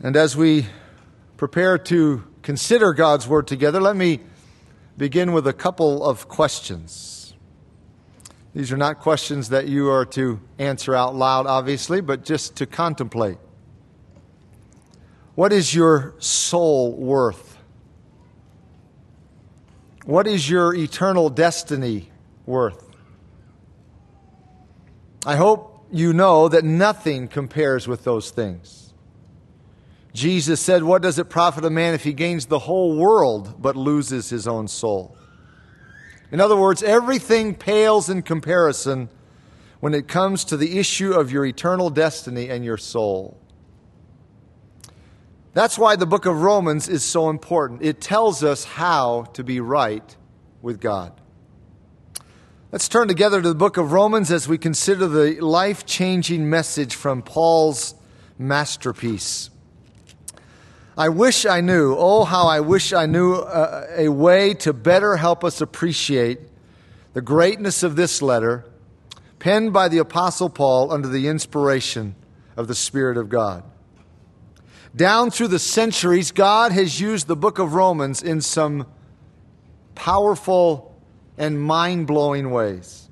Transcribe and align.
And 0.00 0.16
as 0.16 0.36
we 0.36 0.66
prepare 1.36 1.76
to 1.76 2.22
consider 2.42 2.92
God's 2.92 3.26
Word 3.26 3.48
together, 3.48 3.80
let 3.80 3.96
me 3.96 4.20
begin 4.96 5.32
with 5.32 5.46
a 5.46 5.52
couple 5.52 6.08
of 6.08 6.28
questions. 6.28 7.34
These 8.54 8.70
are 8.70 8.76
not 8.76 9.00
questions 9.00 9.48
that 9.48 9.66
you 9.66 9.90
are 9.90 10.04
to 10.06 10.40
answer 10.58 10.94
out 10.94 11.16
loud, 11.16 11.46
obviously, 11.46 12.00
but 12.00 12.24
just 12.24 12.56
to 12.56 12.66
contemplate. 12.66 13.38
What 15.34 15.52
is 15.52 15.74
your 15.74 16.14
soul 16.18 16.92
worth? 16.92 17.58
What 20.04 20.26
is 20.26 20.48
your 20.48 20.74
eternal 20.74 21.28
destiny 21.28 22.10
worth? 22.46 22.84
I 25.26 25.36
hope 25.36 25.86
you 25.92 26.12
know 26.12 26.48
that 26.48 26.64
nothing 26.64 27.28
compares 27.28 27.86
with 27.88 28.04
those 28.04 28.30
things. 28.30 28.87
Jesus 30.18 30.60
said, 30.60 30.82
What 30.82 31.00
does 31.00 31.20
it 31.20 31.30
profit 31.30 31.64
a 31.64 31.70
man 31.70 31.94
if 31.94 32.02
he 32.02 32.12
gains 32.12 32.46
the 32.46 32.58
whole 32.58 32.96
world 32.96 33.62
but 33.62 33.76
loses 33.76 34.28
his 34.28 34.48
own 34.48 34.66
soul? 34.66 35.16
In 36.32 36.40
other 36.40 36.56
words, 36.56 36.82
everything 36.82 37.54
pales 37.54 38.10
in 38.10 38.22
comparison 38.22 39.10
when 39.78 39.94
it 39.94 40.08
comes 40.08 40.44
to 40.46 40.56
the 40.56 40.78
issue 40.78 41.12
of 41.12 41.30
your 41.30 41.46
eternal 41.46 41.88
destiny 41.88 42.48
and 42.48 42.64
your 42.64 42.76
soul. 42.76 43.40
That's 45.54 45.78
why 45.78 45.94
the 45.94 46.04
book 46.04 46.26
of 46.26 46.42
Romans 46.42 46.88
is 46.88 47.04
so 47.04 47.30
important. 47.30 47.82
It 47.82 48.00
tells 48.00 48.42
us 48.42 48.64
how 48.64 49.22
to 49.34 49.44
be 49.44 49.60
right 49.60 50.16
with 50.60 50.80
God. 50.80 51.12
Let's 52.72 52.88
turn 52.88 53.06
together 53.06 53.40
to 53.40 53.48
the 53.48 53.54
book 53.54 53.76
of 53.76 53.92
Romans 53.92 54.32
as 54.32 54.48
we 54.48 54.58
consider 54.58 55.06
the 55.06 55.40
life 55.40 55.86
changing 55.86 56.50
message 56.50 56.96
from 56.96 57.22
Paul's 57.22 57.94
masterpiece. 58.36 59.50
I 60.98 61.10
wish 61.10 61.46
I 61.46 61.60
knew, 61.60 61.94
oh, 61.96 62.24
how 62.24 62.48
I 62.48 62.58
wish 62.58 62.92
I 62.92 63.06
knew 63.06 63.34
a, 63.34 63.38
uh, 63.38 63.86
a, 63.98 64.08
way 64.08 64.52
to 64.54 64.72
better 64.72 65.14
help 65.14 65.44
us 65.44 65.60
appreciate 65.60 66.40
the 67.12 67.20
greatness 67.20 67.84
of 67.84 67.94
this 67.94 68.20
letter, 68.20 68.64
penned 69.38 69.72
by 69.72 69.86
the 69.86 69.98
Apostle 69.98 70.50
Paul 70.50 70.90
under 70.90 71.06
the 71.06 71.28
inspiration 71.28 72.16
of 72.56 72.66
the 72.66 72.74
Spirit 72.74 73.16
of 73.16 73.28
God. 73.28 73.62
Down 74.96 75.30
through 75.30 75.48
the 75.48 75.60
centuries, 75.60 76.32
God 76.32 76.72
has 76.72 77.00
used 77.00 77.28
the 77.28 77.36
book 77.36 77.60
of 77.60 77.74
Romans 77.74 78.20
in 78.20 78.40
some 78.40 78.84
powerful 79.94 81.00
and 81.36 81.62
mind 81.62 82.08
blowing 82.08 82.50
ways. 82.50 83.08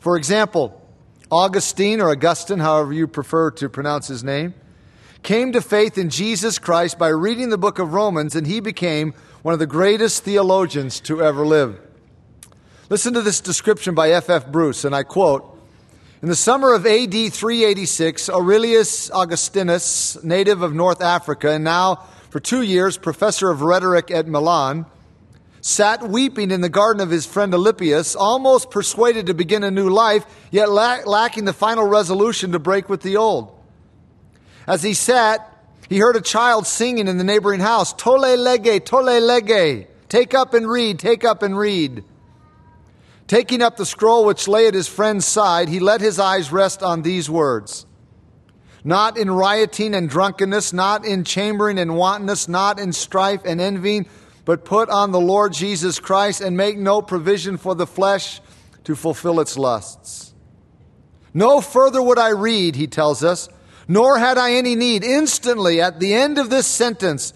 For 0.00 0.16
example, 0.16 0.84
Augustine, 1.30 2.00
or 2.00 2.10
Augustine, 2.10 2.58
however 2.58 2.92
you 2.92 3.06
prefer 3.06 3.52
to 3.52 3.68
pronounce 3.68 4.08
his 4.08 4.24
name, 4.24 4.54
came 5.22 5.52
to 5.52 5.60
faith 5.60 5.96
in 5.96 6.10
Jesus 6.10 6.58
Christ 6.58 6.98
by 6.98 7.08
reading 7.08 7.50
the 7.50 7.58
book 7.58 7.78
of 7.78 7.92
Romans, 7.92 8.34
and 8.34 8.46
he 8.46 8.60
became 8.60 9.14
one 9.42 9.52
of 9.52 9.60
the 9.60 9.66
greatest 9.66 10.24
theologians 10.24 11.00
to 11.00 11.22
ever 11.22 11.46
live. 11.46 11.80
Listen 12.88 13.14
to 13.14 13.22
this 13.22 13.40
description 13.40 13.94
by 13.94 14.10
F.F. 14.10 14.48
Bruce, 14.48 14.84
and 14.84 14.94
I 14.94 15.04
quote 15.04 15.58
In 16.22 16.28
the 16.28 16.36
summer 16.36 16.74
of 16.74 16.86
AD 16.86 17.12
386, 17.12 18.28
Aurelius 18.30 19.10
Augustinus, 19.12 20.22
native 20.24 20.62
of 20.62 20.74
North 20.74 21.00
Africa, 21.00 21.50
and 21.52 21.64
now 21.64 21.96
for 22.30 22.40
two 22.40 22.62
years 22.62 22.98
professor 22.98 23.50
of 23.50 23.62
rhetoric 23.62 24.10
at 24.10 24.26
Milan, 24.26 24.86
sat 25.60 26.02
weeping 26.08 26.50
in 26.50 26.62
the 26.62 26.68
garden 26.68 27.00
of 27.00 27.10
his 27.10 27.26
friend 27.26 27.54
Alypius, 27.54 28.16
almost 28.16 28.72
persuaded 28.72 29.26
to 29.26 29.34
begin 29.34 29.62
a 29.62 29.70
new 29.70 29.88
life, 29.88 30.26
yet 30.50 30.68
lacking 30.68 31.44
the 31.44 31.52
final 31.52 31.86
resolution 31.86 32.50
to 32.52 32.58
break 32.58 32.88
with 32.88 33.02
the 33.02 33.16
old. 33.16 33.61
As 34.66 34.82
he 34.82 34.94
sat, 34.94 35.48
he 35.88 35.98
heard 35.98 36.16
a 36.16 36.20
child 36.20 36.66
singing 36.66 37.08
in 37.08 37.18
the 37.18 37.24
neighboring 37.24 37.60
house, 37.60 37.92
Tolle 37.92 38.36
lege, 38.36 38.84
tolle 38.84 39.20
lege. 39.20 39.86
Take 40.08 40.34
up 40.34 40.54
and 40.54 40.68
read, 40.68 40.98
take 40.98 41.24
up 41.24 41.42
and 41.42 41.58
read. 41.58 42.04
Taking 43.26 43.62
up 43.62 43.76
the 43.76 43.86
scroll 43.86 44.26
which 44.26 44.46
lay 44.46 44.66
at 44.66 44.74
his 44.74 44.88
friend's 44.88 45.24
side, 45.24 45.68
he 45.68 45.80
let 45.80 46.00
his 46.00 46.18
eyes 46.18 46.52
rest 46.52 46.82
on 46.82 47.02
these 47.02 47.30
words 47.30 47.86
Not 48.84 49.16
in 49.16 49.30
rioting 49.30 49.94
and 49.94 50.08
drunkenness, 50.08 50.72
not 50.72 51.06
in 51.06 51.24
chambering 51.24 51.78
and 51.78 51.96
wantonness, 51.96 52.48
not 52.48 52.78
in 52.78 52.92
strife 52.92 53.40
and 53.44 53.60
envying, 53.60 54.06
but 54.44 54.64
put 54.64 54.90
on 54.90 55.12
the 55.12 55.20
Lord 55.20 55.52
Jesus 55.52 55.98
Christ 55.98 56.40
and 56.40 56.56
make 56.56 56.76
no 56.76 57.00
provision 57.00 57.56
for 57.56 57.74
the 57.74 57.86
flesh 57.86 58.40
to 58.84 58.94
fulfill 58.94 59.40
its 59.40 59.56
lusts. 59.56 60.34
No 61.32 61.60
further 61.60 62.02
would 62.02 62.18
I 62.18 62.30
read, 62.30 62.76
he 62.76 62.86
tells 62.86 63.24
us 63.24 63.48
nor 63.88 64.18
had 64.18 64.38
I 64.38 64.52
any 64.52 64.74
need. 64.74 65.04
Instantly, 65.04 65.80
at 65.80 66.00
the 66.00 66.14
end 66.14 66.38
of 66.38 66.50
this 66.50 66.66
sentence, 66.66 67.34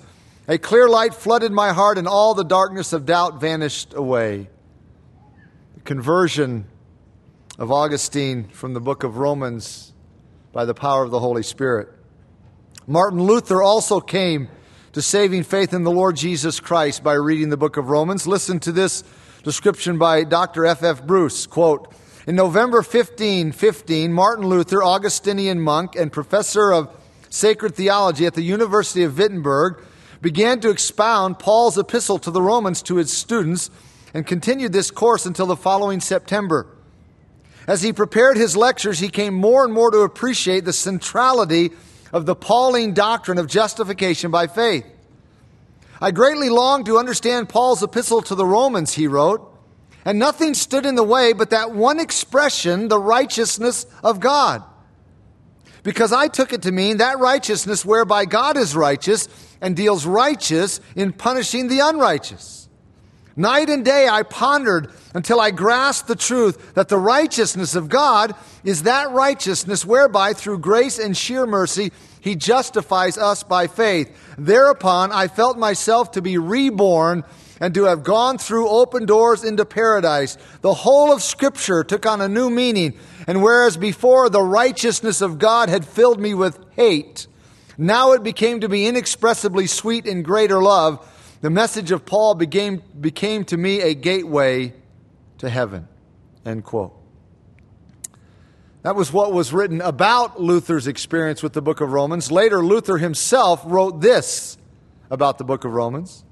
a 0.49 0.59
clear 0.59 0.89
light 0.89 1.15
flooded 1.15 1.53
my 1.53 1.73
heart, 1.73 1.99
and 1.99 2.07
all 2.07 2.35
the 2.35 2.45
darkness 2.45 2.93
of 2.93 3.07
doubt 3.07 3.41
vanished 3.41 3.95
away. 3.95 4.49
The 5.75 5.81
conversion 5.81 6.67
of 7.59 7.73
Augustine 7.73 8.49
from 8.49 8.75
the 8.75 8.81
book 8.81 9.03
of 9.03 9.17
Romans 9.17 9.93
by 10.53 10.65
the 10.65 10.75
power 10.75 11.03
of 11.03 11.11
the 11.11 11.21
Holy 11.21 11.43
Spirit. 11.43 11.89
Martin 12.87 13.23
Luther 13.23 13.63
also 13.63 14.01
came 14.01 14.49
to 14.93 15.03
saving 15.03 15.43
faith 15.43 15.75
in 15.75 15.83
the 15.83 15.91
Lord 15.91 16.17
Jesus 16.17 16.61
Christ 16.61 17.03
by 17.03 17.15
reading 17.15 17.49
the 17.49 17.57
book 17.57 17.77
of 17.77 17.91
Romans. 17.91 18.27
Listen 18.27 18.61
to 18.61 18.73
this 18.73 19.03
description 19.43 19.99
by 19.99 20.25
Dr. 20.25 20.65
F. 20.65 20.83
F. 20.83 21.05
Bruce. 21.05 21.47
Quote, 21.47 21.93
in 22.27 22.35
November 22.35 22.79
1515, 22.79 24.13
Martin 24.13 24.47
Luther, 24.47 24.83
Augustinian 24.83 25.61
monk 25.61 25.95
and 25.95 26.11
professor 26.11 26.73
of 26.73 26.91
sacred 27.31 27.77
theology 27.77 28.27
at 28.27 28.35
the 28.35 28.43
University 28.43 29.05
of 29.05 29.17
Wittenberg, 29.17 29.81
began 30.21 30.59
to 30.61 30.71
expound 30.71 31.39
Paul's 31.39 31.79
epistle 31.79 32.19
to 32.19 32.33
the 32.33 32.43
Romans 32.43 32.83
to 32.83 32.97
his 32.97 33.13
students 33.13 33.71
and 34.13 34.27
continued 34.27 34.73
this 34.73 34.91
course 34.91 35.25
until 35.25 35.47
the 35.47 35.57
following 35.57 36.01
September. 36.01 36.67
As 37.69 37.83
he 37.83 37.93
prepared 37.93 38.37
his 38.37 38.57
lectures, 38.57 38.99
he 38.99 39.09
came 39.09 39.35
more 39.35 39.65
and 39.65 39.73
more 39.73 39.93
to 39.93 40.01
appreciate 40.01 40.65
the 40.65 40.73
centrality 40.73 41.71
of 42.13 42.27
the 42.27 42.35
Pauline 42.35 42.93
doctrine 42.93 43.39
of 43.39 43.47
justification 43.47 44.33
by 44.33 44.49
faith. 44.49 44.87
I 46.01 46.11
greatly 46.11 46.49
long 46.49 46.85
to 46.85 46.99
understand 46.99 47.49
Paul's 47.49 47.83
epistle 47.83 48.23
to 48.23 48.35
the 48.35 48.47
Romans, 48.47 48.95
he 48.95 49.07
wrote 49.07 49.56
and 50.07 50.21
nothing 50.21 50.55
stood 50.55 50.87
in 50.87 50.95
the 50.95 51.03
way 51.03 51.33
but 51.33 51.51
that 51.51 51.73
one 51.73 51.99
expression, 51.99 52.89
the 52.89 52.99
righteousness 52.99 53.85
of 54.05 54.21
God. 54.21 54.63
Because 55.83 56.13
I 56.13 56.29
took 56.29 56.53
it 56.53 56.63
to 56.63 56.73
mean 56.73 56.99
that 56.99 57.19
righteousness 57.19 57.85
whereby 57.85 58.25
God 58.25 58.57
is 58.57 58.77
righteous 58.77 59.29
and 59.61 59.77
deals 59.77 60.07
righteous 60.07 60.81
in 60.95 61.13
punishing 61.13 61.67
the 61.67 61.81
unrighteous. 61.81 62.69
Night 63.35 63.69
and 63.69 63.85
day 63.85 64.09
I 64.09 64.23
pondered 64.23 64.93
until 65.13 65.41
I 65.41 65.51
grasped 65.51 66.09
the 66.09 66.17
truth 66.17 66.75
that 66.75 66.89
the 66.89 66.99
righteousness 66.99 67.75
of 67.75 67.89
God 67.89 68.35
is 68.65 68.85
that 68.85 69.11
righteousness 69.11 69.85
whereby 69.85 70.33
through 70.35 70.61
grace 70.61 70.99
and 70.99 71.17
sheer 71.17 71.47
mercy 71.47 71.93
he 72.21 72.37
justifies 72.37 73.19
us 73.19 73.43
by 73.43 73.67
faith. 73.67 74.17
Thereupon 74.39 75.11
I 75.11 75.27
felt 75.29 75.59
myself 75.59 76.13
to 76.13 76.23
be 76.23 76.39
reborn 76.39 77.25
and 77.61 77.75
to 77.75 77.85
have 77.85 78.03
gone 78.03 78.39
through 78.39 78.69
open 78.69 79.07
doors 79.07 79.45
into 79.45 79.65
paradise. 79.65 80.37
The 80.61 80.75
whole 80.75 81.13
of 81.13 81.23
Scripture 81.23 81.85
took 81.85 82.07
on 82.07 82.21
a 82.21 82.29
new 82.29 82.51
meaning, 82.51 82.99
and 83.27 83.43
whereas 83.43 83.77
before 83.77 84.29
the 84.29 84.43
righteousness 84.43 85.21
of 85.21 85.39
God 85.39 85.69
had 85.69 85.85
filled 85.85 86.21
me 86.21 86.35
with 86.35 86.59
hate, 86.73 87.27
now 87.79 88.13
it 88.13 88.23
became 88.23 88.61
to 88.61 88.69
be 88.69 88.87
inexpressibly 88.87 89.67
sweet 89.67 90.07
in 90.07 90.23
greater 90.23 90.63
love. 90.63 91.07
The 91.41 91.51
message 91.51 91.91
of 91.91 92.07
Paul 92.07 92.35
became, 92.35 92.83
became 92.99 93.45
to 93.47 93.57
me 93.57 93.81
a 93.81 93.95
gateway 93.95 94.75
to 95.39 95.51
heaven. 95.51 95.89
End 96.45 96.65
quote. 96.65 96.95
That 98.83 98.95
was 98.95 99.13
what 99.13 99.33
was 99.33 99.53
written 99.53 99.81
about 99.81 100.41
Luther's 100.41 100.87
experience 100.87 101.43
with 101.43 101.55
the 101.55 101.61
book 101.61 101.81
of 101.81 101.91
Romans. 101.91 102.31
Later, 102.31 102.65
Luther 102.65 102.99
himself 102.99 103.61
wrote 103.65 104.01
this 104.01 104.57
about 105.11 105.39
the 105.39 105.45
book 105.45 105.65
of 105.65 105.73
Romans. 105.73 106.25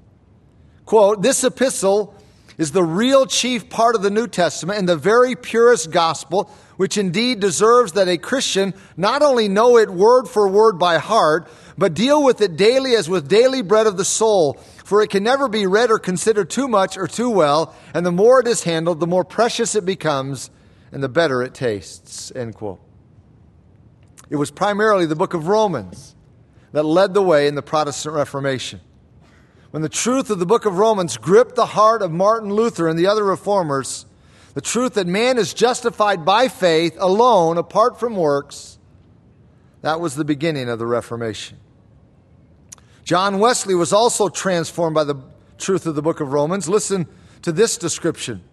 Quote, 0.85 1.23
this 1.23 1.43
epistle 1.43 2.13
is 2.57 2.71
the 2.71 2.83
real 2.83 3.25
chief 3.25 3.69
part 3.69 3.95
of 3.95 4.01
the 4.01 4.09
New 4.11 4.27
Testament 4.27 4.79
and 4.79 4.87
the 4.87 4.95
very 4.95 5.35
purest 5.35 5.91
gospel, 5.91 6.49
which 6.77 6.97
indeed 6.97 7.39
deserves 7.39 7.93
that 7.93 8.07
a 8.07 8.17
Christian 8.17 8.73
not 8.95 9.21
only 9.21 9.47
know 9.47 9.77
it 9.77 9.89
word 9.89 10.27
for 10.27 10.47
word 10.47 10.77
by 10.77 10.97
heart, 10.97 11.49
but 11.77 11.93
deal 11.93 12.23
with 12.23 12.39
it 12.41 12.55
daily 12.55 12.95
as 12.95 13.09
with 13.09 13.27
daily 13.27 13.61
bread 13.61 13.87
of 13.87 13.97
the 13.97 14.05
soul. 14.05 14.53
For 14.85 15.01
it 15.01 15.09
can 15.09 15.23
never 15.23 15.47
be 15.49 15.65
read 15.65 15.89
or 15.89 15.97
considered 15.97 16.49
too 16.49 16.67
much 16.67 16.97
or 16.97 17.07
too 17.07 17.29
well, 17.29 17.75
and 17.93 18.05
the 18.05 18.11
more 18.11 18.39
it 18.39 18.47
is 18.47 18.63
handled, 18.63 18.99
the 18.99 19.07
more 19.07 19.25
precious 19.25 19.75
it 19.75 19.85
becomes, 19.85 20.51
and 20.91 21.01
the 21.01 21.09
better 21.09 21.41
it 21.41 21.53
tastes. 21.55 22.31
End 22.35 22.53
quote. 22.53 22.79
It 24.29 24.35
was 24.35 24.51
primarily 24.51 25.07
the 25.07 25.15
book 25.15 25.33
of 25.33 25.47
Romans 25.47 26.15
that 26.71 26.83
led 26.83 27.13
the 27.13 27.21
way 27.23 27.47
in 27.47 27.55
the 27.55 27.61
Protestant 27.61 28.15
Reformation 28.15 28.81
when 29.75 29.81
the 29.81 29.89
truth 29.89 30.29
of 30.29 30.39
the 30.39 30.45
book 30.45 30.65
of 30.65 30.77
Romans 30.77 31.17
gripped 31.17 31.55
the 31.55 31.65
heart 31.65 32.01
of 32.01 32.09
Martin 32.09 32.49
Luther 32.49 32.87
and 32.87 32.97
the 32.97 33.07
other 33.07 33.25
reformers, 33.25 34.05
the 34.53 34.61
truth 34.61 34.93
that 34.93 35.05
man 35.05 35.37
is 35.37 35.53
justified 35.53 36.23
by 36.23 36.47
faith 36.47 36.95
alone, 36.97 37.57
apart 37.57 37.99
from 37.99 38.15
works, 38.15 38.79
that 39.81 39.99
was 39.99 40.15
the 40.15 40.23
beginning 40.23 40.69
of 40.69 40.79
the 40.79 40.85
Reformation. 40.85 41.57
John 43.03 43.39
Wesley 43.39 43.75
was 43.75 43.91
also 43.91 44.29
transformed 44.29 44.93
by 44.93 45.03
the 45.03 45.17
truth 45.57 45.85
of 45.85 45.95
the 45.95 46.01
book 46.01 46.21
of 46.21 46.31
Romans. 46.31 46.69
Listen 46.69 47.05
to 47.41 47.51
this 47.51 47.77
description. 47.77 48.45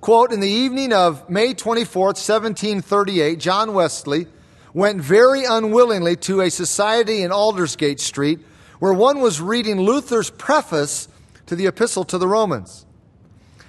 Quote, 0.00 0.32
in 0.32 0.40
the 0.40 0.50
evening 0.50 0.92
of 0.92 1.30
May 1.30 1.54
24th, 1.54 2.18
1738, 2.18 3.38
John 3.38 3.72
Wesley 3.72 4.26
went 4.74 5.00
very 5.00 5.44
unwillingly 5.44 6.16
to 6.16 6.40
a 6.40 6.50
society 6.50 7.22
in 7.22 7.30
Aldersgate 7.30 8.00
Street 8.00 8.40
where 8.80 8.92
one 8.92 9.20
was 9.20 9.40
reading 9.40 9.80
Luther's 9.80 10.30
preface 10.30 11.06
to 11.46 11.54
the 11.54 11.66
Epistle 11.66 12.04
to 12.04 12.18
the 12.18 12.26
Romans. 12.26 12.86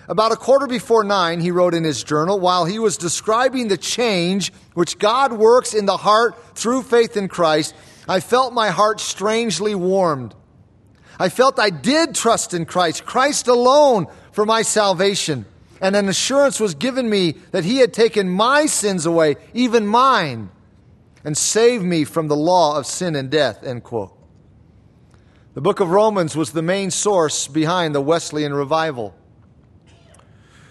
About 0.07 0.31
a 0.31 0.35
quarter 0.35 0.67
before 0.67 1.03
nine, 1.03 1.39
he 1.39 1.51
wrote 1.51 1.73
in 1.73 1.83
his 1.83 2.03
journal, 2.03 2.39
while 2.39 2.65
he 2.65 2.79
was 2.79 2.97
describing 2.97 3.67
the 3.67 3.77
change 3.77 4.51
which 4.73 4.97
God 4.97 5.31
works 5.33 5.73
in 5.73 5.85
the 5.85 5.97
heart 5.97 6.35
through 6.55 6.81
faith 6.83 7.15
in 7.15 7.27
Christ, 7.27 7.75
I 8.07 8.19
felt 8.19 8.53
my 8.53 8.69
heart 8.69 8.99
strangely 8.99 9.75
warmed. 9.75 10.33
I 11.19 11.29
felt 11.29 11.59
I 11.59 11.69
did 11.69 12.15
trust 12.15 12.53
in 12.53 12.65
Christ, 12.65 13.05
Christ 13.05 13.47
alone 13.47 14.07
for 14.31 14.45
my 14.45 14.63
salvation. 14.63 15.45
And 15.79 15.95
an 15.95 16.09
assurance 16.09 16.59
was 16.59 16.73
given 16.73 17.09
me 17.09 17.33
that 17.51 17.65
he 17.65 17.77
had 17.77 17.93
taken 17.93 18.29
my 18.29 18.65
sins 18.65 19.05
away, 19.05 19.35
even 19.53 19.85
mine, 19.85 20.49
and 21.23 21.37
saved 21.37 21.83
me 21.83 22.05
from 22.05 22.27
the 22.27 22.35
law 22.35 22.77
of 22.77 22.85
sin 22.85 23.15
and 23.15 23.29
death. 23.29 23.63
End 23.63 23.83
quote. 23.83 24.17
The 25.53 25.61
book 25.61 25.81
of 25.81 25.89
Romans 25.89 26.33
was 26.33 26.51
the 26.51 26.61
main 26.61 26.91
source 26.91 27.49
behind 27.49 27.93
the 27.93 27.99
Wesleyan 27.99 28.53
revival. 28.53 29.13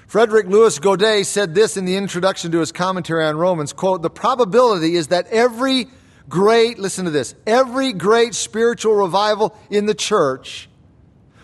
Frederick 0.06 0.46
Louis 0.46 0.78
Godet 0.78 1.26
said 1.26 1.54
this 1.54 1.76
in 1.76 1.84
the 1.84 1.96
introduction 1.96 2.50
to 2.52 2.60
his 2.60 2.72
commentary 2.72 3.26
on 3.26 3.36
Romans, 3.36 3.74
quote, 3.74 4.00
"The 4.00 4.08
probability 4.08 4.96
is 4.96 5.08
that 5.08 5.26
every 5.26 5.90
great, 6.30 6.78
listen 6.78 7.04
to 7.04 7.10
this, 7.10 7.34
every 7.46 7.92
great 7.92 8.34
spiritual 8.34 8.94
revival 8.94 9.54
in 9.68 9.84
the 9.84 9.94
church 9.94 10.70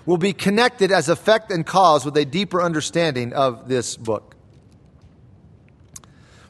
will 0.07 0.17
be 0.17 0.33
connected 0.33 0.91
as 0.91 1.11
effect 1.11 1.51
and 1.51 1.67
cause 1.67 2.07
with 2.07 2.17
a 2.17 2.25
deeper 2.25 2.63
understanding 2.63 3.35
of 3.35 3.69
this 3.69 3.99
book." 3.99 4.35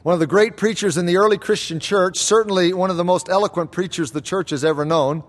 One 0.03 0.13
of 0.13 0.21
the 0.21 0.25
great 0.25 0.55
preachers 0.55 0.95
in 0.95 1.05
the 1.05 1.17
early 1.17 1.37
Christian 1.37 1.81
church, 1.81 2.17
certainly 2.17 2.71
one 2.71 2.89
of 2.89 2.95
the 2.95 3.03
most 3.03 3.27
eloquent 3.27 3.73
preachers 3.73 4.11
the 4.11 4.21
church 4.21 4.51
has 4.51 4.63
ever 4.63 4.85
known, 4.85 5.23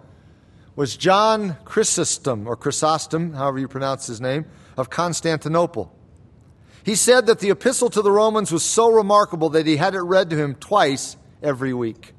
was 0.79 0.97
John 0.97 1.57
Chrysostom, 1.65 2.47
or 2.47 2.55
Chrysostom, 2.55 3.33
however 3.33 3.59
you 3.59 3.67
pronounce 3.67 4.07
his 4.07 4.21
name, 4.21 4.45
of 4.77 4.89
Constantinople. 4.91 5.93
He 6.85 6.95
said 6.95 7.27
that 7.27 7.41
the 7.41 7.51
epistle 7.51 7.91
to 7.91 8.01
the 8.01 8.13
Romans 8.13 8.53
was 8.53 8.63
so 8.63 8.89
remarkable 8.89 9.49
that 9.49 9.67
he 9.67 9.77
had 9.77 9.97
it 9.97 10.03
read 10.03 10.31
to 10.31 10.37
him 10.37 10.55
twice 10.55 11.17
every 11.43 11.75
week. 11.75 12.15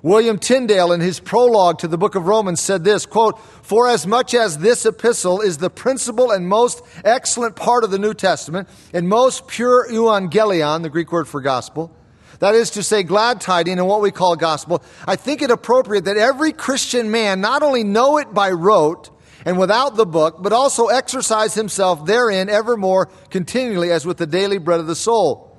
William 0.00 0.38
Tyndale, 0.38 0.92
in 0.92 1.02
his 1.02 1.20
prologue 1.20 1.78
to 1.80 1.88
the 1.88 1.98
book 1.98 2.14
of 2.14 2.26
Romans, 2.26 2.62
said 2.62 2.84
this 2.84 3.04
quote, 3.04 3.38
For 3.38 3.86
as 3.86 4.06
much 4.06 4.32
as 4.32 4.56
this 4.56 4.86
epistle 4.86 5.42
is 5.42 5.58
the 5.58 5.68
principal 5.68 6.30
and 6.30 6.48
most 6.48 6.82
excellent 7.04 7.54
part 7.54 7.84
of 7.84 7.90
the 7.90 7.98
New 7.98 8.14
Testament, 8.14 8.66
and 8.94 9.10
most 9.10 9.46
pure 9.46 9.86
euangelion, 9.90 10.80
the 10.80 10.88
Greek 10.88 11.12
word 11.12 11.28
for 11.28 11.42
gospel, 11.42 11.94
that 12.42 12.56
is 12.56 12.70
to 12.70 12.82
say, 12.82 13.04
glad 13.04 13.40
tiding 13.40 13.78
and 13.78 13.86
what 13.86 14.00
we 14.00 14.10
call 14.10 14.34
gospel, 14.34 14.82
I 15.06 15.14
think 15.14 15.42
it 15.42 15.52
appropriate 15.52 16.06
that 16.06 16.16
every 16.16 16.52
Christian 16.52 17.12
man 17.12 17.40
not 17.40 17.62
only 17.62 17.84
know 17.84 18.18
it 18.18 18.34
by 18.34 18.50
rote, 18.50 19.10
and 19.46 19.60
without 19.60 19.94
the 19.94 20.04
book, 20.04 20.42
but 20.42 20.52
also 20.52 20.86
exercise 20.88 21.54
himself 21.54 22.04
therein 22.04 22.48
evermore 22.48 23.06
continually 23.30 23.92
as 23.92 24.04
with 24.04 24.16
the 24.16 24.26
daily 24.26 24.58
bread 24.58 24.80
of 24.80 24.88
the 24.88 24.96
soul. 24.96 25.56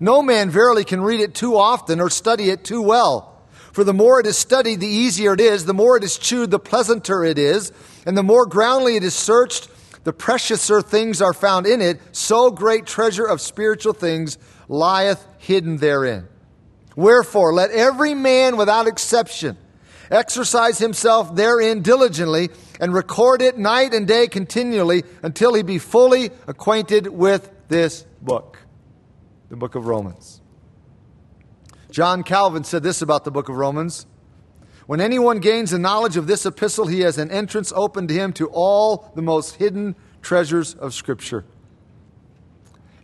No 0.00 0.22
man 0.22 0.50
verily 0.50 0.82
can 0.82 1.02
read 1.02 1.20
it 1.20 1.36
too 1.36 1.56
often 1.56 2.00
or 2.00 2.10
study 2.10 2.50
it 2.50 2.64
too 2.64 2.82
well. 2.82 3.40
For 3.70 3.84
the 3.84 3.94
more 3.94 4.18
it 4.18 4.26
is 4.26 4.36
studied, 4.36 4.80
the 4.80 4.88
easier 4.88 5.34
it 5.34 5.40
is, 5.40 5.66
the 5.66 5.72
more 5.72 5.96
it 5.96 6.02
is 6.02 6.18
chewed, 6.18 6.50
the 6.50 6.58
pleasanter 6.58 7.22
it 7.22 7.38
is, 7.38 7.70
and 8.06 8.18
the 8.18 8.24
more 8.24 8.44
groundly 8.44 8.96
it 8.96 9.04
is 9.04 9.14
searched, 9.14 9.68
the 10.02 10.12
preciouser 10.12 10.84
things 10.84 11.22
are 11.22 11.32
found 11.32 11.64
in 11.66 11.80
it. 11.80 12.00
So 12.10 12.50
great 12.50 12.86
treasure 12.86 13.24
of 13.24 13.40
spiritual 13.40 13.92
things 13.92 14.36
lieth 14.68 15.26
hidden 15.38 15.76
therein. 15.78 16.28
Wherefore, 16.96 17.52
let 17.52 17.70
every 17.70 18.14
man 18.14 18.56
without 18.56 18.86
exception 18.86 19.56
exercise 20.10 20.78
himself 20.78 21.34
therein 21.34 21.82
diligently, 21.82 22.50
and 22.80 22.92
record 22.92 23.40
it 23.40 23.56
night 23.56 23.94
and 23.94 24.06
day 24.06 24.26
continually 24.26 25.04
until 25.22 25.54
he 25.54 25.62
be 25.62 25.78
fully 25.78 26.30
acquainted 26.46 27.06
with 27.06 27.50
this 27.68 28.04
book, 28.20 28.58
the 29.48 29.56
book 29.56 29.74
of 29.74 29.86
Romans. 29.86 30.40
John 31.90 32.24
Calvin 32.24 32.64
said 32.64 32.82
this 32.82 33.02
about 33.02 33.24
the 33.24 33.30
book 33.30 33.48
of 33.48 33.56
Romans. 33.56 34.06
When 34.86 35.00
anyone 35.00 35.38
gains 35.38 35.72
a 35.72 35.78
knowledge 35.78 36.16
of 36.16 36.26
this 36.26 36.44
epistle, 36.44 36.86
he 36.86 37.00
has 37.00 37.16
an 37.16 37.30
entrance 37.30 37.72
open 37.74 38.08
to 38.08 38.14
him 38.14 38.32
to 38.34 38.48
all 38.52 39.12
the 39.14 39.22
most 39.22 39.56
hidden 39.56 39.94
treasures 40.20 40.74
of 40.74 40.92
Scripture. 40.92 41.44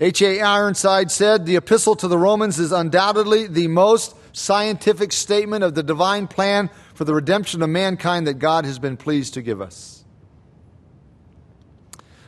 H.A. 0.00 0.40
Ironside 0.40 1.10
said, 1.10 1.44
The 1.44 1.56
epistle 1.56 1.94
to 1.96 2.08
the 2.08 2.16
Romans 2.16 2.58
is 2.58 2.72
undoubtedly 2.72 3.46
the 3.46 3.68
most 3.68 4.16
scientific 4.32 5.12
statement 5.12 5.62
of 5.62 5.74
the 5.74 5.82
divine 5.82 6.26
plan 6.26 6.70
for 6.94 7.04
the 7.04 7.14
redemption 7.14 7.62
of 7.62 7.68
mankind 7.68 8.26
that 8.26 8.34
God 8.34 8.64
has 8.64 8.78
been 8.78 8.96
pleased 8.96 9.34
to 9.34 9.42
give 9.42 9.60
us. 9.60 10.04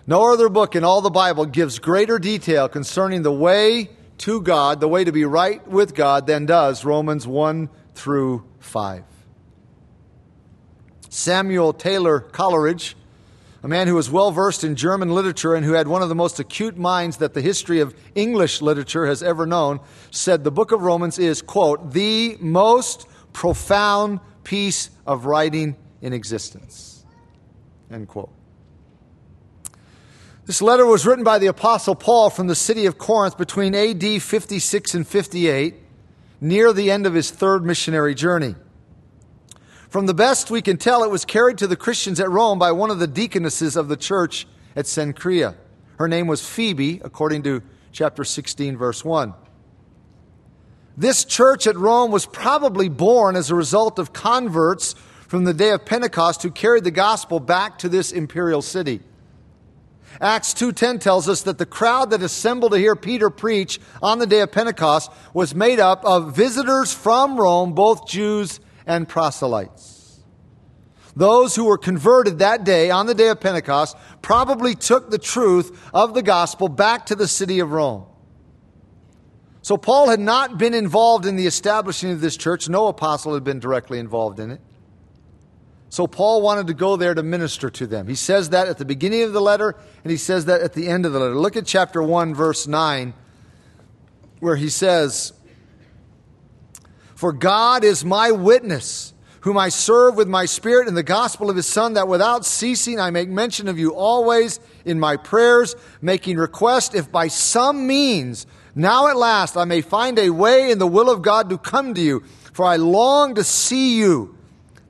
No 0.07 0.33
other 0.33 0.51
book 0.51 0.77
in 0.77 0.85
all 0.85 1.01
the 1.01 1.11
Bible 1.11 1.47
gives 1.47 1.79
greater 1.79 2.19
detail 2.19 2.69
concerning 2.69 3.23
the 3.23 3.33
way 3.33 3.89
to 4.19 4.43
God, 4.43 4.81
the 4.81 4.89
way 4.89 5.05
to 5.05 5.13
be 5.13 5.25
right 5.25 5.67
with 5.67 5.95
God, 5.95 6.27
than 6.27 6.45
does 6.45 6.85
Romans 6.85 7.27
1 7.27 7.71
through 7.95 8.45
5. 8.59 9.05
Samuel 11.09 11.73
Taylor 11.73 12.21
Coleridge, 12.21 12.97
a 13.63 13.69
man 13.69 13.87
who 13.87 13.95
was 13.95 14.11
well 14.11 14.33
versed 14.33 14.65
in 14.65 14.75
German 14.75 15.15
literature 15.15 15.55
and 15.55 15.65
who 15.65 15.75
had 15.75 15.87
one 15.87 16.03
of 16.03 16.09
the 16.09 16.15
most 16.15 16.41
acute 16.41 16.77
minds 16.77 17.19
that 17.19 17.33
the 17.33 17.41
history 17.41 17.81
of 17.81 17.95
English 18.15 18.61
literature 18.61 19.07
has 19.07 19.23
ever 19.23 19.47
known, 19.47 19.81
said 20.11 20.43
the 20.43 20.51
book 20.51 20.73
of 20.73 20.83
Romans 20.83 21.19
is, 21.19 21.43
quote, 21.43 21.93
the 21.93 22.37
most 22.41 23.07
profound 23.33 24.21
piece 24.43 24.91
of 25.07 25.27
writing 25.27 25.77
in 26.01 26.13
existence. 26.13 27.05
End 27.91 28.09
quote. 28.09 28.33
This 30.45 30.61
letter 30.61 30.85
was 30.85 31.07
written 31.07 31.23
by 31.23 31.39
the 31.39 31.47
Apostle 31.47 31.95
Paul 31.95 32.29
from 32.29 32.49
the 32.49 32.57
city 32.57 32.87
of 32.87 32.99
Corinth 32.99 33.39
between 33.39 33.77
AD 33.77 34.21
56 34.21 34.95
and 34.95 35.07
58, 35.07 35.77
near 36.41 36.73
the 36.73 36.91
end 36.91 37.07
of 37.07 37.15
his 37.15 37.31
third 37.31 37.65
missionary 37.65 38.17
journey. 38.17 38.57
From 39.93 40.07
the 40.07 40.15
best 40.15 40.51
we 40.51 40.63
can 40.63 40.79
tell, 40.79 41.05
it 41.05 41.11
was 41.11 41.27
carried 41.27 41.59
to 41.59 41.67
the 41.67 41.77
Christians 41.77 42.19
at 42.19 42.31
Rome 42.31 42.59
by 42.59 42.73
one 42.73 42.91
of 42.91 42.99
the 42.99 43.07
deaconesses 43.07 43.77
of 43.77 43.89
the 43.89 43.97
church 43.99 44.47
at 44.75 44.87
Cenchrea. 44.87 45.55
Her 45.99 46.09
name 46.09 46.27
was 46.27 46.43
Phoebe, 46.43 47.03
according 47.05 47.43
to 47.43 47.63
chapter 47.93 48.25
16, 48.25 48.79
verse 48.79 49.05
1. 49.05 49.35
This 50.97 51.27
church 51.27 51.67
at 51.67 51.77
Rome 51.77 52.11
was 52.11 52.25
probably 52.25 52.89
born 52.89 53.37
as 53.37 53.51
a 53.51 53.55
result 53.55 53.99
of 53.99 54.15
converts 54.15 54.95
from 55.29 55.45
the 55.45 55.53
day 55.53 55.73
of 55.73 55.85
Pentecost 55.85 56.43
who 56.43 56.51
carried 56.51 56.85
the 56.85 56.91
gospel 56.91 57.39
back 57.39 57.77
to 57.81 57.91
this 57.91 58.13
imperial 58.13 58.63
city. 58.63 59.03
Acts 60.23 60.55
2:10 60.55 61.01
tells 61.01 61.29
us 61.29 61.43
that 61.43 61.59
the 61.59 61.67
crowd 61.67 62.09
that 62.13 62.23
assembled 62.23 62.73
to 62.73 62.79
hear 62.79 62.97
Peter 62.97 63.29
preach 63.29 63.79
on 64.03 64.21
the 64.21 64.27
day 64.27 64.41
of 64.41 64.53
Pentecost 64.53 65.11
was 65.35 65.55
made 65.55 65.81
up 65.81 66.03
of 66.03 66.35
visitors 66.35 66.95
from 66.95 67.37
Rome, 67.37 67.75
both 67.75 68.07
Jews 68.07 68.59
and 68.87 69.09
proselytes. 69.09 70.21
Those 71.15 71.55
who 71.55 71.67
were 71.67 71.79
converted 71.79 72.39
that 72.39 72.65
day 72.65 72.91
on 72.91 73.07
the 73.07 73.15
day 73.15 73.29
of 73.29 73.41
Pentecost 73.41 73.97
probably 74.23 74.75
took 74.75 75.11
the 75.11 75.19
truth 75.19 75.91
of 75.93 76.15
the 76.15 76.23
gospel 76.23 76.69
back 76.69 77.07
to 77.07 77.15
the 77.15 77.29
city 77.29 77.61
of 77.61 77.73
Rome. 77.73 78.07
So 79.61 79.77
Paul 79.77 80.09
had 80.09 80.21
not 80.21 80.59
been 80.59 80.75
involved 80.75 81.27
in 81.27 81.37
the 81.37 81.47
establishing 81.47 82.11
of 82.11 82.21
this 82.21 82.37
church. 82.37 82.69
No 82.69 82.89
apostle 82.89 83.35
had 83.35 83.45
been 83.45 83.61
directly 83.61 83.99
involved 83.99 84.41
in 84.41 84.51
it. 84.51 84.61
So 85.89 86.07
Paul 86.07 86.41
wanted 86.41 86.69
to 86.69 86.75
go 86.75 86.97
there 86.97 87.13
to 87.13 87.23
minister 87.23 87.69
to 87.69 87.87
them. 87.87 88.09
He 88.09 88.15
says 88.15 88.49
that 88.49 88.67
at 88.67 88.79
the 88.79 88.85
beginning 88.87 89.23
of 89.23 89.35
the 89.35 89.43
letter, 89.43 89.77
and 90.03 90.11
he 90.11 90.17
says 90.17 90.47
that 90.47 90.63
at 90.63 90.73
the 90.73 90.89
end 90.89 91.05
of 91.05 91.13
the 91.13 91.21
letter. 91.21 91.35
Look 91.35 91.55
at 91.55 91.67
chapter 91.67 92.03
1, 92.03 92.35
verse 92.35 92.67
9, 92.67 93.13
where 94.41 94.57
he 94.57 94.71
says, 94.71 95.35
For 97.23 97.33
God 97.33 97.85
is 97.85 98.05
my 98.05 98.33
witness, 98.33 99.15
whom 99.43 99.57
I 99.57 99.69
serve 99.69 100.17
with 100.17 100.27
my 100.27 100.45
spirit 100.45 100.89
in 100.89 100.95
the 100.95 101.05
gospel 101.05 101.51
of 101.51 101.55
his 101.55 101.69
Son, 101.69 101.93
that 101.93 102.09
without 102.09 102.45
ceasing 102.45 102.99
I 102.99 103.13
make 103.13 103.29
mention 103.29 103.69
of 103.69 103.79
you 103.79 103.95
always 103.95 104.59
in 104.85 104.99
my 104.99 105.17
prayers, 105.17 105.77
making 106.01 106.37
request 106.37 106.97
if 106.97 107.13
by 107.13 107.29
some 107.29 107.87
means 107.87 108.45
now 108.75 109.07
at 109.07 109.17
last 109.17 109.57
I 109.57 109.67
may 109.67 109.83
find 109.83 110.19
a 110.19 110.31
way 110.31 110.73
in 110.73 110.81
the 110.81 110.87
will 110.89 111.09
of 111.09 111.23
God 111.23 111.49
to 111.51 111.59
come 111.59 111.95
to 111.95 112.01
you, 112.01 112.25
for 112.53 112.65
I 112.65 112.75
long 112.75 113.37
to 113.37 113.45
see 113.45 113.99
you, 113.99 114.37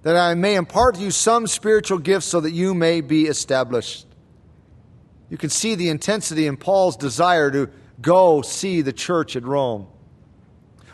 that 0.03 0.17
I 0.17 0.33
may 0.33 0.55
impart 0.55 0.95
to 0.95 1.03
you 1.03 1.11
some 1.11 1.47
spiritual 1.47 1.99
gifts 1.99 2.25
so 2.25 2.41
that 2.41 2.53
you 2.53 2.73
may 2.73 3.03
be 3.03 3.27
established. 3.27 4.07
You 5.29 5.37
can 5.37 5.51
see 5.51 5.75
the 5.75 5.91
intensity 5.91 6.47
in 6.47 6.57
Paul's 6.57 6.97
desire 6.97 7.51
to 7.51 7.69
go 8.01 8.41
see 8.41 8.81
the 8.81 8.95
church 8.95 9.37
at 9.37 9.45
Rome. 9.45 9.87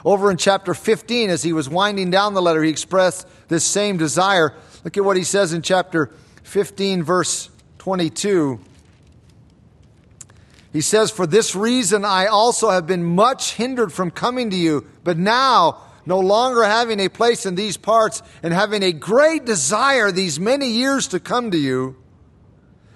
Over 0.04 0.30
in 0.30 0.36
chapter 0.36 0.74
15, 0.74 1.30
as 1.30 1.42
he 1.42 1.52
was 1.52 1.68
winding 1.68 2.10
down 2.10 2.34
the 2.34 2.42
letter, 2.42 2.62
he 2.62 2.70
expressed 2.70 3.26
this 3.48 3.64
same 3.64 3.96
desire. 3.96 4.54
Look 4.84 4.96
at 4.96 5.04
what 5.04 5.16
he 5.16 5.24
says 5.24 5.52
in 5.52 5.62
chapter 5.62 6.10
15, 6.44 7.02
verse 7.02 7.50
22. 7.78 8.60
He 10.72 10.80
says, 10.80 11.10
For 11.10 11.26
this 11.26 11.54
reason 11.54 12.04
I 12.04 12.26
also 12.26 12.70
have 12.70 12.86
been 12.86 13.02
much 13.02 13.54
hindered 13.54 13.92
from 13.92 14.10
coming 14.10 14.50
to 14.50 14.56
you, 14.56 14.86
but 15.02 15.18
now, 15.18 15.78
no 16.06 16.20
longer 16.20 16.64
having 16.64 17.00
a 17.00 17.08
place 17.08 17.44
in 17.44 17.54
these 17.54 17.76
parts 17.76 18.22
and 18.42 18.52
having 18.54 18.82
a 18.82 18.92
great 18.92 19.44
desire 19.44 20.10
these 20.10 20.40
many 20.40 20.68
years 20.68 21.08
to 21.08 21.20
come 21.20 21.50
to 21.50 21.58
you, 21.58 21.96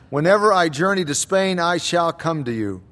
whenever 0.09 0.53
I 0.53 0.69
journey 0.69 1.05
to 1.05 1.15
Spain, 1.15 1.59
I 1.59 1.77
shall 1.77 2.13
come 2.13 2.45
to 2.45 2.53
you. 2.53 2.83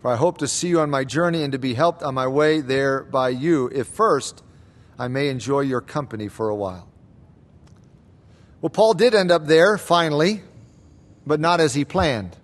For 0.00 0.10
I 0.10 0.16
hope 0.16 0.38
to 0.38 0.48
see 0.48 0.68
you 0.68 0.80
on 0.80 0.90
my 0.90 1.04
journey 1.04 1.42
and 1.42 1.52
to 1.52 1.58
be 1.58 1.74
helped 1.74 2.02
on 2.02 2.14
my 2.14 2.26
way 2.26 2.60
there 2.60 3.04
by 3.04 3.28
you, 3.28 3.70
if 3.72 3.86
first 3.86 4.42
I 4.98 5.08
may 5.08 5.28
enjoy 5.28 5.60
your 5.60 5.80
company 5.80 6.28
for 6.28 6.48
a 6.48 6.54
while. 6.54 6.88
Well, 8.60 8.70
Paul 8.70 8.94
did 8.94 9.14
end 9.14 9.30
up 9.30 9.46
there 9.46 9.76
finally, 9.76 10.42
but 11.26 11.40
not 11.40 11.60
as 11.60 11.74
he 11.74 11.84
planned. 11.84 12.36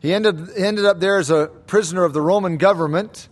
He 0.00 0.12
ended, 0.12 0.50
ended 0.56 0.84
up 0.84 1.00
there 1.00 1.18
as 1.18 1.30
a 1.30 1.46
prisoner 1.66 2.04
of 2.04 2.12
the 2.12 2.20
Roman 2.20 2.56
government. 2.56 3.28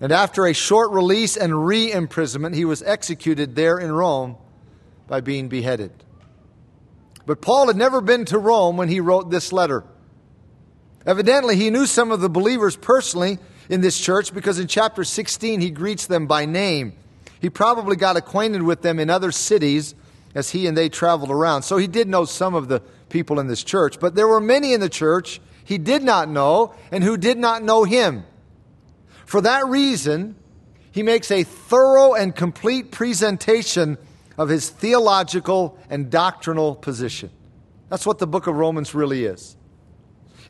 And 0.00 0.12
after 0.12 0.46
a 0.46 0.52
short 0.52 0.90
release 0.90 1.36
and 1.36 1.66
re 1.66 1.92
imprisonment, 1.92 2.54
he 2.54 2.64
was 2.64 2.82
executed 2.82 3.54
there 3.54 3.78
in 3.78 3.92
Rome 3.92 4.36
by 5.06 5.20
being 5.20 5.48
beheaded. 5.48 5.92
But 7.24 7.40
Paul 7.40 7.68
had 7.68 7.76
never 7.76 8.00
been 8.00 8.24
to 8.26 8.38
Rome 8.38 8.76
when 8.76 8.88
he 8.88 9.00
wrote 9.00 9.30
this 9.30 9.52
letter. 9.52 9.84
Evidently, 11.06 11.56
he 11.56 11.70
knew 11.70 11.86
some 11.86 12.12
of 12.12 12.20
the 12.20 12.28
believers 12.28 12.76
personally 12.76 13.38
in 13.68 13.80
this 13.80 13.98
church 13.98 14.32
because 14.32 14.58
in 14.58 14.66
chapter 14.66 15.04
16 15.04 15.60
he 15.60 15.70
greets 15.70 16.06
them 16.06 16.26
by 16.26 16.44
name. 16.44 16.92
He 17.40 17.50
probably 17.50 17.96
got 17.96 18.16
acquainted 18.16 18.62
with 18.62 18.82
them 18.82 18.98
in 19.00 19.10
other 19.10 19.32
cities 19.32 19.94
as 20.34 20.50
he 20.50 20.66
and 20.66 20.76
they 20.76 20.88
traveled 20.88 21.30
around. 21.30 21.62
So 21.62 21.76
he 21.76 21.86
did 21.86 22.08
know 22.08 22.24
some 22.24 22.54
of 22.54 22.68
the 22.68 22.80
people 23.08 23.40
in 23.40 23.48
this 23.48 23.64
church, 23.64 23.98
but 23.98 24.14
there 24.14 24.28
were 24.28 24.40
many 24.40 24.72
in 24.72 24.80
the 24.80 24.88
church 24.88 25.40
he 25.64 25.78
did 25.78 26.02
not 26.02 26.28
know 26.28 26.74
and 26.90 27.02
who 27.02 27.16
did 27.16 27.38
not 27.38 27.62
know 27.62 27.84
him. 27.84 28.24
For 29.26 29.40
that 29.40 29.66
reason, 29.66 30.36
he 30.90 31.02
makes 31.02 31.30
a 31.30 31.42
thorough 31.42 32.14
and 32.14 32.34
complete 32.34 32.90
presentation 32.90 33.98
of 34.36 34.48
his 34.48 34.68
theological 34.68 35.78
and 35.88 36.10
doctrinal 36.10 36.74
position. 36.74 37.30
That's 37.88 38.06
what 38.06 38.18
the 38.18 38.26
book 38.26 38.46
of 38.46 38.54
Romans 38.54 38.94
really 38.94 39.24
is. 39.24 39.56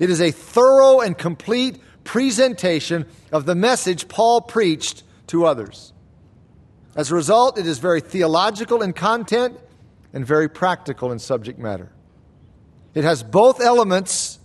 It 0.02 0.10
is 0.10 0.20
a 0.20 0.32
thorough 0.32 0.98
and 0.98 1.16
complete 1.16 1.78
presentation 2.02 3.06
of 3.30 3.46
the 3.46 3.54
message 3.54 4.08
Paul 4.08 4.40
preached 4.40 5.04
to 5.28 5.46
others. 5.46 5.92
As 6.96 7.12
a 7.12 7.14
result, 7.14 7.56
it 7.56 7.68
is 7.68 7.78
very 7.78 8.00
theological 8.00 8.82
in 8.82 8.94
content 8.94 9.60
and 10.12 10.26
very 10.26 10.48
practical 10.48 11.12
in 11.12 11.20
subject 11.20 11.60
matter. 11.60 11.92
It 12.94 13.04
has 13.04 13.22
both 13.22 13.60
elements 13.60 14.40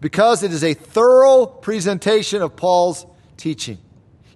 because 0.00 0.44
it 0.44 0.52
is 0.52 0.62
a 0.62 0.74
thorough 0.74 1.44
presentation 1.44 2.40
of 2.40 2.54
Paul's 2.54 3.04
teaching. 3.36 3.78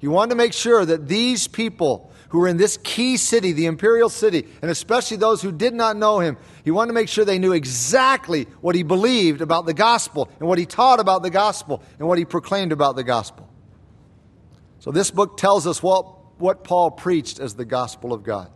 You 0.00 0.11
want 0.11 0.31
to 0.33 0.37
make 0.37 0.52
sure 0.52 0.85
that 0.85 1.07
these 1.07 1.47
people 1.47 2.12
who 2.35 2.41
were 2.41 2.49
in 2.49 2.57
this 2.57 2.79
key 2.79 3.17
city, 3.17 3.53
the 3.53 3.67
imperial 3.67 4.09
city, 4.09 4.45
and 4.61 4.69
especially 4.69 5.17
those 5.17 5.41
who 5.41 5.53
did 5.53 5.73
not 5.73 5.97
know 5.97 6.19
him, 6.19 6.37
he 6.64 6.73
wanted 6.73 6.88
to 6.88 6.93
make 6.93 7.09
sure 7.09 7.25
they 7.25 7.38
knew 7.38 7.53
exactly 7.53 8.49
what 8.61 8.75
he 8.75 8.83
believed 8.83 9.41
about 9.41 9.67
the 9.67 9.73
gospel 9.73 10.29
and 10.41 10.49
what 10.49 10.59
he 10.59 10.67
taught 10.67 10.99
about 10.99 11.23
the 11.23 11.31
gospel 11.31 11.81
and 12.00 12.09
what 12.09 12.19
he 12.19 12.25
proclaimed 12.25 12.73
about 12.73 12.97
the 12.97 13.05
gospel. 13.05 13.49
So 14.81 14.91
this 14.91 15.12
book 15.12 15.37
tells 15.37 15.64
us 15.64 15.81
what, 15.81 16.41
what 16.41 16.64
Paul 16.64 16.91
preached 16.91 17.38
as 17.38 17.55
the 17.55 17.64
gospel 17.64 18.12
of 18.12 18.25
God. 18.25 18.50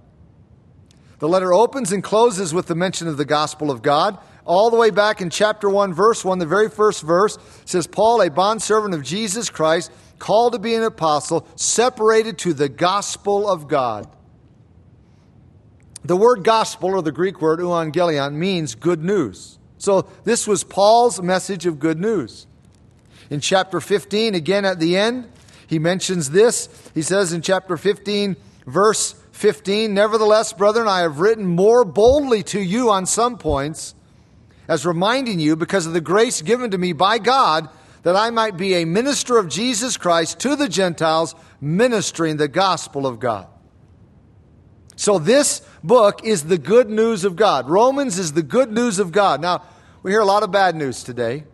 The 1.20 1.28
letter 1.28 1.52
opens 1.52 1.92
and 1.92 2.02
closes 2.02 2.52
with 2.52 2.66
the 2.66 2.74
mention 2.74 3.06
of 3.06 3.16
the 3.16 3.24
gospel 3.24 3.70
of 3.70 3.80
God. 3.80 4.18
All 4.44 4.70
the 4.70 4.76
way 4.76 4.90
back 4.90 5.20
in 5.20 5.30
chapter 5.30 5.70
1, 5.70 5.94
verse 5.94 6.24
1, 6.24 6.40
the 6.40 6.46
very 6.46 6.68
first 6.68 7.04
verse 7.04 7.38
says, 7.64 7.86
Paul, 7.86 8.22
a 8.22 8.28
bondservant 8.30 8.94
of 8.94 9.04
Jesus 9.04 9.50
Christ, 9.50 9.92
called 10.18 10.52
to 10.52 10.58
be 10.58 10.74
an 10.74 10.82
apostle, 10.82 11.46
separated 11.56 12.38
to 12.38 12.52
the 12.52 12.68
gospel 12.68 13.48
of 13.48 13.68
God. 13.68 14.08
The 16.04 16.16
word 16.16 16.44
gospel, 16.44 16.90
or 16.90 17.02
the 17.02 17.12
Greek 17.12 17.40
word 17.40 17.58
euangelion, 17.58 18.34
means 18.34 18.74
good 18.74 19.02
news. 19.02 19.58
So 19.78 20.08
this 20.24 20.46
was 20.46 20.64
Paul's 20.64 21.20
message 21.20 21.66
of 21.66 21.78
good 21.78 22.00
news. 22.00 22.46
In 23.30 23.40
chapter 23.40 23.80
15, 23.80 24.34
again 24.34 24.64
at 24.64 24.80
the 24.80 24.96
end, 24.96 25.30
he 25.66 25.78
mentions 25.78 26.30
this. 26.30 26.68
He 26.94 27.02
says 27.02 27.32
in 27.32 27.42
chapter 27.42 27.76
15, 27.76 28.36
verse 28.66 29.14
15, 29.32 29.92
Nevertheless, 29.92 30.52
brethren, 30.52 30.88
I 30.88 31.00
have 31.00 31.20
written 31.20 31.46
more 31.46 31.84
boldly 31.84 32.42
to 32.44 32.60
you 32.60 32.90
on 32.90 33.06
some 33.06 33.36
points, 33.36 33.94
as 34.66 34.86
reminding 34.86 35.40
you, 35.40 35.56
because 35.56 35.86
of 35.86 35.92
the 35.92 36.00
grace 36.00 36.42
given 36.42 36.70
to 36.70 36.78
me 36.78 36.92
by 36.92 37.18
God, 37.18 37.68
that 38.08 38.16
I 38.16 38.30
might 38.30 38.56
be 38.56 38.72
a 38.76 38.86
minister 38.86 39.36
of 39.36 39.50
Jesus 39.50 39.98
Christ 39.98 40.40
to 40.40 40.56
the 40.56 40.66
Gentiles, 40.66 41.34
ministering 41.60 42.38
the 42.38 42.48
gospel 42.48 43.06
of 43.06 43.20
God. 43.20 43.46
So, 44.96 45.18
this 45.18 45.60
book 45.84 46.24
is 46.24 46.44
the 46.44 46.56
good 46.56 46.88
news 46.88 47.26
of 47.26 47.36
God. 47.36 47.68
Romans 47.68 48.18
is 48.18 48.32
the 48.32 48.42
good 48.42 48.72
news 48.72 48.98
of 48.98 49.12
God. 49.12 49.42
Now, 49.42 49.62
we 50.02 50.10
hear 50.10 50.20
a 50.20 50.24
lot 50.24 50.42
of 50.42 50.50
bad 50.50 50.74
news 50.74 51.04
today. 51.04 51.44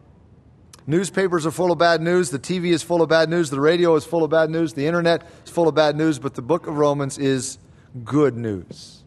Newspapers 0.86 1.44
are 1.44 1.50
full 1.50 1.72
of 1.72 1.78
bad 1.78 2.00
news. 2.00 2.30
The 2.30 2.38
TV 2.38 2.66
is 2.66 2.84
full 2.84 3.02
of 3.02 3.08
bad 3.08 3.28
news. 3.28 3.50
The 3.50 3.60
radio 3.60 3.96
is 3.96 4.04
full 4.04 4.22
of 4.22 4.30
bad 4.30 4.48
news. 4.48 4.74
The 4.74 4.86
internet 4.86 5.28
is 5.44 5.50
full 5.50 5.66
of 5.66 5.74
bad 5.74 5.96
news. 5.96 6.20
But 6.20 6.34
the 6.34 6.42
book 6.42 6.68
of 6.68 6.76
Romans 6.76 7.18
is 7.18 7.58
good 8.04 8.36
news, 8.36 9.02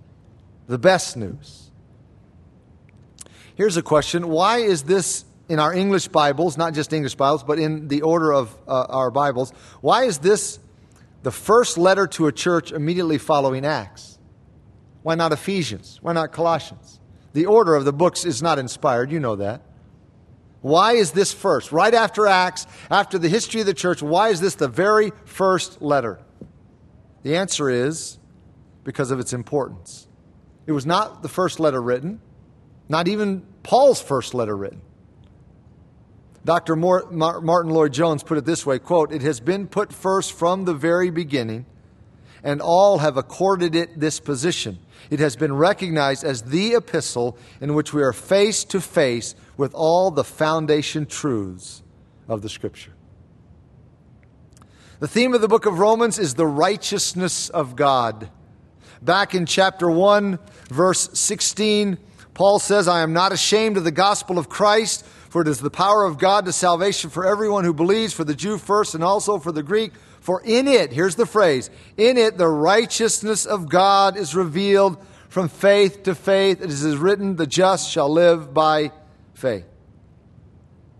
the 0.68 0.78
best 0.78 1.16
news. 1.16 1.72
Here's 3.56 3.78
a 3.78 3.82
question 3.82 4.28
Why 4.28 4.58
is 4.58 4.84
this 4.84 5.24
in 5.50 5.60
our 5.60 5.74
English 5.74 6.10
Bibles, 6.10 6.58
not 6.58 6.74
just 6.74 6.92
English 6.92 7.16
Bibles, 7.16 7.44
but 7.44 7.60
in 7.60 7.88
the 7.88 8.02
order 8.02 8.34
of 8.34 8.56
uh, 8.68 8.86
our 8.90 9.12
Bibles, 9.12 9.52
why 9.82 10.04
is 10.04 10.20
this 10.20 10.60
the 11.24 11.32
first 11.32 11.78
letter 11.78 12.08
to 12.08 12.28
a 12.28 12.32
church 12.32 12.72
immediately 12.72 13.18
following 13.18 13.66
Acts? 13.66 14.18
Why 15.04 15.16
not 15.16 15.32
Ephesians? 15.32 16.00
Why 16.02 16.14
not 16.14 16.32
Colossians? 16.32 17.00
The 17.34 17.46
order 17.46 17.76
of 17.76 17.86
the 17.86 17.94
books 17.94 18.26
is 18.26 18.42
not 18.42 18.60
inspired, 18.60 19.12
you 19.12 19.20
know 19.20 19.38
that. 19.38 19.62
Why 20.62 20.94
is 20.94 21.12
this 21.12 21.32
first? 21.32 21.72
Right 21.72 21.94
after 21.94 22.28
Acts, 22.28 22.68
after 22.90 23.18
the 23.18 23.30
history 23.30 23.62
of 23.62 23.68
the 23.68 23.74
church, 23.74 24.02
why 24.02 24.30
is 24.30 24.42
this 24.42 24.56
the 24.56 24.68
very 24.68 25.12
first 25.24 25.82
letter? 25.82 26.20
The 27.24 27.38
answer 27.38 27.70
is 27.70 28.18
because 28.84 29.12
of 29.12 29.20
its 29.20 29.34
importance. 29.34 30.08
It 30.66 30.72
was 30.74 30.86
not 30.86 31.22
the 31.22 31.30
first 31.30 31.60
letter 31.60 31.82
written, 31.82 32.20
not 32.90 33.08
even 33.08 33.46
Paul's 33.64 34.02
first 34.02 34.34
letter 34.34 34.56
written. 34.56 34.82
Dr. 36.48 36.78
Martyn 36.78 37.74
Lloyd-Jones 37.74 38.24
put 38.24 38.38
it 38.38 38.46
this 38.46 38.66
way, 38.66 38.80
quote, 38.80 39.12
"It 39.12 39.22
has 39.22 39.42
been 39.42 39.68
put 39.68 39.92
first 39.92 40.32
from 40.32 40.64
the 40.64 40.74
very 40.74 41.10
beginning, 41.10 41.66
and 42.42 42.62
all 42.62 43.00
have 43.00 43.18
accorded 43.18 43.76
it 43.76 44.00
this 44.00 44.22
position. 44.22 44.80
It 45.10 45.20
has 45.20 45.36
been 45.36 45.54
recognized 45.54 46.24
as 46.24 46.44
the 46.44 46.76
epistle 46.76 47.38
in 47.60 47.74
which 47.74 47.94
we 47.94 48.02
are 48.02 48.14
face 48.14 48.64
to 48.64 48.80
face 48.80 49.36
with 49.58 49.74
all 49.74 50.10
the 50.10 50.24
foundation 50.24 51.06
truths 51.06 51.84
of 52.30 52.42
the 52.44 52.50
scripture." 52.50 52.94
The 55.02 55.08
theme 55.10 55.34
of 55.34 55.42
the 55.42 55.50
book 55.50 55.66
of 55.66 55.80
Romans 55.80 56.18
is 56.18 56.36
the 56.36 56.48
righteousness 56.48 57.50
of 57.50 57.76
God. 57.76 58.30
Back 59.02 59.36
in 59.36 59.46
chapter 59.46 59.92
1, 59.92 60.40
verse 60.70 61.10
16, 61.12 61.98
Paul 62.34 62.60
says, 62.60 62.88
I 62.88 63.02
am 63.02 63.12
not 63.12 63.34
ashamed 63.34 63.76
of 63.76 63.84
the 63.84 63.92
gospel 63.92 64.40
of 64.40 64.48
Christ 64.48 65.04
for 65.30 65.42
it 65.42 65.48
is 65.48 65.60
the 65.60 65.70
power 65.70 66.06
of 66.06 66.18
God 66.18 66.46
to 66.46 66.54
salvation 66.54 67.10
for 67.10 67.26
everyone 67.26 67.64
who 67.64 67.74
believes, 67.74 68.14
for 68.14 68.24
the 68.24 68.36
Jew 68.36 68.58
first 68.58 68.96
and 68.96 69.04
also 69.04 69.40
for 69.40 69.52
the 69.52 69.64
Greek. 69.64 69.92
For 70.20 70.42
in 70.44 70.68
it, 70.68 70.92
here's 70.92 71.16
the 71.16 71.26
phrase, 71.26 71.70
in 71.96 72.18
it 72.18 72.38
the 72.38 72.48
righteousness 72.48 73.46
of 73.46 73.70
God 73.70 74.18
is 74.18 74.36
revealed 74.36 74.98
from 75.30 75.50
faith 75.50 76.04
to 76.04 76.16
faith. 76.16 76.62
It 76.62 76.70
is 76.70 76.98
written, 76.98 77.36
the 77.36 77.48
just 77.48 77.92
shall 77.92 78.10
live 78.10 78.54
by 78.54 78.92
faith. 79.34 79.66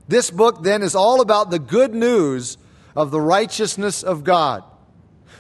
This 0.08 0.32
book 0.32 0.64
then 0.64 0.84
is 0.84 0.96
all 0.96 1.22
about 1.22 1.50
the 1.50 1.60
good 1.60 1.94
news 1.94 2.58
of 2.96 3.12
the 3.12 3.22
righteousness 3.22 4.04
of 4.04 4.24
God. 4.24 4.64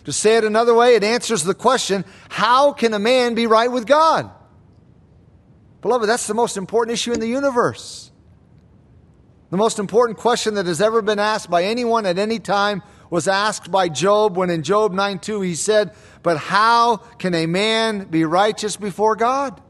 To 0.06 0.14
say 0.14 0.38
it 0.38 0.44
another 0.44 0.74
way, 0.74 0.96
it 0.96 1.04
answers 1.04 1.44
the 1.44 1.54
question 1.54 2.06
how 2.30 2.72
can 2.74 2.94
a 2.94 3.00
man 3.00 3.36
be 3.36 3.48
right 3.48 3.72
with 3.72 3.86
God? 3.86 4.32
Beloved, 5.82 6.08
that's 6.08 6.28
the 6.28 6.34
most 6.34 6.58
important 6.58 6.94
issue 6.94 7.14
in 7.14 7.20
the 7.20 7.28
universe. 7.28 8.12
The 9.50 9.58
most 9.58 9.80
important 9.80 10.18
question 10.18 10.56
that 10.56 10.66
has 10.66 10.82
ever 10.82 11.02
been 11.02 11.20
asked 11.20 11.50
by 11.50 11.64
anyone 11.64 12.06
at 12.06 12.18
any 12.18 12.40
time 12.40 12.84
was 13.10 13.28
asked 13.28 13.72
by 13.72 13.88
Job 13.88 14.36
when 14.36 14.50
in 14.50 14.64
Job 14.64 14.92
9 14.92 15.20
2 15.20 15.42
he 15.42 15.56
said, 15.56 15.94
But 16.22 16.38
how 16.38 16.98
can 17.18 17.34
a 17.34 17.46
man 17.46 18.06
be 18.06 18.26
righteous 18.26 18.76
before 18.76 19.16
God? 19.16 19.62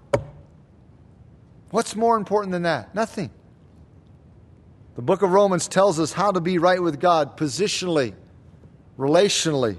What's 1.69 1.95
more 1.95 2.17
important 2.17 2.53
than 2.53 2.63
that? 2.63 2.95
Nothing. 2.95 3.29
The 4.95 5.03
book 5.03 5.21
of 5.21 5.31
Romans 5.31 5.67
tells 5.67 5.99
us 5.99 6.11
how 6.11 6.31
to 6.31 6.41
be 6.41 6.57
right 6.57 6.81
with 6.81 6.99
God 6.99 7.37
positionally, 7.37 8.15
relationally, 8.97 9.77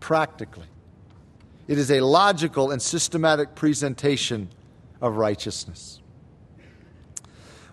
practically. 0.00 0.66
It 1.68 1.76
is 1.76 1.90
a 1.90 2.00
logical 2.00 2.70
and 2.70 2.80
systematic 2.80 3.54
presentation 3.54 4.48
of 5.02 5.16
righteousness. 5.16 6.00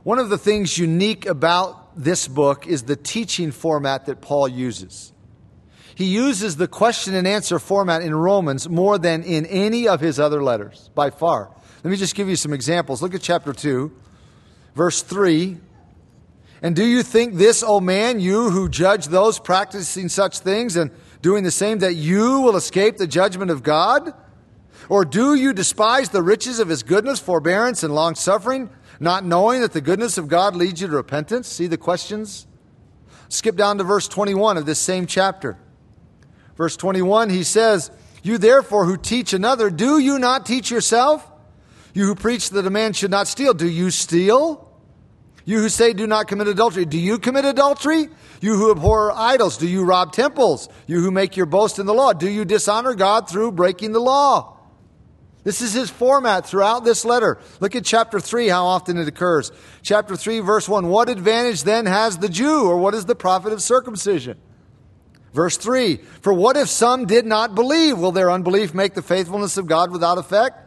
One 0.04 0.18
of 0.18 0.30
the 0.30 0.38
things 0.38 0.78
unique 0.78 1.28
about 1.28 1.96
this 1.96 2.28
book 2.28 2.66
is 2.66 2.84
the 2.84 2.96
teaching 2.96 3.52
format 3.52 4.08
that 4.08 4.20
Paul 4.20 4.48
uses. 4.48 5.14
He 5.94 6.06
uses 6.06 6.56
the 6.56 6.68
question 6.68 7.14
and 7.14 7.28
answer 7.28 7.60
format 7.60 8.02
in 8.02 8.16
Romans 8.16 8.68
more 8.68 8.98
than 8.98 9.22
in 9.22 9.46
any 9.46 9.88
of 9.88 10.00
his 10.00 10.20
other 10.20 10.42
letters, 10.42 10.90
by 10.96 11.12
far. 11.12 11.52
Let 11.84 11.92
me 11.92 11.98
just 11.98 12.16
give 12.16 12.30
you 12.30 12.36
some 12.36 12.54
examples. 12.54 13.04
Look 13.04 13.14
at 13.14 13.22
chapter 13.22 13.54
2, 13.54 13.92
verse 14.74 15.04
3. 15.04 15.58
And 16.64 16.76
do 16.76 16.84
you 16.84 17.04
think 17.04 17.36
this, 17.36 17.62
O 17.62 17.80
man, 17.80 18.20
you 18.20 18.50
who 18.50 18.70
judge 18.70 19.08
those 19.08 19.38
practicing 19.38 20.10
such 20.10 20.40
things 20.40 20.78
and 20.78 20.90
doing 21.22 21.44
the 21.44 21.52
same, 21.52 21.80
that 21.80 21.94
you 21.94 22.42
will 22.42 22.56
escape 22.56 22.98
the 22.98 23.08
judgment 23.08 23.52
of 23.52 23.62
God? 23.62 24.14
Or 24.90 25.06
do 25.06 25.36
you 25.36 25.54
despise 25.54 26.10
the 26.10 26.24
riches 26.24 26.60
of 26.60 26.70
his 26.70 26.82
goodness, 26.82 27.20
forbearance, 27.20 27.84
and 27.84 27.94
long 27.94 28.16
suffering, 28.16 28.70
not 29.02 29.26
knowing 29.26 29.62
that 29.62 29.74
the 29.74 29.82
goodness 29.82 30.20
of 30.20 30.28
God 30.28 30.56
leads 30.56 30.80
you 30.80 30.88
to 30.88 30.94
repentance? 30.94 31.48
See 31.48 31.66
the 31.66 31.78
questions? 31.78 32.46
Skip 33.30 33.56
down 33.56 33.80
to 33.80 33.84
verse 33.84 34.08
21 34.08 34.58
of 34.58 34.68
this 34.68 34.78
same 34.78 35.08
chapter. 35.08 35.58
Verse 36.56 36.78
21, 36.78 37.32
he 37.32 37.44
says, 37.44 37.90
You 38.22 38.38
therefore 38.38 38.86
who 38.86 38.98
teach 38.98 39.34
another, 39.34 39.72
do 39.72 39.98
you 39.98 40.20
not 40.20 40.46
teach 40.46 40.70
yourself? 40.70 41.28
You 41.96 42.06
who 42.06 42.14
preach 42.14 42.52
that 42.52 42.68
a 42.68 42.70
man 42.70 42.94
should 42.94 43.10
not 43.10 43.28
steal, 43.28 43.56
do 43.56 43.68
you 43.68 43.90
steal? 43.90 44.70
You 45.46 45.58
who 45.58 45.70
say 45.70 45.94
do 45.94 46.06
not 46.06 46.28
commit 46.28 46.48
adultery, 46.48 46.86
do 46.86 47.00
you 47.00 47.18
commit 47.18 47.46
adultery? 47.46 48.08
You 48.40 48.56
who 48.56 48.70
abhor 48.70 49.12
idols, 49.12 49.58
do 49.58 49.68
you 49.68 49.84
rob 49.84 50.14
temples? 50.14 50.70
You 50.86 51.02
who 51.02 51.10
make 51.10 51.36
your 51.36 51.48
boast 51.48 51.80
in 51.80 51.88
the 51.88 51.94
law, 51.94 52.14
do 52.14 52.30
you 52.30 52.46
dishonor 52.46 52.94
God 52.94 53.28
through 53.28 53.54
breaking 53.54 53.94
the 53.94 54.00
law? 54.00 54.60
This 55.44 55.62
is 55.62 55.74
his 55.74 55.90
format 55.90 56.46
throughout 56.46 56.84
this 56.84 57.04
letter. 57.04 57.40
Look 57.60 57.76
at 57.76 57.84
chapter 57.84 58.20
3, 58.20 58.48
how 58.48 58.66
often 58.66 58.98
it 58.98 59.08
occurs. 59.08 59.52
Chapter 59.82 60.16
3, 60.16 60.40
verse 60.40 60.70
1 60.70 60.88
What 60.88 61.10
advantage 61.10 61.64
then 61.64 61.88
has 61.88 62.18
the 62.18 62.30
Jew, 62.30 62.66
or 62.66 62.78
what 62.78 62.94
is 62.94 63.06
the 63.06 63.16
profit 63.16 63.52
of 63.52 63.62
circumcision? 63.62 64.38
Verse 65.34 65.58
3 65.58 65.98
For 66.22 66.34
what 66.34 66.58
if 66.58 66.70
some 66.70 67.06
did 67.06 67.26
not 67.26 67.56
believe? 67.56 67.98
Will 67.98 68.12
their 68.12 68.30
unbelief 68.30 68.74
make 68.74 68.94
the 68.94 69.02
faithfulness 69.02 69.58
of 69.58 69.66
God 69.66 69.92
without 69.92 70.18
effect? 70.18 70.58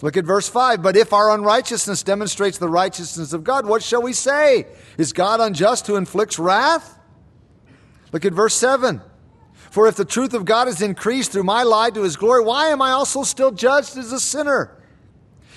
Look 0.00 0.16
at 0.16 0.24
verse 0.24 0.48
5. 0.48 0.82
But 0.82 0.96
if 0.96 1.12
our 1.12 1.34
unrighteousness 1.34 2.02
demonstrates 2.02 2.58
the 2.58 2.68
righteousness 2.68 3.32
of 3.32 3.44
God, 3.44 3.66
what 3.66 3.82
shall 3.82 4.02
we 4.02 4.12
say? 4.12 4.66
Is 4.96 5.12
God 5.12 5.40
unjust 5.40 5.86
who 5.86 5.96
inflicts 5.96 6.38
wrath? 6.38 6.98
Look 8.12 8.24
at 8.24 8.32
verse 8.32 8.54
7. 8.54 9.00
For 9.78 9.86
if 9.86 9.94
the 9.94 10.04
truth 10.04 10.34
of 10.34 10.44
God 10.44 10.66
is 10.66 10.82
increased 10.82 11.30
through 11.30 11.44
my 11.44 11.62
lie 11.62 11.90
to 11.90 12.02
his 12.02 12.16
glory, 12.16 12.42
why 12.42 12.70
am 12.70 12.82
I 12.82 12.90
also 12.90 13.22
still 13.22 13.52
judged 13.52 13.96
as 13.96 14.10
a 14.10 14.18
sinner? 14.18 14.76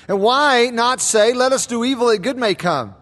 And 0.08 0.22
why 0.22 0.70
not 0.72 1.02
say, 1.02 1.34
Let 1.34 1.54
us 1.54 1.66
do 1.66 1.84
evil 1.84 2.06
that 2.10 2.20
good 2.20 2.38
may 2.38 2.54
come? 2.54 2.94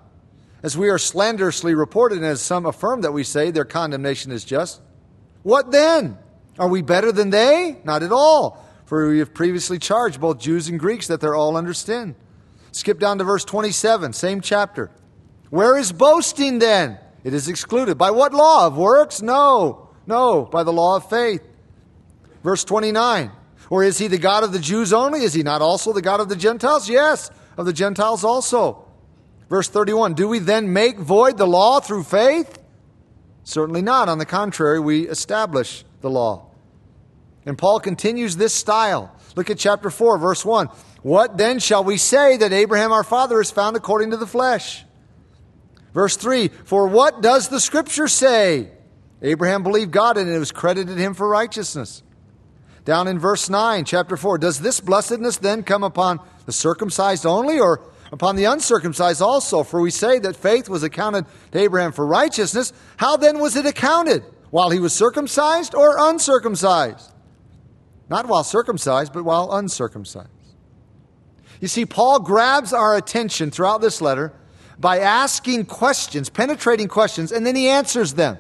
As 0.63 0.77
we 0.77 0.87
are 0.87 0.97
slanderously 0.97 1.75
reported, 1.75 2.19
and 2.19 2.25
as 2.25 2.39
some 2.41 2.65
affirm 2.65 3.01
that 3.01 3.11
we 3.11 3.25
say, 3.25 3.51
their 3.51 3.65
condemnation 3.65 4.31
is 4.31 4.45
just. 4.45 4.79
What 5.43 5.71
then? 5.71 6.17
Are 6.57 6.69
we 6.69 6.81
better 6.81 7.11
than 7.11 7.31
they? 7.31 7.81
Not 7.83 8.01
at 8.01 8.13
all. 8.13 8.65
For 8.85 9.09
we 9.09 9.19
have 9.19 9.33
previously 9.33 9.77
charged 9.77 10.21
both 10.21 10.39
Jews 10.39 10.69
and 10.69 10.79
Greeks 10.79 11.07
that 11.07 11.19
they're 11.19 11.35
all 11.35 11.57
under 11.57 11.73
sin. 11.73 12.15
Skip 12.71 12.97
down 12.97 13.17
to 13.17 13.25
verse 13.25 13.43
27, 13.43 14.13
same 14.13 14.39
chapter. 14.39 14.89
Where 15.49 15.77
is 15.77 15.91
boasting 15.91 16.59
then? 16.59 16.97
It 17.25 17.33
is 17.33 17.49
excluded. 17.49 17.97
By 17.97 18.11
what 18.11 18.33
law? 18.33 18.67
Of 18.67 18.77
works? 18.77 19.21
No. 19.21 19.88
No, 20.09 20.43
by 20.43 20.63
the 20.63 20.73
law 20.73 20.95
of 20.95 21.07
faith. 21.07 21.43
Verse 22.43 22.63
29. 22.63 23.31
Or 23.69 23.83
is 23.83 23.99
he 23.99 24.07
the 24.07 24.17
God 24.17 24.43
of 24.43 24.51
the 24.51 24.57
Jews 24.57 24.91
only? 24.91 25.21
Is 25.21 25.35
he 25.35 25.43
not 25.43 25.61
also 25.61 25.93
the 25.93 26.01
God 26.01 26.19
of 26.19 26.29
the 26.29 26.35
Gentiles? 26.35 26.89
Yes, 26.89 27.29
of 27.57 27.67
the 27.67 27.73
Gentiles 27.73 28.23
also. 28.23 28.87
Verse 29.49 29.69
31. 29.69 30.15
Do 30.15 30.27
we 30.27 30.39
then 30.39 30.73
make 30.73 30.97
void 30.97 31.37
the 31.37 31.45
law 31.45 31.79
through 31.79 32.05
faith? 32.05 32.57
Certainly 33.43 33.83
not. 33.83 34.09
On 34.09 34.17
the 34.17 34.25
contrary, 34.25 34.79
we 34.79 35.07
establish 35.07 35.85
the 36.01 36.09
law. 36.09 36.47
And 37.45 37.55
Paul 37.55 37.79
continues 37.79 38.35
this 38.35 38.53
style. 38.53 39.15
Look 39.35 39.51
at 39.51 39.59
chapter 39.59 39.91
4, 39.91 40.17
verse 40.17 40.43
1. 40.43 40.69
What 41.03 41.37
then 41.37 41.59
shall 41.59 41.83
we 41.83 41.97
say 41.97 42.35
that 42.37 42.51
Abraham 42.51 42.91
our 42.91 43.03
father 43.03 43.39
is 43.39 43.51
found 43.51 43.77
according 43.77 44.09
to 44.09 44.17
the 44.17 44.25
flesh? 44.25 44.83
Verse 45.93 46.17
3 46.17 46.47
For 46.47 46.87
what 46.87 47.21
does 47.21 47.49
the 47.49 47.59
scripture 47.59 48.07
say? 48.07 48.71
Abraham 49.21 49.63
believed 49.63 49.91
God 49.91 50.17
and 50.17 50.29
it 50.29 50.39
was 50.39 50.51
credited 50.51 50.97
him 50.97 51.13
for 51.13 51.27
righteousness. 51.27 52.03
Down 52.85 53.07
in 53.07 53.19
verse 53.19 53.49
9, 53.49 53.85
chapter 53.85 54.15
4 54.17 54.37
Does 54.37 54.59
this 54.59 54.79
blessedness 54.79 55.37
then 55.37 55.63
come 55.63 55.83
upon 55.83 56.19
the 56.45 56.51
circumcised 56.51 57.25
only 57.25 57.59
or 57.59 57.81
upon 58.11 58.35
the 58.35 58.45
uncircumcised 58.45 59.21
also? 59.21 59.63
For 59.63 59.81
we 59.81 59.91
say 59.91 60.19
that 60.19 60.35
faith 60.35 60.69
was 60.69 60.83
accounted 60.83 61.25
to 61.51 61.59
Abraham 61.59 61.91
for 61.91 62.05
righteousness. 62.05 62.73
How 62.97 63.17
then 63.17 63.39
was 63.39 63.55
it 63.55 63.65
accounted? 63.65 64.23
While 64.49 64.71
he 64.71 64.79
was 64.79 64.93
circumcised 64.93 65.75
or 65.75 65.97
uncircumcised? 65.99 67.11
Not 68.09 68.27
while 68.27 68.43
circumcised, 68.43 69.13
but 69.13 69.23
while 69.23 69.53
uncircumcised. 69.53 70.29
You 71.59 71.67
see, 71.67 71.85
Paul 71.85 72.21
grabs 72.21 72.73
our 72.73 72.95
attention 72.95 73.51
throughout 73.51 73.81
this 73.81 74.01
letter 74.01 74.33
by 74.79 74.99
asking 74.99 75.65
questions, 75.65 76.29
penetrating 76.29 76.87
questions, 76.87 77.31
and 77.31 77.45
then 77.45 77.55
he 77.55 77.67
answers 77.67 78.13
them. 78.13 78.37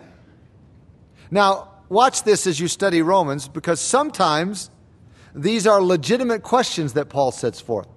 Now, 1.31 1.69
watch 1.89 2.23
this 2.23 2.47
as 2.47 2.59
you 2.59 2.67
study 2.67 3.01
Romans, 3.01 3.47
because 3.47 3.79
sometimes 3.79 4.69
these 5.35 5.67
are 5.67 5.81
legitimate 5.81 6.43
questions 6.43 6.93
that 6.93 7.09
Paul 7.09 7.31
sets 7.31 7.61
forth. 7.61 7.87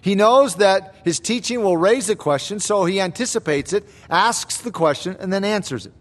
He 0.00 0.14
knows 0.14 0.56
that 0.56 0.94
his 1.04 1.18
teaching 1.18 1.64
will 1.64 1.76
raise 1.76 2.08
a 2.08 2.14
question, 2.14 2.60
so 2.60 2.84
he 2.84 3.00
anticipates 3.00 3.72
it, 3.72 3.84
asks 4.08 4.58
the 4.58 4.70
question, 4.70 5.16
and 5.18 5.32
then 5.32 5.42
answers 5.42 5.86
it. 5.86 5.92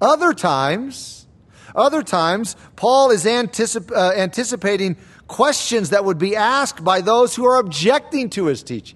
Other 0.00 0.32
times, 0.32 1.26
other 1.74 2.02
times, 2.02 2.54
Paul 2.76 3.10
is 3.10 3.24
anticip- 3.24 3.90
uh, 3.90 4.12
anticipating 4.16 4.96
questions 5.26 5.90
that 5.90 6.04
would 6.04 6.18
be 6.18 6.36
asked 6.36 6.84
by 6.84 7.00
those 7.00 7.34
who 7.34 7.44
are 7.46 7.58
objecting 7.58 8.30
to 8.30 8.46
his 8.46 8.62
teaching. 8.62 8.95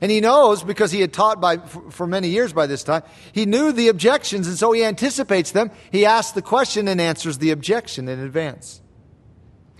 And 0.00 0.10
he 0.10 0.20
knows, 0.20 0.62
because 0.62 0.92
he 0.92 1.00
had 1.00 1.12
taught 1.12 1.40
by, 1.40 1.58
for 1.58 2.06
many 2.06 2.28
years 2.28 2.52
by 2.52 2.66
this 2.66 2.84
time, 2.84 3.02
he 3.32 3.46
knew 3.46 3.72
the 3.72 3.88
objections, 3.88 4.46
and 4.46 4.56
so 4.56 4.72
he 4.72 4.84
anticipates 4.84 5.50
them. 5.50 5.70
He 5.90 6.06
asks 6.06 6.32
the 6.32 6.42
question 6.42 6.86
and 6.88 7.00
answers 7.00 7.38
the 7.38 7.50
objection 7.50 8.08
in 8.08 8.20
advance. 8.20 8.80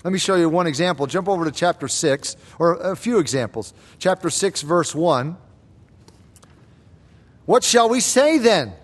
Let 0.04 0.12
me 0.12 0.18
show 0.18 0.36
you 0.36 0.48
one 0.48 0.66
example. 0.66 1.06
Jump 1.06 1.28
over 1.28 1.44
to 1.44 1.50
chapter 1.50 1.88
6, 1.88 2.36
or 2.58 2.74
a 2.74 2.96
few 2.96 3.18
examples. 3.18 3.74
Chapter 3.98 4.30
6, 4.30 4.62
verse 4.62 4.94
1. 4.94 5.36
What 7.46 7.64
shall 7.64 7.88
we 7.88 8.00
say 8.00 8.38
then? 8.38 8.74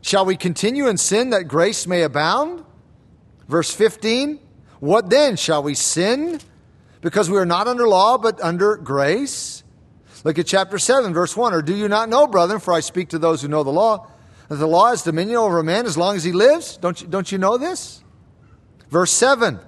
Shall 0.00 0.24
we 0.24 0.36
continue 0.36 0.88
in 0.88 0.98
sin 0.98 1.30
that 1.30 1.44
grace 1.44 1.86
may 1.86 2.02
abound? 2.02 2.64
Verse 3.48 3.72
15 3.72 4.40
What 4.80 5.08
then? 5.08 5.36
Shall 5.36 5.62
we 5.62 5.74
sin 5.74 6.40
because 7.00 7.30
we 7.30 7.38
are 7.38 7.46
not 7.46 7.68
under 7.68 7.86
law 7.86 8.18
but 8.18 8.40
under 8.40 8.76
grace? 8.76 9.61
Look 10.24 10.38
at 10.38 10.46
chapter 10.46 10.78
7, 10.78 11.12
verse 11.12 11.36
1. 11.36 11.52
Or 11.52 11.62
do 11.62 11.74
you 11.74 11.88
not 11.88 12.08
know, 12.08 12.26
brethren, 12.26 12.60
for 12.60 12.72
I 12.72 12.80
speak 12.80 13.08
to 13.10 13.18
those 13.18 13.42
who 13.42 13.48
know 13.48 13.62
the 13.62 13.70
law, 13.70 14.08
that 14.48 14.56
the 14.56 14.68
law 14.68 14.90
has 14.90 15.02
dominion 15.02 15.36
over 15.36 15.58
a 15.58 15.64
man 15.64 15.86
as 15.86 15.96
long 15.96 16.16
as 16.16 16.24
he 16.24 16.32
lives? 16.32 16.76
Don't 16.76 17.00
you, 17.00 17.06
don't 17.08 17.30
you 17.32 17.38
know 17.38 17.58
this? 17.58 18.02
Verse 18.88 19.10
7. 19.10 19.58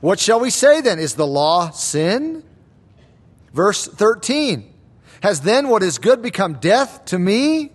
What 0.00 0.20
shall 0.20 0.40
we 0.40 0.50
say 0.50 0.80
then? 0.80 0.98
Is 0.98 1.14
the 1.14 1.26
law 1.26 1.70
sin? 1.70 2.44
Verse 3.52 3.86
13. 3.86 4.72
Has 5.22 5.40
then 5.40 5.68
what 5.68 5.82
is 5.82 5.98
good 5.98 6.20
become 6.20 6.54
death 6.54 7.06
to 7.06 7.18
me? 7.18 7.72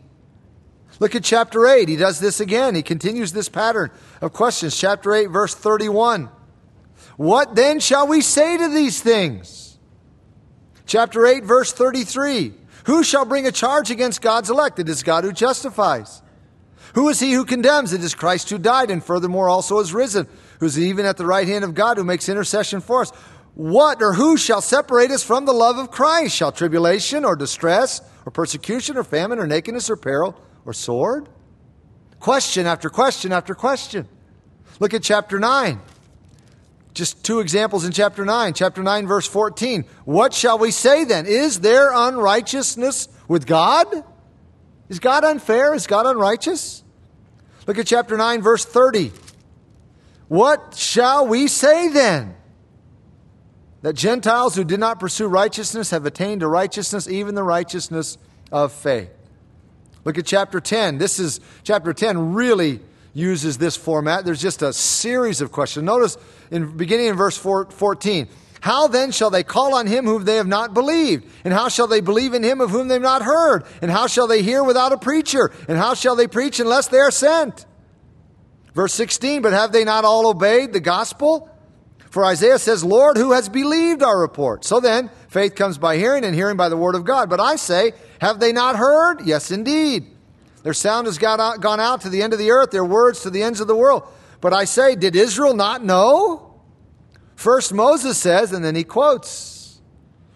Look 0.99 1.15
at 1.15 1.23
chapter 1.23 1.65
8. 1.65 1.89
He 1.89 1.95
does 1.95 2.19
this 2.19 2.39
again. 2.39 2.75
He 2.75 2.83
continues 2.83 3.31
this 3.31 3.49
pattern 3.49 3.89
of 4.21 4.33
questions. 4.33 4.77
Chapter 4.77 5.13
8, 5.13 5.27
verse 5.27 5.55
31. 5.55 6.29
What 7.17 7.55
then 7.55 7.79
shall 7.79 8.07
we 8.07 8.21
say 8.21 8.57
to 8.57 8.67
these 8.69 9.01
things? 9.01 9.68
Chapter 10.89 11.25
8, 11.25 11.43
verse 11.45 11.71
33. 11.71 12.53
Who 12.85 13.03
shall 13.03 13.23
bring 13.23 13.47
a 13.47 13.51
charge 13.51 13.91
against 13.91 14.21
God's 14.21 14.49
elect? 14.49 14.79
It 14.79 14.89
is 14.89 15.03
God 15.03 15.23
who 15.23 15.31
justifies. 15.31 16.21
Who 16.95 17.07
is 17.09 17.19
he 17.19 17.31
who 17.31 17.45
condemns? 17.45 17.93
It 17.93 18.03
is 18.03 18.15
Christ 18.15 18.49
who 18.49 18.57
died 18.57 18.91
and 18.91 19.03
furthermore 19.03 19.47
also 19.47 19.79
is 19.79 19.93
risen, 19.93 20.27
who 20.59 20.65
is 20.65 20.79
even 20.79 21.05
at 21.05 21.17
the 21.17 21.25
right 21.25 21.47
hand 21.47 21.63
of 21.63 21.75
God 21.75 21.97
who 21.97 22.03
makes 22.03 22.27
intercession 22.27 22.81
for 22.81 23.01
us. 23.01 23.11
What 23.53 24.01
or 24.01 24.13
who 24.13 24.35
shall 24.35 24.61
separate 24.61 25.11
us 25.11 25.23
from 25.23 25.45
the 25.45 25.53
love 25.53 25.77
of 25.77 25.91
Christ? 25.91 26.35
Shall 26.35 26.51
tribulation 26.51 27.23
or 27.23 27.35
distress 27.35 28.01
or 28.25 28.31
persecution 28.31 28.97
or 28.97 29.03
famine 29.03 29.39
or 29.39 29.47
nakedness 29.47 29.89
or 29.89 29.95
peril? 29.95 30.35
or 30.65 30.73
sword? 30.73 31.29
Question 32.19 32.67
after 32.67 32.89
question 32.89 33.31
after 33.31 33.55
question. 33.55 34.07
Look 34.79 34.93
at 34.93 35.01
chapter 35.01 35.39
9. 35.39 35.81
Just 36.93 37.23
two 37.23 37.39
examples 37.39 37.85
in 37.85 37.91
chapter 37.91 38.25
9. 38.25 38.53
Chapter 38.53 38.83
9, 38.83 39.07
verse 39.07 39.27
14. 39.27 39.85
What 40.05 40.33
shall 40.33 40.57
we 40.57 40.71
say 40.71 41.03
then? 41.03 41.25
Is 41.25 41.59
there 41.59 41.91
unrighteousness 41.93 43.07
with 43.27 43.45
God? 43.45 43.87
Is 44.89 44.99
God 44.99 45.23
unfair? 45.23 45.73
Is 45.73 45.87
God 45.87 46.05
unrighteous? 46.05 46.83
Look 47.67 47.77
at 47.77 47.87
chapter 47.87 48.17
9, 48.17 48.41
verse 48.41 48.65
30. 48.65 49.11
What 50.27 50.75
shall 50.75 51.27
we 51.27 51.47
say 51.47 51.89
then? 51.89 52.35
That 53.81 53.93
Gentiles 53.93 54.55
who 54.55 54.63
did 54.63 54.79
not 54.79 54.99
pursue 54.99 55.27
righteousness 55.27 55.91
have 55.91 56.05
attained 56.05 56.41
to 56.41 56.47
righteousness, 56.47 57.07
even 57.07 57.35
the 57.35 57.43
righteousness 57.43 58.17
of 58.51 58.73
faith. 58.73 59.09
Look 60.03 60.17
at 60.17 60.25
chapter 60.25 60.59
10. 60.59 60.97
This 60.97 61.19
is 61.19 61.39
chapter 61.63 61.93
10 61.93 62.33
really 62.33 62.81
uses 63.19 63.57
this 63.57 63.75
format. 63.75 64.25
There's 64.25 64.41
just 64.41 64.61
a 64.61 64.73
series 64.73 65.41
of 65.41 65.51
questions. 65.51 65.83
Notice 65.83 66.17
in 66.49 66.77
beginning 66.77 67.07
in 67.07 67.15
verse 67.15 67.37
14. 67.37 68.27
How 68.61 68.87
then 68.87 69.11
shall 69.11 69.29
they 69.29 69.43
call 69.43 69.75
on 69.75 69.87
him 69.87 70.05
whom 70.05 70.25
they 70.25 70.35
have 70.35 70.47
not 70.47 70.73
believed? 70.73 71.25
And 71.43 71.53
how 71.53 71.69
shall 71.69 71.87
they 71.87 72.01
believe 72.01 72.33
in 72.33 72.43
him 72.43 72.59
of 72.59 72.71
whom 72.71 72.87
they 72.87 72.95
have 72.95 73.01
not 73.01 73.21
heard? 73.21 73.63
And 73.81 73.89
how 73.89 74.07
shall 74.07 74.27
they 74.27 74.41
hear 74.41 74.63
without 74.63 74.91
a 74.91 74.97
preacher? 74.97 75.51
And 75.67 75.77
how 75.77 75.93
shall 75.93 76.15
they 76.15 76.27
preach 76.27 76.59
unless 76.59 76.87
they 76.87 76.97
are 76.97 77.11
sent? 77.11 77.65
Verse 78.73 78.93
16, 78.93 79.41
but 79.41 79.53
have 79.53 79.71
they 79.71 79.83
not 79.83 80.05
all 80.05 80.27
obeyed 80.27 80.73
the 80.73 80.79
gospel? 80.79 81.49
For 82.09 82.25
Isaiah 82.25 82.59
says, 82.59 82.83
Lord, 82.83 83.17
who 83.17 83.31
has 83.33 83.49
believed 83.49 84.03
our 84.03 84.19
report? 84.19 84.65
So 84.65 84.79
then, 84.79 85.09
faith 85.29 85.55
comes 85.55 85.77
by 85.77 85.97
hearing, 85.97 86.25
and 86.25 86.33
hearing 86.33 86.57
by 86.57 86.69
the 86.69 86.77
word 86.77 86.95
of 86.95 87.05
God. 87.05 87.29
But 87.29 87.39
I 87.39 87.55
say, 87.55 87.93
have 88.19 88.39
they 88.39 88.51
not 88.51 88.75
heard? 88.75 89.25
Yes, 89.25 89.51
indeed. 89.51 90.07
Their 90.63 90.73
sound 90.73 91.07
has 91.07 91.21
out, 91.23 91.61
gone 91.61 91.79
out 91.79 92.01
to 92.01 92.09
the 92.09 92.21
end 92.21 92.33
of 92.33 92.39
the 92.39 92.51
earth, 92.51 92.71
their 92.71 92.85
words 92.85 93.21
to 93.21 93.29
the 93.29 93.43
ends 93.43 93.61
of 93.61 93.67
the 93.67 93.75
world. 93.75 94.03
But 94.41 94.53
I 94.53 94.65
say, 94.65 94.95
did 94.95 95.15
Israel 95.15 95.53
not 95.53 95.83
know? 95.83 96.61
First 97.35 97.73
Moses 97.73 98.17
says, 98.17 98.51
and 98.51 98.63
then 98.63 98.75
he 98.75 98.83
quotes. 98.83 99.79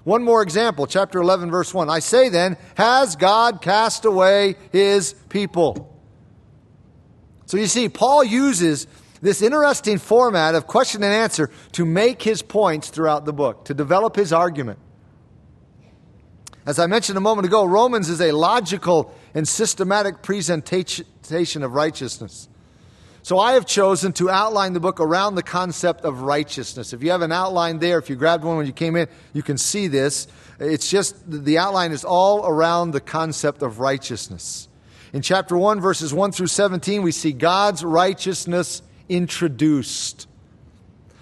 One 0.03 0.23
more 0.23 0.41
example, 0.41 0.87
chapter 0.87 1.19
11, 1.19 1.49
verse 1.51 1.73
1. 1.73 1.89
I 1.89 1.99
say 1.99 2.29
then, 2.29 2.57
has 2.75 3.15
God 3.15 3.61
cast 3.61 4.05
away 4.05 4.55
his 4.71 5.13
people? 5.29 5.89
So 7.45 7.57
you 7.57 7.67
see, 7.67 7.87
Paul 7.87 8.23
uses 8.23 8.87
this 9.21 9.41
interesting 9.41 9.97
format 9.97 10.55
of 10.55 10.67
question 10.67 11.03
and 11.03 11.13
answer 11.13 11.49
to 11.73 11.85
make 11.85 12.21
his 12.21 12.41
points 12.41 12.89
throughout 12.89 13.23
the 13.23 13.31
book, 13.31 13.65
to 13.65 13.73
develop 13.73 14.15
his 14.15 14.33
argument. 14.33 14.79
As 16.65 16.79
I 16.79 16.87
mentioned 16.87 17.17
a 17.17 17.21
moment 17.21 17.45
ago, 17.45 17.63
Romans 17.65 18.09
is 18.09 18.21
a 18.21 18.31
logical 18.31 19.13
and 19.33 19.47
systematic 19.47 20.21
presentation 20.21 21.63
of 21.63 21.73
righteousness. 21.73 22.47
So 23.23 23.39
I 23.39 23.53
have 23.53 23.65
chosen 23.65 24.11
to 24.13 24.29
outline 24.29 24.73
the 24.73 24.81
book 24.81 24.99
around 24.99 25.35
the 25.35 25.43
concept 25.43 26.01
of 26.01 26.23
righteousness. 26.23 26.91
If 26.91 27.01
you 27.01 27.11
have 27.11 27.21
an 27.21 27.31
outline 27.31 27.79
there, 27.79 27.97
if 27.97 28.09
you 28.09 28.17
grabbed 28.17 28.43
one 28.43 28.57
when 28.57 28.65
you 28.65 28.73
came 28.73 28.97
in, 28.97 29.07
you 29.31 29.41
can 29.41 29.57
see 29.57 29.87
this. 29.87 30.27
It's 30.59 30.89
just 30.89 31.15
the 31.25 31.57
outline 31.57 31.93
is 31.93 32.03
all 32.03 32.45
around 32.45 32.91
the 32.91 32.99
concept 32.99 33.61
of 33.61 33.79
righteousness. 33.79 34.67
In 35.13 35.21
chapter 35.21 35.57
1, 35.57 35.79
verses 35.79 36.13
1 36.13 36.33
through 36.33 36.47
17, 36.47 37.01
we 37.01 37.13
see 37.13 37.31
God's 37.31 37.83
righteousness 37.83 38.81
introduced. 39.07 40.27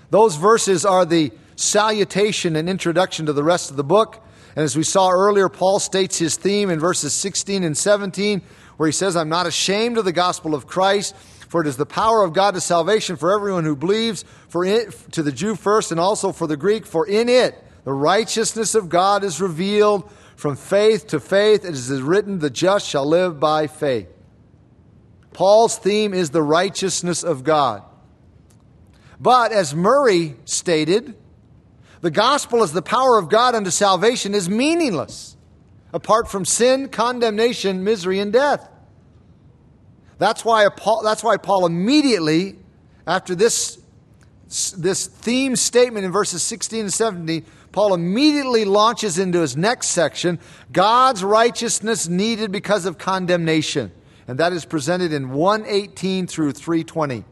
Those 0.10 0.38
verses 0.38 0.86
are 0.86 1.06
the 1.06 1.32
salutation 1.56 2.56
and 2.56 2.68
introduction 2.68 3.28
to 3.28 3.34
the 3.34 3.44
rest 3.44 3.70
of 3.70 3.78
the 3.78 3.84
book. 3.84 4.26
And 4.56 4.64
as 4.64 4.76
we 4.76 4.84
saw 4.84 5.10
earlier, 5.10 5.50
Paul 5.50 5.80
states 5.80 6.18
his 6.18 6.36
theme 6.36 6.70
in 6.70 6.80
verses 6.80 7.14
16 7.14 7.64
and 7.64 7.78
17, 7.78 8.42
where 8.78 8.88
he 8.88 8.94
says, 8.94 9.16
I'm 9.16 9.30
not 9.30 9.48
ashamed 9.48 9.98
of 9.98 10.06
the 10.06 10.12
gospel 10.12 10.54
of 10.54 10.68
Christ, 10.68 11.16
for 11.48 11.62
it 11.62 11.68
is 11.68 11.78
the 11.78 11.86
power 11.86 12.24
of 12.24 12.34
God 12.34 12.54
to 12.56 12.62
salvation 12.62 13.16
for 13.16 13.34
everyone 13.34 13.64
who 13.64 13.76
believes, 13.76 14.26
for 14.50 14.66
it, 14.66 14.92
to 15.12 15.24
the 15.24 15.32
Jew 15.32 15.56
first 15.56 15.92
and 15.92 16.00
also 16.00 16.32
for 16.32 16.48
the 16.48 16.58
Greek, 16.58 16.86
for 16.86 17.08
in 17.08 17.30
it 17.30 17.62
the 17.84 17.94
righteousness 17.94 18.76
of 18.76 18.90
God 18.90 19.24
is 19.24 19.42
revealed 19.42 20.10
from 20.36 20.56
faith 20.56 21.08
to 21.08 21.20
faith. 21.20 21.66
It 21.66 21.74
is 21.74 21.90
written, 22.02 22.40
the 22.40 22.50
just 22.50 22.88
shall 22.88 23.06
live 23.06 23.40
by 23.40 23.68
faith. 23.68 24.08
Paul's 25.34 25.78
theme 25.78 26.14
is 26.14 26.30
the 26.30 26.44
righteousness 26.44 27.24
of 27.24 27.44
God. 27.44 27.84
But 29.20 29.52
as 29.52 29.74
Murray 29.74 30.36
stated, 30.46 31.16
the 32.02 32.12
gospel 32.12 32.64
as 32.64 32.74
the 32.74 32.82
power 32.82 33.18
of 33.18 33.30
God 33.30 33.56
unto 33.56 33.70
salvation 33.70 34.34
is 34.34 34.50
meaningless 34.50 35.38
apart 35.94 36.30
from 36.30 36.46
sin, 36.46 36.90
condemnation, 36.90 37.84
misery, 37.84 38.20
and 38.20 38.32
death. 38.34 38.68
That's 40.18 40.46
why 40.46 40.68
Paul, 40.70 41.02
that's 41.04 41.24
why 41.24 41.38
Paul 41.38 41.66
immediately, 41.66 42.56
after 43.08 43.36
this, 43.36 43.80
this 44.78 45.08
theme 45.08 45.56
statement 45.56 46.06
in 46.06 46.12
verses 46.12 46.44
16 46.44 46.82
and 46.82 46.94
17, 46.94 47.46
Paul 47.72 47.94
immediately 47.94 48.66
launches 48.66 49.18
into 49.18 49.40
his 49.40 49.56
next 49.56 49.88
section 49.88 50.40
God's 50.72 51.24
righteousness 51.24 52.08
needed 52.08 52.52
because 52.52 52.86
of 52.86 52.98
condemnation. 52.98 53.92
And 54.28 54.40
that 54.40 54.54
is 54.54 54.66
presented 54.66 55.12
in 55.12 55.32
118 55.32 56.28
through 56.28 56.54
320. 56.54 57.26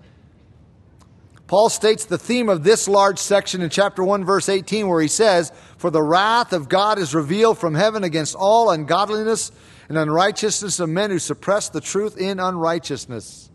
Paul 1.49 1.69
states 1.69 2.05
the 2.05 2.19
theme 2.19 2.47
of 2.47 2.63
this 2.63 2.87
large 2.87 3.17
section 3.17 3.63
in 3.63 3.71
chapter 3.71 4.03
1, 4.03 4.23
verse 4.23 4.49
18, 4.49 4.87
where 4.87 5.01
he 5.01 5.07
says, 5.07 5.51
For 5.79 5.89
the 5.89 6.03
wrath 6.03 6.53
of 6.53 6.69
God 6.69 6.99
is 6.99 7.15
revealed 7.15 7.57
from 7.57 7.73
heaven 7.73 8.03
against 8.03 8.35
all 8.35 8.69
ungodliness 8.69 9.51
and 9.89 9.97
unrighteousness 9.97 10.79
of 10.79 10.89
men 10.89 11.09
who 11.09 11.17
suppress 11.17 11.67
the 11.67 11.81
truth 11.81 12.19
in 12.19 12.39
unrighteousness. 12.39 13.49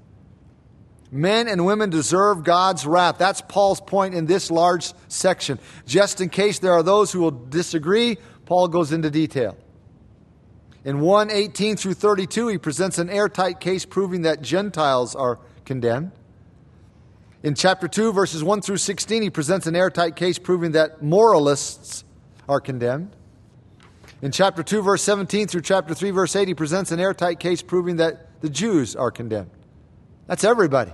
Men 1.13 1.47
and 1.47 1.65
women 1.65 1.89
deserve 1.89 2.43
God's 2.43 2.85
wrath. 2.85 3.17
That's 3.17 3.41
Paul's 3.43 3.81
point 3.81 4.17
in 4.17 4.27
this 4.27 4.51
large 4.51 4.93
section. 5.07 5.61
Just 5.87 6.21
in 6.21 6.31
case 6.31 6.59
there 6.59 6.73
are 6.73 6.83
those 6.83 7.13
who 7.13 7.21
will 7.21 7.31
disagree, 7.31 8.19
Paul 8.45 8.67
goes 8.67 8.91
into 8.91 9.09
detail. 9.09 9.57
In 10.85 10.99
1 10.99 11.31
18 11.31 11.77
through 11.77 11.95
32, 11.95 12.49
he 12.49 12.59
presents 12.59 12.99
an 12.99 13.09
airtight 13.09 13.61
case 13.61 13.87
proving 13.87 14.23
that 14.23 14.43
Gentiles 14.43 15.15
are 15.15 15.39
condemned. 15.65 16.11
In 17.45 17.55
chapter 17.55 17.87
2, 17.87 18.15
verses 18.15 18.43
1 18.43 18.63
through 18.63 18.79
16, 18.79 19.21
he 19.21 19.29
presents 19.29 19.67
an 19.67 19.77
airtight 19.77 20.17
case 20.17 20.39
proving 20.39 20.73
that 20.73 21.03
moralists 21.03 22.03
are 22.49 22.59
condemned. 22.59 23.15
In 24.23 24.33
chapter 24.33 24.63
2, 24.63 24.81
verse 24.81 25.03
17 25.03 25.49
through 25.49 25.61
chapter 25.61 25.95
3, 25.95 26.11
verse 26.11 26.35
8, 26.35 26.49
he 26.49 26.55
presents 26.55 26.91
an 26.91 27.01
airtight 27.01 27.39
case 27.39 27.61
proving 27.61 27.97
that 27.97 28.41
the 28.41 28.49
Jews 28.49 28.97
are 28.97 29.11
condemned. 29.11 29.51
That's 30.27 30.43
everybody. 30.43 30.93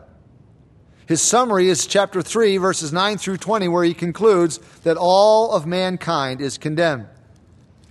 His 1.07 1.23
summary 1.23 1.69
is 1.69 1.87
chapter 1.87 2.21
3, 2.21 2.57
verses 2.57 2.93
9 2.93 3.19
through 3.19 3.37
20, 3.37 3.69
where 3.69 3.85
he 3.85 3.95
concludes 3.95 4.59
that 4.83 4.97
all 4.97 5.53
of 5.53 5.67
mankind 5.67 6.41
is 6.41 6.59
condemned. 6.59 7.07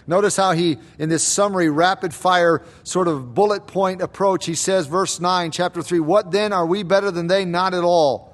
Notice 0.06 0.36
how 0.36 0.52
he, 0.52 0.80
in 0.98 1.08
this 1.08 1.24
summary, 1.24 1.70
rapid 1.70 2.14
fire, 2.14 2.66
sort 2.84 3.08
of 3.08 3.34
bullet 3.34 3.68
point 3.68 4.02
approach, 4.02 4.46
he 4.46 4.56
says, 4.56 4.86
verse 4.86 5.22
9, 5.22 5.52
chapter 5.52 5.82
3, 5.82 6.02
What 6.02 6.32
then 6.32 6.52
are 6.52 6.66
we 6.66 6.84
better 6.84 7.10
than 7.10 7.28
they? 7.28 7.46
Not 7.46 7.74
at 7.74 7.86
all. 7.86 8.29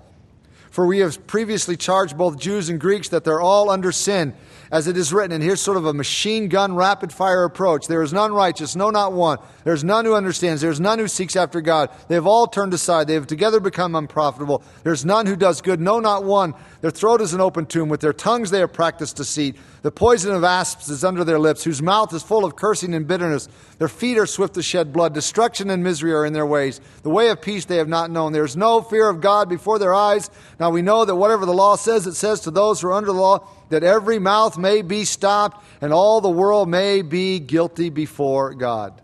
For 0.75 0.85
we 0.85 0.99
have 0.99 1.25
previously 1.25 1.77
charged 1.77 2.17
both 2.17 2.37
Jews 2.37 2.67
and 2.67 2.81
Greeks 2.81 3.07
that 3.07 3.23
they're 3.23 3.39
all 3.39 3.69
under 3.69 3.93
sin, 3.93 4.33
as 4.71 4.87
it 4.87 4.97
is 4.97 5.13
written. 5.13 5.31
And 5.31 5.43
here's 5.43 5.61
sort 5.61 5.77
of 5.77 5.85
a 5.85 5.93
machine 5.93 6.47
gun 6.47 6.75
rapid 6.75 7.11
fire 7.11 7.43
approach. 7.43 7.87
There 7.87 8.01
is 8.01 8.13
none 8.13 8.33
righteous, 8.33 8.75
no, 8.75 8.89
not 8.89 9.13
one. 9.13 9.37
There's 9.63 9.83
none 9.83 10.05
who 10.05 10.13
understands. 10.13 10.61
There's 10.61 10.79
none 10.79 10.99
who 10.99 11.07
seeks 11.07 11.35
after 11.35 11.61
God. 11.61 11.89
They 12.07 12.15
have 12.15 12.27
all 12.27 12.47
turned 12.47 12.73
aside. 12.73 13.07
They 13.07 13.13
have 13.15 13.27
together 13.27 13.59
become 13.59 13.95
unprofitable. 13.95 14.63
There's 14.83 15.05
none 15.05 15.25
who 15.25 15.35
does 15.35 15.61
good, 15.61 15.79
no, 15.79 15.99
not 15.99 16.23
one. 16.23 16.53
Their 16.81 16.91
throat 16.91 17.21
is 17.21 17.33
an 17.33 17.41
open 17.41 17.65
tomb. 17.65 17.89
With 17.89 18.01
their 18.01 18.13
tongues 18.13 18.51
they 18.51 18.59
have 18.59 18.73
practiced 18.73 19.15
deceit. 19.15 19.55
The 19.81 19.91
poison 19.91 20.33
of 20.33 20.43
asps 20.43 20.89
is 20.89 21.03
under 21.03 21.23
their 21.23 21.39
lips, 21.39 21.63
whose 21.63 21.81
mouth 21.81 22.13
is 22.13 22.23
full 22.23 22.45
of 22.45 22.55
cursing 22.55 22.93
and 22.93 23.07
bitterness. 23.07 23.47
Their 23.77 23.87
feet 23.87 24.17
are 24.17 24.25
swift 24.25 24.55
to 24.55 24.63
shed 24.63 24.93
blood. 24.93 25.13
Destruction 25.13 25.69
and 25.69 25.83
misery 25.83 26.13
are 26.13 26.25
in 26.25 26.33
their 26.33 26.45
ways. 26.45 26.81
The 27.03 27.09
way 27.09 27.29
of 27.29 27.41
peace 27.41 27.65
they 27.65 27.77
have 27.77 27.87
not 27.87 28.11
known. 28.11 28.33
There 28.33 28.45
is 28.45 28.55
no 28.55 28.81
fear 28.81 29.09
of 29.09 29.21
God 29.21 29.49
before 29.49 29.79
their 29.79 29.93
eyes. 29.93 30.29
Now 30.59 30.69
we 30.69 30.81
know 30.81 31.05
that 31.05 31.15
whatever 31.15 31.45
the 31.45 31.53
law 31.53 31.75
says, 31.75 32.07
it 32.07 32.15
says 32.15 32.41
to 32.41 32.51
those 32.51 32.81
who 32.81 32.87
are 32.87 32.93
under 32.93 33.07
the 33.07 33.13
law, 33.13 33.47
that 33.69 33.83
every 33.83 34.19
mouth 34.19 34.57
may 34.57 34.81
be 34.81 35.05
stopped 35.05 35.63
and 35.81 35.91
all 35.91 36.21
the 36.21 36.29
world 36.29 36.69
may 36.69 37.01
be 37.01 37.39
guilty 37.39 37.89
before 37.89 38.53
God. 38.53 39.01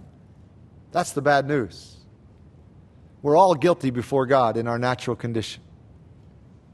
That's 0.92 1.14
the 1.14 1.22
bad 1.22 1.48
news. 1.48 1.98
We're 3.22 3.38
all 3.38 3.56
guilty 3.56 3.92
before 3.92 4.26
God 4.26 4.58
in 4.58 4.68
our 4.68 4.80
natural 4.80 5.16
condition. 5.16 5.62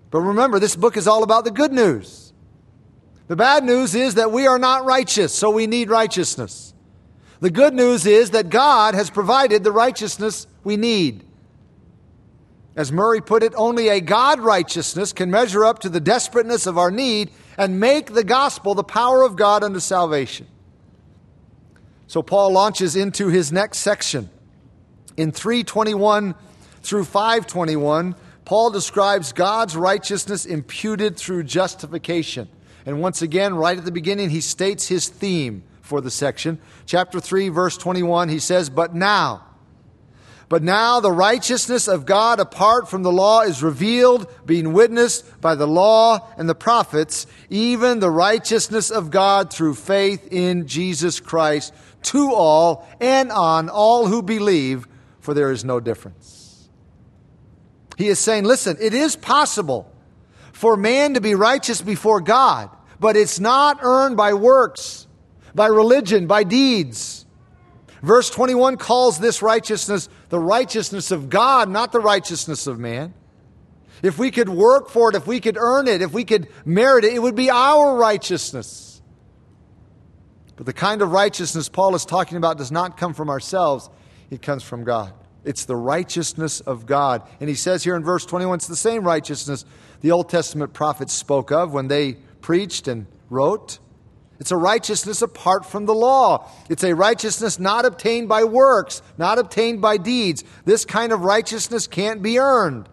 But 0.10 0.22
remember, 0.22 0.60
this 0.60 0.76
book 0.76 0.98
is 0.98 1.08
all 1.08 1.24
about 1.24 1.44
the 1.44 1.52
good 1.52 1.74
news. 1.74 2.34
The 3.28 3.36
bad 3.36 3.66
news 3.66 3.94
is 3.94 4.16
that 4.16 4.32
we 4.32 4.48
are 4.48 4.58
not 4.58 4.86
righteous, 4.86 5.34
so 5.34 5.50
we 5.50 5.68
need 5.68 5.90
righteousness. 5.90 6.74
The 7.42 7.52
good 7.52 7.74
news 7.74 8.06
is 8.06 8.32
that 8.32 8.50
God 8.50 8.96
has 8.96 9.10
provided 9.10 9.64
the 9.64 9.72
righteousness 9.72 10.48
we 10.64 10.78
need. 10.78 11.24
As 12.76 12.92
Murray 12.92 13.22
put 13.22 13.44
it, 13.44 13.54
only 13.56 13.90
a 13.90 14.00
God 14.00 14.40
righteousness 14.40 15.12
can 15.12 15.30
measure 15.30 15.66
up 15.66 15.80
to 15.80 15.90
the 15.90 16.00
desperateness 16.00 16.68
of 16.68 16.78
our 16.78 16.92
need 16.92 17.32
and 17.58 17.80
make 17.80 18.14
the 18.14 18.24
gospel 18.24 18.76
the 18.76 18.84
power 18.84 19.24
of 19.24 19.36
God 19.36 19.64
unto 19.64 19.80
salvation. 19.80 20.48
So 22.08 22.22
Paul 22.22 22.52
launches 22.52 22.96
into 22.96 23.28
his 23.28 23.52
next 23.52 23.80
section. 23.80 24.30
In 25.18 25.32
321 25.32 26.36
through 26.82 27.04
521, 27.04 28.16
Paul 28.46 28.70
describes 28.70 29.34
God's 29.34 29.76
righteousness 29.76 30.46
imputed 30.46 31.18
through 31.18 31.44
justification. 31.44 32.48
And 32.86 33.02
once 33.02 33.22
again, 33.22 33.56
right 33.56 33.78
at 33.78 33.84
the 33.84 33.92
beginning, 33.92 34.30
he 34.30 34.40
states 34.40 34.88
his 34.88 35.10
theme 35.10 35.64
for 35.82 36.00
the 36.00 36.12
section. 36.12 36.60
Chapter 36.86 37.20
3, 37.20 37.50
verse 37.50 37.78
21, 37.78 38.30
he 38.30 38.40
says, 38.40 38.70
But 38.70 38.96
now, 38.96 39.47
But 40.50 40.64
now 40.64 41.02
the 41.02 41.12
righteousness 41.12 41.90
of 41.90 42.06
God 42.06 42.40
apart 42.40 42.90
from 42.90 43.04
the 43.04 43.12
law 43.12 43.42
is 43.42 43.62
revealed, 43.62 44.32
being 44.46 44.72
witnessed 44.72 45.42
by 45.42 45.56
the 45.56 45.68
law 45.68 46.26
and 46.38 46.48
the 46.48 46.56
prophets, 46.56 47.28
even 47.50 48.00
the 48.00 48.10
righteousness 48.10 48.90
of 48.90 49.12
God 49.12 49.52
through 49.52 49.76
faith 49.76 50.32
in 50.32 50.66
Jesus 50.68 51.20
Christ 51.20 51.74
to 52.04 52.34
all 52.34 52.88
and 53.02 53.30
on 53.32 53.68
all 53.68 54.08
who 54.08 54.22
believe, 54.22 54.88
for 55.20 55.34
there 55.34 55.52
is 55.52 55.66
no 55.66 55.82
difference. 55.82 56.70
He 57.98 58.08
is 58.08 58.20
saying, 58.20 58.46
listen, 58.46 58.78
it 58.80 58.94
is 58.94 59.18
possible 59.18 59.92
for 60.54 60.78
man 60.78 61.16
to 61.16 61.22
be 61.22 61.36
righteous 61.36 61.82
before 61.82 62.22
God, 62.22 62.70
but 63.00 63.18
it's 63.18 63.40
not 63.40 63.80
earned 63.82 64.16
by 64.16 64.34
works, 64.34 65.08
by 65.54 65.68
religion, 65.68 66.28
by 66.28 66.44
deeds. 66.44 67.26
Verse 68.02 68.30
21 68.30 68.78
calls 68.78 69.20
this 69.20 69.42
righteousness 69.42 70.08
the 70.30 70.40
righteousness 70.40 71.12
of 71.12 71.30
God, 71.30 71.70
not 71.70 71.92
the 71.92 72.00
righteousness 72.00 72.68
of 72.68 72.80
man. 72.80 73.14
If 74.04 74.20
we 74.20 74.30
could 74.30 74.50
work 74.50 74.90
for 74.90 75.10
it, 75.10 75.16
if 75.16 75.26
we 75.26 75.40
could 75.40 75.58
earn 75.58 75.88
it, 75.88 76.02
if 76.02 76.14
we 76.14 76.24
could 76.24 76.48
merit 76.66 77.04
it, 77.04 77.14
it 77.14 77.20
would 77.20 77.36
be 77.36 77.50
our 77.50 77.96
righteousness. 77.96 79.02
But 80.56 80.66
the 80.66 80.74
kind 80.74 81.02
of 81.02 81.12
righteousness 81.12 81.70
Paul 81.70 81.96
is 81.96 82.06
talking 82.06 82.38
about 82.38 82.58
does 82.58 82.72
not 82.72 82.98
come 82.98 83.14
from 83.14 83.30
ourselves, 83.30 83.90
it 84.30 84.42
comes 84.42 84.64
from 84.64 84.84
God. 84.84 85.14
It's 85.46 85.66
the 85.66 85.76
righteousness 85.76 86.60
of 86.60 86.86
God. 86.86 87.24
And 87.40 87.48
he 87.48 87.56
says 87.56 87.84
here 87.84 87.96
in 87.96 88.04
verse 88.04 88.26
21 88.26 88.58
it's 88.58 88.68
the 88.68 88.76
same 88.76 89.04
righteousness 89.04 89.66
the 90.02 90.12
Old 90.12 90.30
Testament 90.30 90.74
prophets 90.74 91.14
spoke 91.14 91.52
of 91.52 91.74
when 91.74 91.88
they 91.88 92.14
preached 92.42 92.88
and 92.88 93.08
wrote. 93.30 93.80
It's 94.40 94.52
a 94.52 94.58
righteousness 94.58 95.22
apart 95.22 95.66
from 95.66 95.86
the 95.86 95.94
law. 95.94 96.50
It's 96.70 96.84
a 96.84 96.94
righteousness 96.94 97.60
not 97.60 97.86
obtained 97.86 98.30
by 98.30 98.44
works, 98.44 99.02
not 99.18 99.40
obtained 99.40 99.82
by 99.82 99.98
deeds. 99.98 100.44
This 100.66 100.86
kind 100.86 101.12
of 101.12 101.22
righteousness 101.22 101.88
can't 101.88 102.22
be 102.22 102.38
earned. 102.38 102.88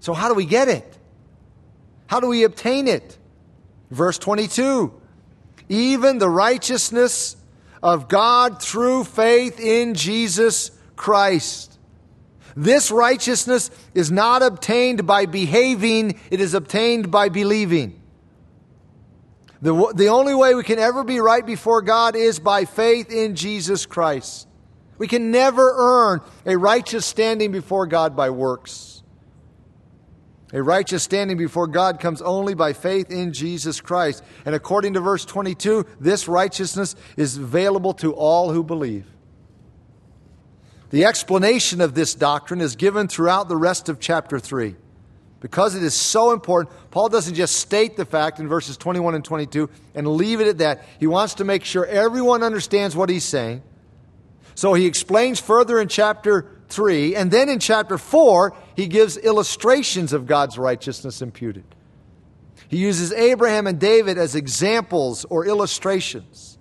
So, 0.00 0.14
how 0.14 0.28
do 0.28 0.34
we 0.34 0.44
get 0.44 0.68
it? 0.68 0.98
How 2.06 2.20
do 2.20 2.28
we 2.28 2.44
obtain 2.44 2.88
it? 2.88 3.18
Verse 3.90 4.18
22 4.18 4.92
Even 5.68 6.18
the 6.18 6.28
righteousness 6.28 7.36
of 7.82 8.08
God 8.08 8.62
through 8.62 9.04
faith 9.04 9.58
in 9.58 9.94
Jesus 9.94 10.70
Christ. 10.94 11.78
This 12.54 12.90
righteousness 12.90 13.70
is 13.94 14.10
not 14.10 14.42
obtained 14.42 15.06
by 15.06 15.26
behaving, 15.26 16.20
it 16.30 16.40
is 16.40 16.54
obtained 16.54 17.10
by 17.10 17.28
believing. 17.28 18.01
The, 19.62 19.92
the 19.94 20.08
only 20.08 20.34
way 20.34 20.54
we 20.54 20.64
can 20.64 20.80
ever 20.80 21.04
be 21.04 21.20
right 21.20 21.46
before 21.46 21.82
God 21.82 22.16
is 22.16 22.40
by 22.40 22.64
faith 22.64 23.12
in 23.12 23.36
Jesus 23.36 23.86
Christ. 23.86 24.48
We 24.98 25.06
can 25.06 25.30
never 25.30 25.72
earn 25.76 26.20
a 26.44 26.56
righteous 26.56 27.06
standing 27.06 27.52
before 27.52 27.86
God 27.86 28.16
by 28.16 28.30
works. 28.30 29.04
A 30.52 30.60
righteous 30.60 31.04
standing 31.04 31.38
before 31.38 31.68
God 31.68 32.00
comes 32.00 32.20
only 32.20 32.54
by 32.54 32.72
faith 32.72 33.10
in 33.10 33.32
Jesus 33.32 33.80
Christ. 33.80 34.24
And 34.44 34.54
according 34.54 34.94
to 34.94 35.00
verse 35.00 35.24
22, 35.24 35.86
this 36.00 36.26
righteousness 36.26 36.96
is 37.16 37.36
available 37.36 37.94
to 37.94 38.12
all 38.12 38.52
who 38.52 38.64
believe. 38.64 39.06
The 40.90 41.04
explanation 41.04 41.80
of 41.80 41.94
this 41.94 42.14
doctrine 42.14 42.60
is 42.60 42.76
given 42.76 43.06
throughout 43.06 43.48
the 43.48 43.56
rest 43.56 43.88
of 43.88 43.98
chapter 43.98 44.38
3. 44.38 44.74
Because 45.42 45.74
it 45.74 45.82
is 45.82 45.92
so 45.92 46.30
important, 46.32 46.74
Paul 46.92 47.08
doesn't 47.08 47.34
just 47.34 47.56
state 47.56 47.96
the 47.96 48.04
fact 48.04 48.38
in 48.38 48.46
verses 48.46 48.76
21 48.76 49.16
and 49.16 49.24
22 49.24 49.68
and 49.92 50.06
leave 50.06 50.40
it 50.40 50.46
at 50.46 50.58
that. 50.58 50.84
He 51.00 51.08
wants 51.08 51.34
to 51.34 51.44
make 51.44 51.64
sure 51.64 51.84
everyone 51.84 52.44
understands 52.44 52.94
what 52.94 53.10
he's 53.10 53.24
saying. 53.24 53.64
So 54.54 54.72
he 54.74 54.86
explains 54.86 55.40
further 55.40 55.80
in 55.80 55.88
chapter 55.88 56.46
3, 56.68 57.16
and 57.16 57.28
then 57.30 57.48
in 57.48 57.58
chapter 57.58 57.98
4, 57.98 58.54
he 58.76 58.86
gives 58.86 59.16
illustrations 59.16 60.12
of 60.12 60.26
God's 60.26 60.56
righteousness 60.58 61.20
imputed. 61.20 61.64
He 62.68 62.76
uses 62.76 63.12
Abraham 63.12 63.66
and 63.66 63.80
David 63.80 64.18
as 64.18 64.36
examples 64.36 65.24
or 65.24 65.44
illustrations 65.44 66.56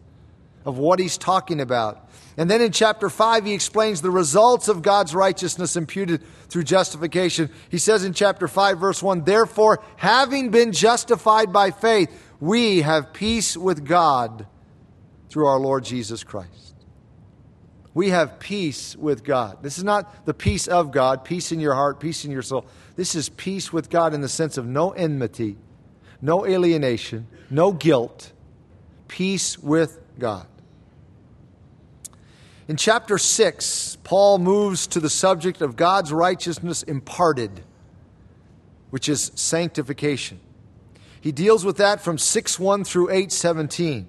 of 0.65 0.79
what 0.79 0.97
he's 0.97 1.19
talking 1.19 1.61
about. 1.61 2.09
And 2.41 2.49
then 2.49 2.60
in 2.60 2.71
chapter 2.71 3.08
5, 3.08 3.45
he 3.45 3.54
explains 3.54 4.01
the 4.01 4.10
results 4.10 4.67
of 4.67 4.82
God's 4.82 5.13
righteousness 5.13 5.75
imputed 5.75 6.23
through 6.49 6.63
justification. 6.63 7.51
He 7.69 7.77
says 7.77 8.04
in 8.04 8.13
chapter 8.13 8.47
5, 8.47 8.80
verse 8.80 9.04
1 9.04 9.25
Therefore, 9.25 9.84
having 9.95 10.49
been 10.49 10.71
justified 10.71 11.54
by 11.54 11.69
faith, 11.69 12.10
we 12.39 12.82
have 12.82 13.13
peace 13.13 13.56
with 13.56 13.86
God 13.86 14.47
through 15.30 15.45
our 15.45 15.60
Lord 15.60 15.84
Jesus 15.84 16.23
Christ. 16.23 16.73
We 17.93 18.10
have 18.10 18.39
peace 18.39 18.95
with 18.95 19.23
God. 19.23 19.62
This 19.62 19.77
is 19.77 19.84
not 19.84 20.25
the 20.25 20.34
peace 20.34 20.67
of 20.67 20.89
God, 20.89 21.23
peace 21.23 21.51
in 21.51 21.60
your 21.60 21.75
heart, 21.75 21.99
peace 21.99 22.25
in 22.25 22.32
your 22.32 22.41
soul. 22.41 22.65
This 22.95 23.13
is 23.13 23.30
peace 23.30 23.71
with 23.71 23.88
God 23.91 24.15
in 24.15 24.21
the 24.21 24.27
sense 24.27 24.58
of 24.58 24.65
no 24.65 24.89
enmity, 24.89 25.58
no 26.23 26.43
alienation, 26.47 27.27
no 27.51 27.71
guilt, 27.71 28.32
peace 29.08 29.60
with 29.60 29.99
God. 30.17 30.47
In 32.71 32.77
chapter 32.77 33.17
6, 33.17 33.97
Paul 34.05 34.38
moves 34.38 34.88
to 34.88 35.01
the 35.01 35.10
subject 35.10 35.62
of 35.62 35.75
God's 35.75 36.13
righteousness 36.13 36.84
imparted, 36.84 37.65
which 38.91 39.10
is 39.10 39.29
sanctification. 39.36 40.39
He 41.19 41.34
deals 41.34 41.65
with 41.65 41.75
that 41.79 41.99
from 41.99 42.17
6 42.17 42.57
1 42.57 42.86
through 42.86 43.10
8 43.10 43.29
17. 43.29 44.07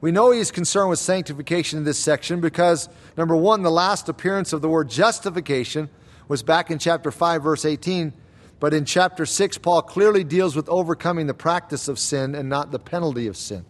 We 0.00 0.10
know 0.10 0.30
he 0.30 0.40
is 0.40 0.50
concerned 0.50 0.88
with 0.88 1.00
sanctification 1.00 1.80
in 1.80 1.84
this 1.84 1.98
section 1.98 2.40
because, 2.40 2.88
number 3.14 3.36
one, 3.36 3.62
the 3.62 3.70
last 3.70 4.08
appearance 4.08 4.54
of 4.54 4.62
the 4.62 4.70
word 4.70 4.88
justification 4.88 5.90
was 6.28 6.42
back 6.42 6.70
in 6.70 6.78
chapter 6.78 7.10
5, 7.10 7.42
verse 7.42 7.66
18. 7.66 8.14
But 8.58 8.72
in 8.72 8.86
chapter 8.86 9.26
6, 9.26 9.58
Paul 9.58 9.82
clearly 9.82 10.24
deals 10.24 10.56
with 10.56 10.66
overcoming 10.70 11.26
the 11.26 11.34
practice 11.34 11.88
of 11.88 11.98
sin 11.98 12.34
and 12.34 12.48
not 12.48 12.70
the 12.70 12.78
penalty 12.78 13.26
of 13.26 13.36
sin. 13.36 13.66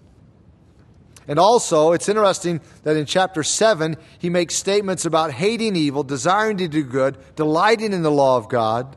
And 1.29 1.39
also, 1.39 1.93
it's 1.93 2.09
interesting 2.09 2.61
that 2.85 2.97
in 2.97 3.05
chapter 3.05 3.43
7, 3.43 3.97
he 4.19 4.31
makes 4.31 4.55
statements 4.55 5.05
about 5.05 5.33
hating 5.33 5.75
evil, 5.75 6.05
desiring 6.05 6.57
to 6.59 6.69
do 6.69 6.85
good, 6.85 7.19
delighting 7.35 7.93
in 7.93 8.03
the 8.03 8.11
law 8.11 8.37
of 8.37 8.49
God. 8.49 8.97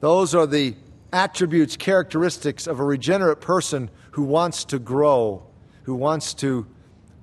Those 0.00 0.34
are 0.34 0.46
the 0.46 0.76
attributes, 1.12 1.76
characteristics 1.76 2.66
of 2.66 2.78
a 2.78 2.84
regenerate 2.84 3.40
person 3.40 3.90
who 4.12 4.22
wants 4.22 4.64
to 4.66 4.78
grow, 4.78 5.44
who 5.82 5.94
wants 5.94 6.34
to 6.34 6.66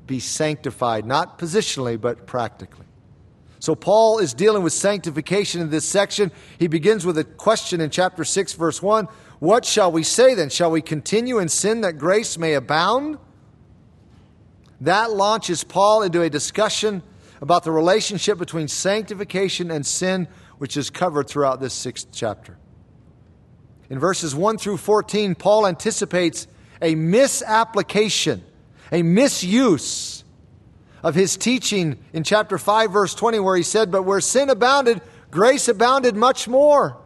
be 0.05 0.19
sanctified, 0.19 1.05
not 1.05 1.39
positionally, 1.39 1.99
but 1.99 2.27
practically. 2.27 2.85
So, 3.59 3.75
Paul 3.75 4.19
is 4.19 4.33
dealing 4.33 4.63
with 4.63 4.71
sanctification 4.73 5.59
in 5.61 5.69
this 5.69 5.85
section. 5.85 6.31
He 6.57 6.67
begins 6.67 7.05
with 7.05 7.17
a 7.17 7.25
question 7.25 7.81
in 7.81 7.89
chapter 7.89 8.23
6, 8.23 8.53
verse 8.53 8.81
1 8.81 9.07
What 9.39 9.65
shall 9.65 9.91
we 9.91 10.03
say 10.03 10.33
then? 10.33 10.49
Shall 10.49 10.71
we 10.71 10.81
continue 10.81 11.39
in 11.39 11.49
sin 11.49 11.81
that 11.81 11.97
grace 11.97 12.37
may 12.37 12.53
abound? 12.53 13.17
That 14.81 15.11
launches 15.11 15.63
Paul 15.63 16.03
into 16.03 16.21
a 16.21 16.29
discussion 16.29 17.03
about 17.41 17.63
the 17.63 17.71
relationship 17.71 18.37
between 18.37 18.67
sanctification 18.67 19.71
and 19.71 19.85
sin, 19.85 20.27
which 20.57 20.77
is 20.77 20.89
covered 20.89 21.27
throughout 21.27 21.59
this 21.59 21.73
sixth 21.73 22.07
chapter. 22.11 22.57
In 23.89 23.99
verses 23.99 24.35
1 24.35 24.57
through 24.57 24.77
14, 24.77 25.35
Paul 25.35 25.65
anticipates 25.65 26.47
a 26.81 26.95
misapplication, 26.95 28.43
a 28.91 29.03
misuse 29.03 30.23
of 31.01 31.15
his 31.15 31.37
teaching 31.37 31.97
in 32.13 32.23
chapter 32.23 32.57
5, 32.57 32.91
verse 32.91 33.15
20, 33.15 33.39
where 33.39 33.55
he 33.55 33.63
said, 33.63 33.91
But 33.91 34.03
where 34.03 34.21
sin 34.21 34.49
abounded, 34.49 35.01
grace 35.31 35.67
abounded 35.67 36.15
much 36.15 36.47
more. 36.47 36.97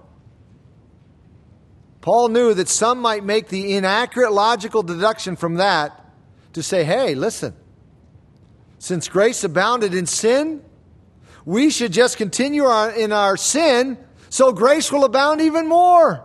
Paul 2.01 2.29
knew 2.29 2.53
that 2.53 2.67
some 2.67 2.99
might 2.99 3.23
make 3.23 3.47
the 3.47 3.75
inaccurate 3.75 4.33
logical 4.33 4.83
deduction 4.83 5.35
from 5.37 5.55
that 5.55 5.99
to 6.51 6.61
say, 6.61 6.83
Hey, 6.83 7.15
listen, 7.15 7.55
since 8.83 9.07
grace 9.07 9.45
abounded 9.45 9.93
in 9.93 10.05
sin, 10.05 10.61
we 11.45 11.69
should 11.69 11.93
just 11.93 12.17
continue 12.17 12.69
in 12.89 13.13
our 13.13 13.37
sin 13.37 13.97
so 14.29 14.51
grace 14.51 14.91
will 14.91 15.05
abound 15.05 15.39
even 15.39 15.69
more. 15.69 16.21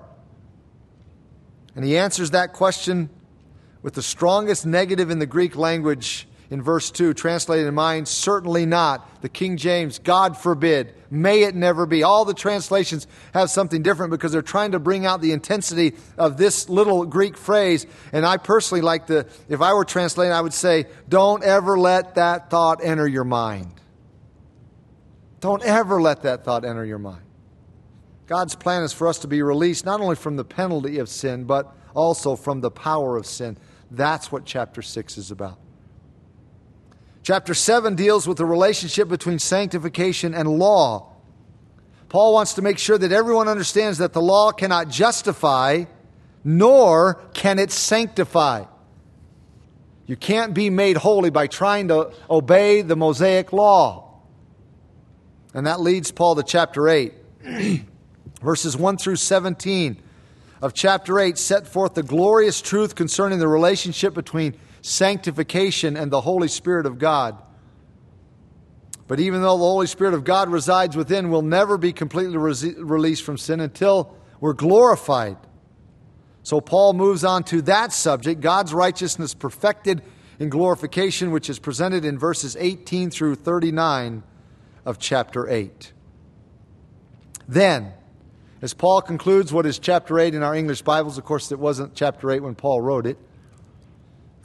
And 1.76 1.84
he 1.84 1.96
answers 1.96 2.32
that 2.32 2.54
question 2.54 3.10
with 3.80 3.94
the 3.94 4.02
strongest 4.02 4.66
negative 4.66 5.08
in 5.08 5.20
the 5.20 5.26
Greek 5.26 5.54
language 5.54 6.26
in 6.50 6.60
verse 6.60 6.90
2, 6.90 7.14
translated 7.14 7.68
in 7.68 7.74
mine, 7.76 8.06
certainly 8.06 8.66
not. 8.66 9.22
The 9.22 9.28
King 9.28 9.56
James, 9.56 10.00
God 10.00 10.36
forbid. 10.36 10.94
May 11.10 11.42
it 11.44 11.54
never 11.54 11.86
be. 11.86 12.02
All 12.02 12.24
the 12.24 12.34
translations 12.34 13.06
have 13.32 13.50
something 13.50 13.82
different 13.82 14.10
because 14.10 14.32
they're 14.32 14.42
trying 14.42 14.72
to 14.72 14.78
bring 14.78 15.06
out 15.06 15.20
the 15.20 15.32
intensity 15.32 15.94
of 16.18 16.36
this 16.36 16.68
little 16.68 17.06
Greek 17.06 17.36
phrase. 17.36 17.86
And 18.12 18.26
I 18.26 18.36
personally 18.36 18.82
like 18.82 19.06
the, 19.06 19.26
if 19.48 19.62
I 19.62 19.72
were 19.72 19.84
translating, 19.84 20.32
I 20.32 20.40
would 20.40 20.52
say, 20.52 20.86
don't 21.08 21.42
ever 21.42 21.78
let 21.78 22.16
that 22.16 22.50
thought 22.50 22.84
enter 22.84 23.08
your 23.08 23.24
mind. 23.24 23.72
Don't 25.40 25.62
ever 25.64 26.00
let 26.02 26.22
that 26.22 26.44
thought 26.44 26.64
enter 26.64 26.84
your 26.84 26.98
mind. 26.98 27.22
God's 28.26 28.54
plan 28.54 28.82
is 28.82 28.92
for 28.92 29.08
us 29.08 29.20
to 29.20 29.28
be 29.28 29.40
released 29.40 29.86
not 29.86 30.00
only 30.00 30.16
from 30.16 30.36
the 30.36 30.44
penalty 30.44 30.98
of 30.98 31.08
sin, 31.08 31.44
but 31.44 31.74
also 31.94 32.36
from 32.36 32.60
the 32.60 32.70
power 32.70 33.16
of 33.16 33.24
sin. 33.24 33.56
That's 33.90 34.30
what 34.30 34.44
chapter 34.44 34.82
6 34.82 35.16
is 35.16 35.30
about. 35.30 35.58
Chapter 37.28 37.52
7 37.52 37.94
deals 37.94 38.26
with 38.26 38.38
the 38.38 38.46
relationship 38.46 39.06
between 39.06 39.38
sanctification 39.38 40.32
and 40.32 40.48
law. 40.48 41.12
Paul 42.08 42.32
wants 42.32 42.54
to 42.54 42.62
make 42.62 42.78
sure 42.78 42.96
that 42.96 43.12
everyone 43.12 43.48
understands 43.48 43.98
that 43.98 44.14
the 44.14 44.22
law 44.22 44.50
cannot 44.50 44.88
justify, 44.88 45.84
nor 46.42 47.20
can 47.34 47.58
it 47.58 47.70
sanctify. 47.70 48.64
You 50.06 50.16
can't 50.16 50.54
be 50.54 50.70
made 50.70 50.96
holy 50.96 51.28
by 51.28 51.48
trying 51.48 51.88
to 51.88 52.14
obey 52.30 52.80
the 52.80 52.96
Mosaic 52.96 53.52
law. 53.52 54.22
And 55.52 55.66
that 55.66 55.80
leads 55.80 56.10
Paul 56.10 56.36
to 56.36 56.42
chapter 56.42 56.88
8, 56.88 57.12
verses 58.40 58.74
1 58.74 58.96
through 58.96 59.16
17 59.16 60.02
of 60.62 60.72
chapter 60.72 61.20
8 61.20 61.36
set 61.36 61.68
forth 61.68 61.92
the 61.92 62.02
glorious 62.02 62.62
truth 62.62 62.94
concerning 62.94 63.38
the 63.38 63.48
relationship 63.48 64.14
between 64.14 64.58
sanctification 64.88 65.96
and 65.96 66.10
the 66.10 66.20
Holy 66.20 66.48
Spirit 66.48 66.86
of 66.86 66.98
God. 66.98 67.36
But 69.06 69.20
even 69.20 69.40
though 69.40 69.56
the 69.56 69.64
Holy 69.64 69.86
Spirit 69.86 70.14
of 70.14 70.24
God 70.24 70.50
resides 70.50 70.96
within, 70.96 71.30
we'll 71.30 71.42
never 71.42 71.78
be 71.78 71.92
completely 71.92 72.36
re- 72.36 72.74
released 72.78 73.22
from 73.22 73.38
sin 73.38 73.60
until 73.60 74.14
we're 74.40 74.52
glorified. 74.52 75.38
So 76.42 76.60
Paul 76.60 76.92
moves 76.92 77.24
on 77.24 77.44
to 77.44 77.62
that 77.62 77.92
subject 77.92 78.40
God's 78.40 78.72
righteousness 78.72 79.34
perfected 79.34 80.02
in 80.38 80.50
glorification, 80.50 81.30
which 81.30 81.50
is 81.50 81.58
presented 81.58 82.04
in 82.04 82.18
verses 82.18 82.56
18 82.58 83.10
through 83.10 83.36
39 83.36 84.22
of 84.84 84.98
chapter 84.98 85.48
8. 85.48 85.92
Then, 87.46 87.92
as 88.60 88.74
Paul 88.74 89.02
concludes 89.02 89.52
what 89.52 89.66
is 89.66 89.78
chapter 89.78 90.18
8 90.18 90.34
in 90.34 90.42
our 90.42 90.54
English 90.54 90.82
Bibles, 90.82 91.18
of 91.18 91.24
course, 91.24 91.50
it 91.50 91.58
wasn't 91.58 91.94
chapter 91.94 92.30
8 92.30 92.40
when 92.40 92.54
Paul 92.54 92.80
wrote 92.82 93.06
it. 93.06 93.18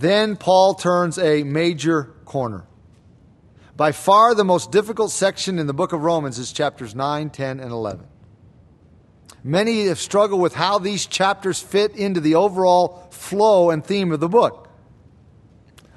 Then 0.03 0.35
Paul 0.35 0.73
turns 0.73 1.17
a 1.17 1.43
major 1.43 2.13
corner. 2.25 2.65
By 3.77 3.93
far 3.93 4.35
the 4.35 4.43
most 4.43 4.69
difficult 4.69 5.11
section 5.11 5.59
in 5.59 5.65
the 5.65 5.73
book 5.73 5.93
of 5.93 6.03
Romans 6.03 6.37
is 6.39 6.51
chapters 6.51 6.93
9, 6.93 7.29
10, 7.29 7.61
and 7.61 7.71
11. 7.71 8.05
Many 9.45 9.85
have 9.85 9.99
struggled 9.99 10.41
with 10.41 10.55
how 10.55 10.77
these 10.77 11.05
chapters 11.05 11.61
fit 11.61 11.95
into 11.95 12.19
the 12.19 12.35
overall 12.35 13.07
flow 13.11 13.69
and 13.69 13.81
theme 13.81 14.11
of 14.11 14.19
the 14.19 14.27
book. 14.27 14.67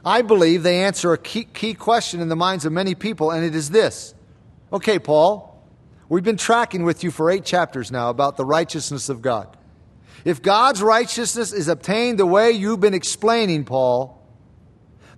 I 0.05 0.23
believe 0.23 0.63
they 0.63 0.85
answer 0.85 1.13
a 1.13 1.19
key, 1.19 1.43
key 1.43 1.75
question 1.75 2.21
in 2.21 2.29
the 2.29 2.37
minds 2.37 2.65
of 2.65 2.73
many 2.73 2.95
people, 2.95 3.33
and 3.33 3.45
it 3.45 3.57
is 3.57 3.71
this 3.71 4.15
Okay, 4.73 5.01
Paul, 5.01 5.61
we've 6.09 6.23
been 6.23 6.37
tracking 6.37 6.85
with 6.85 7.03
you 7.03 7.11
for 7.11 7.29
eight 7.29 7.45
chapters 7.45 7.91
now 7.91 8.11
about 8.11 8.37
the 8.37 8.45
righteousness 8.45 9.09
of 9.09 9.21
God. 9.21 9.57
If 10.27 10.43
God's 10.43 10.83
righteousness 10.83 11.53
is 11.53 11.69
obtained 11.69 12.19
the 12.19 12.27
way 12.27 12.51
you've 12.51 12.81
been 12.81 12.95
explaining, 12.95 13.65
Paul, 13.65 14.21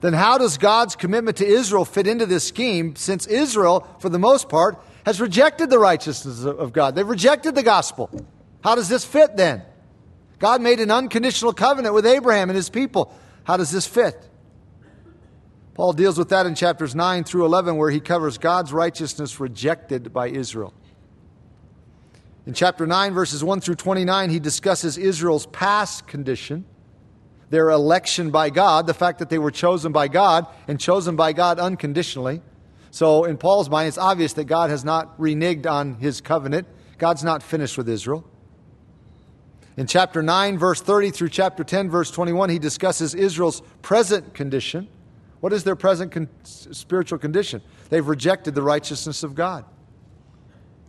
then 0.03 0.13
how 0.13 0.37
does 0.37 0.59
God's 0.59 0.97
commitment 0.97 1.39
to 1.39 1.47
Israel 1.47 1.87
fit 1.87 2.07
into 2.07 2.27
this 2.27 2.47
scheme 2.47 2.95
since 2.95 3.27
Israel, 3.27 3.89
for 4.01 4.11
the 4.11 4.19
most 4.19 4.51
part, 4.51 4.85
has 5.07 5.19
rejected 5.19 5.71
the 5.71 5.79
righteousness 5.79 6.45
of 6.45 6.75
God? 6.75 6.95
They've 6.95 7.09
rejected 7.09 7.55
the 7.55 7.63
gospel. 7.63 8.11
How 8.63 8.75
does 8.75 8.91
this 8.91 9.03
fit 9.03 9.35
then? 9.35 9.63
God 10.41 10.61
made 10.61 10.79
an 10.79 10.91
unconditional 10.91 11.55
covenant 11.55 11.95
with 11.95 12.05
Abraham 12.05 12.51
and 12.51 12.57
his 12.57 12.69
people. 12.69 13.17
How 13.45 13.57
does 13.57 13.71
this 13.71 13.87
fit? 13.87 14.29
Paul 15.73 15.95
deals 15.95 16.19
with 16.19 16.29
that 16.29 16.45
in 16.45 16.55
chapters 16.55 16.95
9 16.95 17.25
through 17.25 17.47
11, 17.47 17.77
where 17.77 17.91
he 17.91 18.01
covers 18.01 18.37
God's 18.37 18.75
righteousness 18.75 19.41
rejected 19.41 20.13
by 20.13 20.29
Israel. 20.29 20.75
In 22.49 22.55
chapter 22.55 22.87
9, 22.87 23.13
verses 23.13 23.45
1 23.45 23.61
through 23.61 23.75
29, 23.75 24.31
he 24.31 24.41
discusses 24.41 24.97
Israel's 24.97 25.45
past 25.45 26.07
condition 26.07 26.65
their 27.51 27.69
election 27.69 28.31
by 28.31 28.49
God, 28.49 28.87
the 28.87 28.95
fact 28.95 29.19
that 29.19 29.29
they 29.29 29.39
were 29.39 29.51
chosen 29.51 29.93
by 29.93 30.09
God 30.09 30.47
and 30.67 30.81
chosen 30.81 31.15
by 31.15 31.35
God 31.35 31.59
unconditionally. 31.59 32.41
So, 32.91 33.25
in 33.25 33.37
Paul's 33.37 33.69
mind, 33.69 33.89
it's 33.89 33.99
obvious 33.99 34.33
that 34.35 34.45
God 34.45 34.71
has 34.71 34.83
not 34.83 35.19
reneged 35.19 35.67
on 35.67 35.97
his 35.97 36.23
covenant. 36.23 36.67
God's 36.97 37.23
not 37.23 37.43
finished 37.43 37.77
with 37.77 37.87
Israel. 37.87 38.25
In 39.77 39.87
chapter 39.87 40.23
9, 40.23 40.57
verse 40.57 40.81
30 40.81 41.11
through 41.11 41.29
chapter 41.29 41.65
10, 41.65 41.91
verse 41.91 42.11
21, 42.11 42.49
he 42.49 42.59
discusses 42.59 43.15
Israel's 43.15 43.61
present 43.83 44.33
condition. 44.33 44.89
What 45.41 45.53
is 45.53 45.65
their 45.65 45.77
present 45.77 46.13
con- 46.13 46.29
spiritual 46.45 47.19
condition? 47.19 47.61
They've 47.91 48.07
rejected 48.07 48.55
the 48.55 48.63
righteousness 48.63 49.23
of 49.23 49.35
God. 49.35 49.67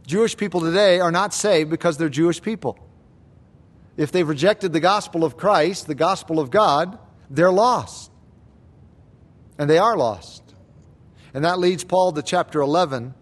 Jewish 0.10 0.36
people 0.36 0.60
today 0.60 1.00
are 1.00 1.12
not 1.12 1.36
saved 1.36 1.70
because 1.70 1.98
they're 1.98 2.10
Jewish 2.10 2.42
people. 2.42 2.80
If 3.96 4.12
they've 4.12 4.28
rejected 4.28 4.74
the 4.74 4.80
gospel 4.80 5.24
of 5.24 5.38
Christ, 5.38 5.86
the 5.86 5.94
gospel 5.94 6.40
of 6.40 6.50
God, 6.50 6.98
they're 7.30 7.52
lost. 7.52 8.12
And 9.60 9.70
they 9.70 9.78
are 9.78 9.96
lost. 9.96 10.42
And 11.32 11.46
that 11.46 11.60
leads 11.60 11.84
Paul 11.84 12.12
to 12.14 12.24
chapter 12.24 12.60
11, 12.60 13.14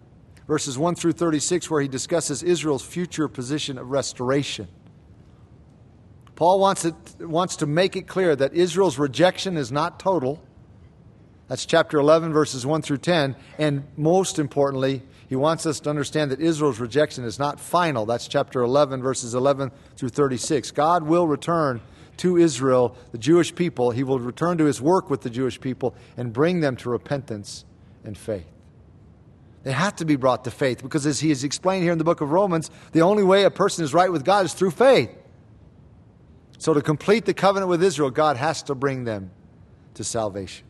verses 0.46 0.78
1 0.78 0.94
through 0.94 1.12
36, 1.12 1.70
where 1.70 1.82
he 1.82 1.88
discusses 1.88 2.42
Israel's 2.42 2.86
future 2.86 3.28
position 3.28 3.76
of 3.76 3.90
restoration. 3.90 4.66
Paul 6.36 6.58
wants, 6.58 6.86
it, 6.86 6.94
wants 7.20 7.56
to 7.56 7.66
make 7.66 7.96
it 7.96 8.08
clear 8.08 8.34
that 8.34 8.54
Israel's 8.54 8.98
rejection 8.98 9.58
is 9.58 9.70
not 9.70 10.00
total. 10.00 10.42
That's 11.48 11.64
chapter 11.64 11.98
11, 11.98 12.32
verses 12.32 12.66
1 12.66 12.82
through 12.82 12.98
10. 12.98 13.34
And 13.58 13.84
most 13.96 14.38
importantly, 14.38 15.02
he 15.28 15.36
wants 15.36 15.66
us 15.66 15.80
to 15.80 15.90
understand 15.90 16.30
that 16.30 16.40
Israel's 16.40 16.78
rejection 16.78 17.24
is 17.24 17.38
not 17.38 17.58
final. 17.58 18.06
That's 18.06 18.28
chapter 18.28 18.60
11, 18.60 19.02
verses 19.02 19.34
11 19.34 19.70
through 19.96 20.10
36. 20.10 20.70
God 20.72 21.04
will 21.04 21.26
return 21.26 21.80
to 22.18 22.36
Israel, 22.36 22.96
the 23.12 23.18
Jewish 23.18 23.54
people. 23.54 23.90
He 23.90 24.04
will 24.04 24.18
return 24.18 24.58
to 24.58 24.64
his 24.64 24.80
work 24.80 25.08
with 25.08 25.22
the 25.22 25.30
Jewish 25.30 25.60
people 25.60 25.94
and 26.16 26.32
bring 26.32 26.60
them 26.60 26.76
to 26.76 26.90
repentance 26.90 27.64
and 28.04 28.16
faith. 28.16 28.46
They 29.64 29.72
have 29.72 29.96
to 29.96 30.04
be 30.04 30.16
brought 30.16 30.44
to 30.44 30.50
faith 30.50 30.82
because, 30.82 31.04
as 31.06 31.20
he 31.20 31.30
is 31.30 31.44
explained 31.44 31.82
here 31.82 31.92
in 31.92 31.98
the 31.98 32.04
book 32.04 32.20
of 32.20 32.30
Romans, 32.30 32.70
the 32.92 33.02
only 33.02 33.22
way 33.22 33.44
a 33.44 33.50
person 33.50 33.84
is 33.84 33.92
right 33.92 34.10
with 34.10 34.24
God 34.24 34.44
is 34.44 34.54
through 34.54 34.70
faith. 34.70 35.10
So, 36.58 36.74
to 36.74 36.80
complete 36.80 37.24
the 37.24 37.34
covenant 37.34 37.68
with 37.68 37.82
Israel, 37.82 38.10
God 38.10 38.36
has 38.36 38.62
to 38.64 38.74
bring 38.74 39.04
them 39.04 39.30
to 39.94 40.04
salvation. 40.04 40.67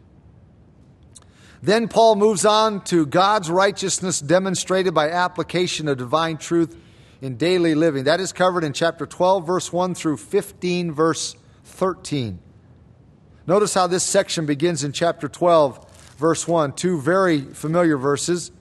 Then 1.62 1.88
Paul 1.88 2.16
moves 2.16 2.44
on 2.44 2.84
to 2.84 3.04
God's 3.04 3.50
righteousness 3.50 4.20
demonstrated 4.20 4.94
by 4.94 5.10
application 5.10 5.88
of 5.88 5.98
divine 5.98 6.36
truth 6.36 6.76
in 7.20 7.36
daily 7.36 7.74
living. 7.74 8.04
That 8.04 8.20
is 8.20 8.32
covered 8.32 8.62
in 8.64 8.72
chapter 8.72 9.06
12, 9.06 9.46
verse 9.46 9.72
1 9.72 9.94
through 9.94 10.18
15, 10.18 10.92
verse 10.92 11.34
13. 11.64 12.38
Notice 13.46 13.74
how 13.74 13.86
this 13.86 14.04
section 14.04 14.46
begins 14.46 14.84
in 14.84 14.92
chapter 14.92 15.26
12, 15.26 16.16
verse 16.18 16.46
1, 16.46 16.74
two 16.74 17.00
very 17.00 17.40
familiar 17.40 17.96
verses. 17.96 18.52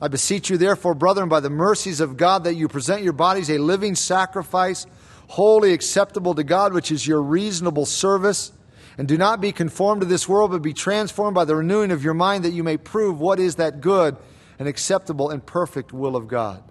I 0.00 0.06
beseech 0.06 0.48
you, 0.48 0.58
therefore, 0.58 0.94
brethren, 0.94 1.28
by 1.28 1.40
the 1.40 1.50
mercies 1.50 2.00
of 2.00 2.16
God, 2.16 2.44
that 2.44 2.54
you 2.54 2.68
present 2.68 3.02
your 3.02 3.14
bodies 3.14 3.50
a 3.50 3.58
living 3.58 3.96
sacrifice, 3.96 4.86
wholly 5.26 5.72
acceptable 5.72 6.34
to 6.36 6.44
God, 6.44 6.72
which 6.72 6.92
is 6.92 7.06
your 7.06 7.20
reasonable 7.20 7.84
service. 7.84 8.52
And 8.98 9.06
do 9.06 9.16
not 9.16 9.40
be 9.40 9.52
conformed 9.52 10.00
to 10.00 10.06
this 10.06 10.28
world, 10.28 10.50
but 10.50 10.60
be 10.60 10.74
transformed 10.74 11.36
by 11.36 11.44
the 11.44 11.54
renewing 11.54 11.92
of 11.92 12.02
your 12.02 12.14
mind, 12.14 12.44
that 12.44 12.50
you 12.50 12.64
may 12.64 12.76
prove 12.76 13.20
what 13.20 13.38
is 13.38 13.54
that 13.54 13.80
good 13.80 14.16
and 14.58 14.66
acceptable 14.66 15.30
and 15.30 15.46
perfect 15.46 15.92
will 15.92 16.16
of 16.16 16.26
God. 16.26 16.64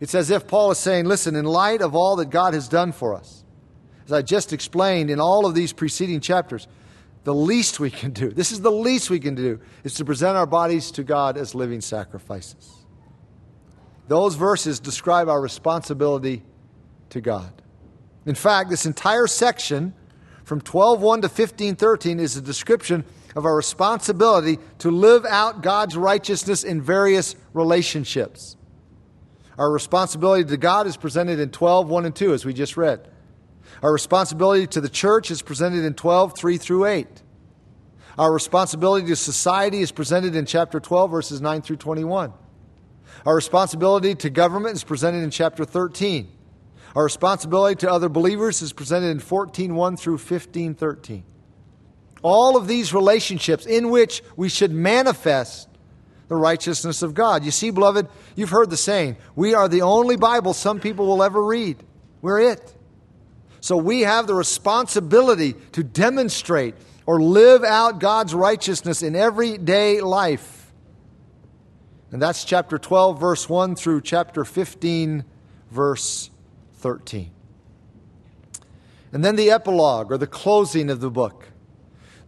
It's 0.00 0.14
as 0.14 0.30
if 0.30 0.48
Paul 0.48 0.70
is 0.70 0.78
saying, 0.78 1.04
listen, 1.04 1.36
in 1.36 1.44
light 1.44 1.82
of 1.82 1.94
all 1.94 2.16
that 2.16 2.30
God 2.30 2.54
has 2.54 2.66
done 2.66 2.92
for 2.92 3.14
us, 3.14 3.44
as 4.06 4.12
I 4.12 4.22
just 4.22 4.52
explained 4.52 5.10
in 5.10 5.20
all 5.20 5.46
of 5.46 5.54
these 5.54 5.72
preceding 5.72 6.20
chapters, 6.20 6.66
the 7.24 7.34
least 7.34 7.78
we 7.78 7.90
can 7.90 8.10
do, 8.10 8.30
this 8.30 8.50
is 8.50 8.62
the 8.62 8.72
least 8.72 9.10
we 9.10 9.20
can 9.20 9.34
do, 9.34 9.60
is 9.84 9.94
to 9.94 10.04
present 10.04 10.36
our 10.36 10.46
bodies 10.46 10.90
to 10.92 11.04
God 11.04 11.36
as 11.36 11.54
living 11.54 11.80
sacrifices. 11.80 12.72
Those 14.08 14.34
verses 14.34 14.80
describe 14.80 15.28
our 15.28 15.40
responsibility 15.40 16.42
to 17.10 17.20
God. 17.20 17.52
In 18.26 18.34
fact, 18.34 18.70
this 18.70 18.86
entire 18.86 19.26
section 19.26 19.94
from 20.44 20.60
12:1 20.60 21.22
to 21.22 21.28
15:13 21.28 22.20
is 22.20 22.36
a 22.36 22.40
description 22.40 23.04
of 23.34 23.44
our 23.44 23.56
responsibility 23.56 24.58
to 24.78 24.90
live 24.90 25.24
out 25.24 25.62
God's 25.62 25.96
righteousness 25.96 26.64
in 26.64 26.82
various 26.82 27.34
relationships. 27.54 28.56
Our 29.58 29.70
responsibility 29.70 30.44
to 30.44 30.56
God 30.56 30.86
is 30.86 30.96
presented 30.96 31.38
in 31.38 31.50
12:1 31.50 32.04
and 32.04 32.14
2 32.14 32.32
as 32.32 32.44
we 32.44 32.52
just 32.52 32.76
read. 32.76 33.08
Our 33.82 33.92
responsibility 33.92 34.66
to 34.68 34.80
the 34.80 34.88
church 34.88 35.30
is 35.30 35.42
presented 35.42 35.84
in 35.84 35.94
12:3 35.94 36.58
through 36.58 36.86
8. 36.86 37.22
Our 38.18 38.32
responsibility 38.32 39.06
to 39.06 39.16
society 39.16 39.80
is 39.80 39.92
presented 39.92 40.36
in 40.36 40.44
chapter 40.44 40.80
12 40.80 41.10
verses 41.10 41.40
9 41.40 41.62
through 41.62 41.76
21. 41.76 42.32
Our 43.24 43.34
responsibility 43.34 44.14
to 44.16 44.30
government 44.30 44.76
is 44.76 44.84
presented 44.84 45.22
in 45.22 45.30
chapter 45.30 45.64
13. 45.64 46.28
Our 46.94 47.04
responsibility 47.04 47.76
to 47.76 47.90
other 47.90 48.08
believers 48.08 48.60
is 48.62 48.72
presented 48.72 49.08
in 49.08 49.20
14:1 49.20 49.96
through 49.96 50.18
15:13. 50.18 51.24
All 52.22 52.56
of 52.56 52.68
these 52.68 52.94
relationships 52.94 53.66
in 53.66 53.90
which 53.90 54.22
we 54.36 54.48
should 54.48 54.72
manifest 54.72 55.68
the 56.28 56.36
righteousness 56.36 57.02
of 57.02 57.14
God. 57.14 57.44
You 57.44 57.50
see, 57.50 57.70
beloved, 57.70 58.08
you've 58.36 58.50
heard 58.50 58.70
the 58.70 58.76
saying, 58.76 59.16
we 59.36 59.54
are 59.54 59.68
the 59.68 59.82
only 59.82 60.16
Bible 60.16 60.54
some 60.54 60.80
people 60.80 61.06
will 61.06 61.22
ever 61.22 61.44
read. 61.44 61.82
We're 62.22 62.40
it. 62.40 62.74
So 63.60 63.76
we 63.76 64.00
have 64.00 64.26
the 64.26 64.34
responsibility 64.34 65.54
to 65.72 65.82
demonstrate 65.84 66.74
or 67.06 67.20
live 67.20 67.64
out 67.64 68.00
God's 68.00 68.34
righteousness 68.34 69.02
in 69.02 69.14
everyday 69.14 70.00
life. 70.00 70.72
And 72.12 72.22
that's 72.22 72.44
chapter 72.44 72.78
12, 72.78 73.20
verse 73.20 73.48
1 73.48 73.74
through 73.74 74.02
chapter 74.02 74.44
15, 74.44 75.24
verse 75.70 76.30
13. 76.82 77.30
And 79.12 79.24
then 79.24 79.36
the 79.36 79.50
epilogue 79.50 80.10
or 80.10 80.18
the 80.18 80.26
closing 80.26 80.90
of 80.90 81.00
the 81.00 81.10
book. 81.10 81.48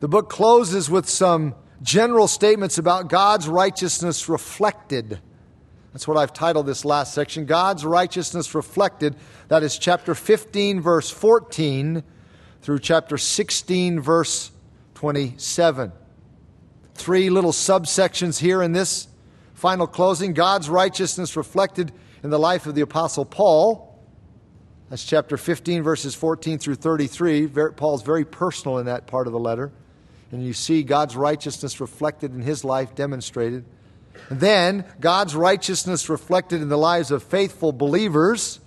The 0.00 0.08
book 0.08 0.30
closes 0.30 0.88
with 0.88 1.08
some 1.08 1.54
general 1.82 2.28
statements 2.28 2.78
about 2.78 3.08
God's 3.08 3.48
righteousness 3.48 4.28
reflected. 4.28 5.20
That's 5.92 6.08
what 6.08 6.16
I've 6.16 6.32
titled 6.32 6.66
this 6.66 6.84
last 6.84 7.14
section 7.14 7.46
God's 7.46 7.84
righteousness 7.84 8.54
reflected. 8.54 9.16
That 9.48 9.62
is 9.62 9.78
chapter 9.78 10.14
15, 10.14 10.80
verse 10.80 11.10
14 11.10 12.02
through 12.62 12.78
chapter 12.78 13.18
16, 13.18 14.00
verse 14.00 14.50
27. 14.94 15.92
Three 16.94 17.28
little 17.28 17.52
subsections 17.52 18.38
here 18.38 18.62
in 18.62 18.72
this 18.72 19.08
final 19.52 19.86
closing 19.86 20.32
God's 20.32 20.68
righteousness 20.70 21.36
reflected 21.36 21.92
in 22.22 22.30
the 22.30 22.38
life 22.38 22.66
of 22.66 22.74
the 22.74 22.80
Apostle 22.80 23.24
Paul. 23.24 23.83
That's 24.90 25.04
chapter 25.04 25.36
15, 25.36 25.82
verses 25.82 26.14
14 26.14 26.58
through 26.58 26.74
33. 26.76 27.48
Paul's 27.76 28.02
very 28.02 28.24
personal 28.24 28.78
in 28.78 28.86
that 28.86 29.06
part 29.06 29.26
of 29.26 29.32
the 29.32 29.38
letter. 29.38 29.72
And 30.30 30.44
you 30.44 30.52
see 30.52 30.82
God's 30.82 31.16
righteousness 31.16 31.80
reflected 31.80 32.34
in 32.34 32.42
his 32.42 32.64
life, 32.64 32.94
demonstrated. 32.94 33.64
And 34.28 34.40
then 34.40 34.84
God's 35.00 35.34
righteousness 35.34 36.08
reflected 36.08 36.60
in 36.60 36.68
the 36.68 36.78
lives 36.78 37.10
of 37.10 37.22
faithful 37.22 37.72
believers. 37.72 38.60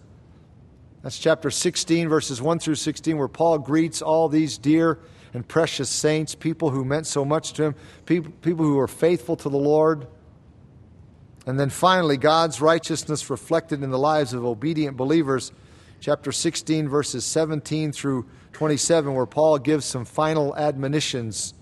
That's 1.04 1.20
chapter 1.20 1.52
16, 1.52 2.10
verses 2.10 2.42
1 2.42 2.60
through 2.60 2.76
16, 2.76 3.18
where 3.18 3.28
Paul 3.28 3.60
greets 3.60 4.02
all 4.02 4.28
these 4.28 4.58
dear 4.58 5.00
and 5.34 5.48
precious 5.48 5.90
saints, 5.90 6.36
people 6.36 6.72
who 6.72 6.84
meant 6.84 7.06
so 7.06 7.24
much 7.24 7.54
to 7.54 7.64
him, 7.64 7.76
people, 8.06 8.32
people 8.42 8.66
who 8.66 8.76
were 8.76 8.88
faithful 8.88 9.36
to 9.38 9.50
the 9.50 9.58
Lord. 9.58 10.08
And 11.46 11.60
then 11.60 11.70
finally, 11.70 12.18
God's 12.18 12.60
righteousness 12.60 13.30
reflected 13.30 13.84
in 13.84 13.92
the 13.92 14.00
lives 14.00 14.34
of 14.34 14.44
obedient 14.44 14.98
believers 14.98 15.52
chapter 16.00 16.32
16, 16.32 16.88
verses 16.88 17.26
17 17.26 17.92
through 17.92 18.28
27, 18.54 19.14
where 19.14 19.26
Paul 19.26 19.58
gives 19.58 19.86
some 19.86 20.06
final 20.06 20.56
admonitions, 20.56 21.54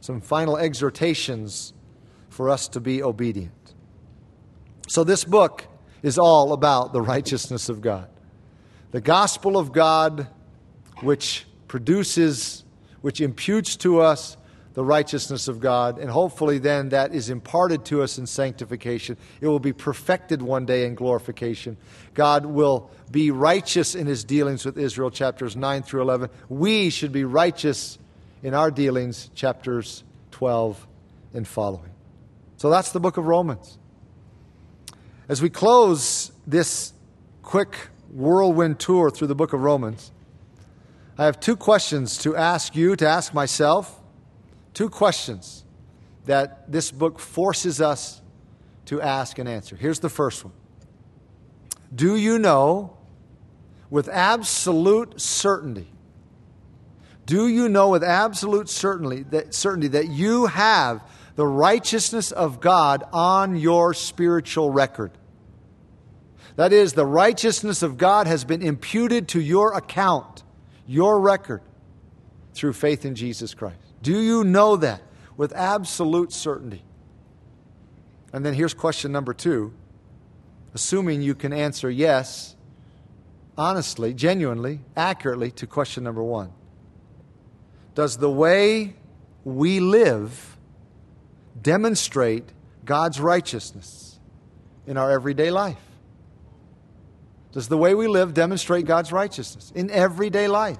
some 0.00 0.20
final 0.20 0.56
exhortations 0.56 1.72
for 2.28 2.48
us 2.48 2.68
to 2.68 2.80
be 2.80 3.02
obedient. 3.02 3.74
So, 4.88 5.04
this 5.04 5.24
book 5.24 5.66
is 6.02 6.18
all 6.18 6.52
about 6.52 6.92
the 6.92 7.02
righteousness 7.02 7.68
of 7.68 7.80
God. 7.80 8.08
The 8.90 9.00
gospel 9.00 9.56
of 9.56 9.72
God, 9.72 10.26
which 11.00 11.46
produces, 11.68 12.64
which 13.00 13.20
imputes 13.20 13.76
to 13.76 14.00
us 14.00 14.36
the 14.74 14.84
righteousness 14.84 15.48
of 15.48 15.58
God, 15.58 15.98
and 15.98 16.08
hopefully 16.08 16.58
then 16.58 16.90
that 16.90 17.12
is 17.12 17.28
imparted 17.28 17.84
to 17.86 18.02
us 18.02 18.18
in 18.18 18.26
sanctification. 18.26 19.16
It 19.40 19.48
will 19.48 19.58
be 19.58 19.72
perfected 19.72 20.42
one 20.42 20.64
day 20.64 20.86
in 20.86 20.94
glorification. 20.94 21.76
God 22.14 22.46
will 22.46 22.90
be 23.10 23.30
righteous 23.30 23.94
in 23.94 24.06
his 24.06 24.22
dealings 24.22 24.64
with 24.64 24.78
Israel, 24.78 25.10
chapters 25.10 25.56
9 25.56 25.82
through 25.82 26.02
11. 26.02 26.30
We 26.48 26.90
should 26.90 27.10
be 27.10 27.24
righteous 27.24 27.98
in 28.42 28.54
our 28.54 28.70
dealings, 28.70 29.30
chapters 29.34 30.04
12 30.30 30.86
and 31.34 31.46
following. 31.46 31.90
So 32.56 32.70
that's 32.70 32.92
the 32.92 33.00
book 33.00 33.16
of 33.16 33.26
Romans. 33.26 33.76
As 35.28 35.42
we 35.42 35.50
close 35.50 36.32
this 36.46 36.92
quick 37.42 37.88
whirlwind 38.10 38.78
tour 38.78 39.10
through 39.10 39.28
the 39.28 39.34
book 39.34 39.52
of 39.52 39.60
Romans, 39.60 40.12
I 41.18 41.24
have 41.24 41.40
two 41.40 41.56
questions 41.56 42.18
to 42.18 42.36
ask 42.36 42.74
you, 42.74 42.96
to 42.96 43.06
ask 43.06 43.34
myself 43.34 43.99
Two 44.80 44.88
questions 44.88 45.66
that 46.24 46.72
this 46.72 46.90
book 46.90 47.18
forces 47.18 47.82
us 47.82 48.22
to 48.86 48.98
ask 49.02 49.38
and 49.38 49.46
answer. 49.46 49.76
Here's 49.76 49.98
the 49.98 50.08
first 50.08 50.42
one 50.42 50.54
Do 51.94 52.16
you 52.16 52.38
know 52.38 52.96
with 53.90 54.08
absolute 54.08 55.20
certainty? 55.20 55.92
Do 57.26 57.46
you 57.46 57.68
know 57.68 57.90
with 57.90 58.02
absolute 58.02 58.70
certainty 58.70 59.24
that, 59.24 59.52
certainty 59.52 59.88
that 59.88 60.08
you 60.08 60.46
have 60.46 61.06
the 61.36 61.46
righteousness 61.46 62.32
of 62.32 62.62
God 62.62 63.04
on 63.12 63.56
your 63.56 63.92
spiritual 63.92 64.70
record? 64.70 65.10
That 66.56 66.72
is, 66.72 66.94
the 66.94 67.04
righteousness 67.04 67.82
of 67.82 67.98
God 67.98 68.26
has 68.26 68.44
been 68.44 68.62
imputed 68.62 69.28
to 69.28 69.42
your 69.42 69.74
account, 69.74 70.42
your 70.86 71.20
record, 71.20 71.60
through 72.54 72.72
faith 72.72 73.04
in 73.04 73.14
Jesus 73.14 73.52
Christ. 73.52 73.89
Do 74.02 74.18
you 74.18 74.44
know 74.44 74.76
that 74.76 75.02
with 75.36 75.52
absolute 75.52 76.32
certainty? 76.32 76.82
And 78.32 78.44
then 78.44 78.54
here's 78.54 78.74
question 78.74 79.12
number 79.12 79.34
two 79.34 79.72
assuming 80.72 81.20
you 81.20 81.34
can 81.34 81.52
answer 81.52 81.90
yes, 81.90 82.54
honestly, 83.58 84.14
genuinely, 84.14 84.80
accurately 84.96 85.50
to 85.50 85.66
question 85.66 86.04
number 86.04 86.22
one. 86.22 86.52
Does 87.96 88.18
the 88.18 88.30
way 88.30 88.94
we 89.44 89.80
live 89.80 90.56
demonstrate 91.60 92.44
God's 92.84 93.20
righteousness 93.20 94.18
in 94.86 94.96
our 94.96 95.10
everyday 95.10 95.50
life? 95.50 95.76
Does 97.52 97.66
the 97.66 97.76
way 97.76 97.94
we 97.94 98.06
live 98.06 98.32
demonstrate 98.32 98.86
God's 98.86 99.10
righteousness 99.10 99.72
in 99.74 99.90
everyday 99.90 100.46
life? 100.46 100.78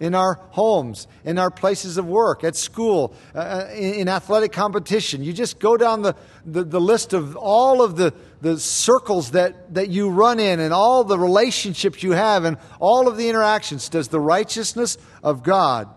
In 0.00 0.14
our 0.14 0.34
homes, 0.50 1.08
in 1.24 1.38
our 1.38 1.50
places 1.50 1.96
of 1.96 2.06
work, 2.06 2.44
at 2.44 2.54
school, 2.54 3.14
uh, 3.34 3.38
uh, 3.38 3.70
in, 3.72 3.94
in, 3.94 4.08
athletic 4.08 4.52
competition. 4.52 5.22
You 5.24 5.32
just 5.32 5.58
go 5.58 5.76
down 5.76 6.02
the, 6.02 6.14
the, 6.46 6.62
the, 6.62 6.80
list 6.80 7.12
of 7.12 7.36
all 7.36 7.82
of 7.82 7.96
the, 7.96 8.14
the 8.40 8.58
circles 8.60 9.32
that, 9.32 9.74
that 9.74 9.88
you 9.88 10.10
run 10.10 10.38
in 10.38 10.60
and 10.60 10.72
all 10.72 11.02
the 11.02 11.18
relationships 11.18 12.02
you 12.02 12.12
have 12.12 12.44
and 12.44 12.58
all 12.78 13.08
of 13.08 13.16
the 13.16 13.28
interactions. 13.28 13.88
Does 13.88 14.08
the 14.08 14.20
righteousness 14.20 14.98
of 15.22 15.42
God 15.42 15.88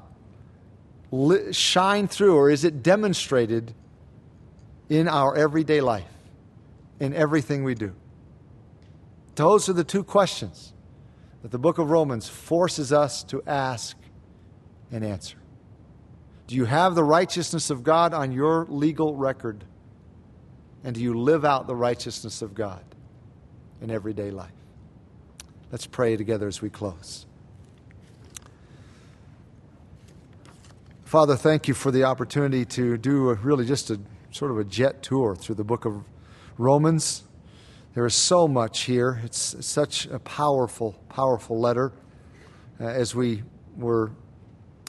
li- 1.11 1.53
shine 1.53 2.07
through 2.07 2.35
or 2.35 2.49
is 2.49 2.63
it 2.63 2.81
demonstrated 2.81 3.73
in 4.89 5.07
our 5.07 5.35
everyday 5.35 5.81
life, 5.81 6.09
in 6.99 7.13
everything 7.13 7.63
we 7.63 7.75
do? 7.75 7.93
Those 9.35 9.69
are 9.69 9.73
the 9.73 9.83
two 9.83 10.03
questions 10.03 10.73
that 11.41 11.51
the 11.51 11.59
book 11.59 11.77
of 11.77 11.89
Romans 11.89 12.27
forces 12.27 12.93
us 12.93 13.23
to 13.25 13.41
ask 13.47 13.97
and 14.91 15.03
answer. 15.03 15.37
Do 16.47 16.55
you 16.55 16.65
have 16.65 16.95
the 16.95 17.03
righteousness 17.03 17.69
of 17.69 17.83
God 17.83 18.13
on 18.13 18.31
your 18.31 18.65
legal 18.69 19.15
record? 19.15 19.63
And 20.83 20.95
do 20.95 21.01
you 21.01 21.13
live 21.13 21.45
out 21.45 21.67
the 21.67 21.75
righteousness 21.75 22.41
of 22.41 22.53
God 22.53 22.83
in 23.81 23.89
everyday 23.89 24.31
life? 24.31 24.51
Let's 25.71 25.87
pray 25.87 26.17
together 26.17 26.47
as 26.47 26.61
we 26.61 26.69
close. 26.69 27.25
Father, 31.05 31.35
thank 31.35 31.67
you 31.67 31.73
for 31.73 31.91
the 31.91 32.03
opportunity 32.03 32.65
to 32.65 32.97
do 32.97 33.29
a, 33.29 33.35
really 33.35 33.65
just 33.65 33.89
a 33.89 33.99
sort 34.31 34.51
of 34.51 34.57
a 34.57 34.63
jet 34.63 35.03
tour 35.03 35.35
through 35.35 35.55
the 35.55 35.63
book 35.63 35.85
of 35.85 36.03
Romans. 36.57 37.23
There 37.93 38.05
is 38.05 38.15
so 38.15 38.47
much 38.47 38.83
here. 38.83 39.19
It's 39.25 39.65
such 39.65 40.05
a 40.05 40.19
powerful, 40.19 40.93
powerful 41.09 41.59
letter. 41.59 41.91
Uh, 42.79 42.85
as 42.85 43.13
we 43.13 43.43
were 43.75 44.11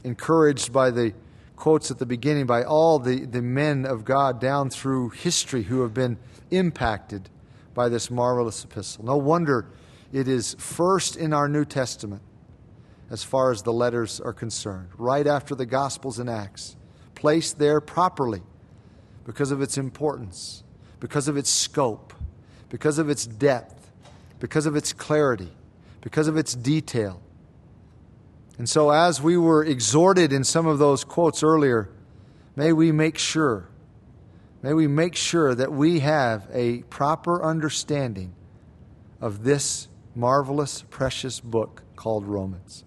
encouraged 0.05 0.73
by 0.73 0.91
the 0.91 1.13
quotes 1.57 1.91
at 1.91 1.99
the 1.99 2.07
beginning 2.07 2.47
by 2.47 2.63
all 2.63 3.01
the, 3.01 3.25
the 3.25 3.43
men 3.43 3.85
of 3.87 4.05
God 4.05 4.41
down 4.41 4.71
through 4.71 5.11
history 5.11 5.65
who 5.65 5.83
have 5.83 5.93
been 5.93 6.17
impacted 6.53 7.29
by 7.75 7.89
this 7.89 8.09
marvelous 8.09 8.63
epistle. 8.63 9.05
No 9.05 9.17
wonder 9.17 9.67
it 10.13 10.29
is 10.29 10.55
first 10.59 11.17
in 11.17 11.33
our 11.33 11.49
New 11.49 11.65
Testament 11.65 12.23
as 13.11 13.25
far 13.25 13.51
as 13.51 13.63
the 13.63 13.73
letters 13.73 14.21
are 14.21 14.33
concerned, 14.33 14.89
right 14.97 15.27
after 15.27 15.55
the 15.55 15.67
Gospels 15.67 16.19
and 16.19 16.31
Acts, 16.31 16.77
placed 17.15 17.59
there 17.59 17.81
properly 17.81 18.43
because 19.25 19.51
of 19.51 19.61
its 19.61 19.77
importance, 19.77 20.63
because 21.01 21.29
of 21.29 21.37
its 21.37 21.51
scope 21.51 22.13
because 22.73 22.99
of 22.99 23.11
its 23.11 23.27
depth, 23.27 23.93
because 24.41 24.65
of 24.65 24.77
its 24.77 24.95
clarity, 24.95 25.51
because 26.01 26.27
of 26.27 26.39
its 26.39 26.55
detail. 26.55 27.21
And 28.57 28.67
so, 28.67 28.89
as 28.89 29.21
we 29.21 29.37
were 29.37 29.63
exhorted 29.63 30.33
in 30.33 30.43
some 30.43 30.67
of 30.67 30.79
those 30.79 31.05
quotes 31.05 31.43
earlier, 31.43 31.91
may 32.57 32.73
we 32.73 32.91
make 32.91 33.19
sure, 33.19 33.69
may 34.63 34.73
we 34.73 34.87
make 34.87 35.15
sure 35.15 35.55
that 35.55 35.71
we 35.71 36.01
have 36.01 36.49
a 36.51 36.79
proper 36.85 37.45
understanding 37.45 38.33
of 39.21 39.45
this 39.45 39.89
marvelous, 40.15 40.83
precious 40.89 41.41
book 41.41 41.83
called 41.95 42.25
Romans. 42.25 42.85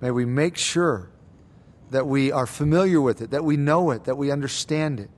May 0.00 0.12
we 0.12 0.24
make 0.24 0.56
sure 0.56 1.10
that 1.90 2.06
we 2.06 2.30
are 2.30 2.46
familiar 2.46 3.00
with 3.00 3.22
it, 3.22 3.32
that 3.32 3.42
we 3.42 3.56
know 3.56 3.90
it, 3.90 4.04
that 4.04 4.14
we 4.16 4.30
understand 4.30 5.00
it. 5.00 5.17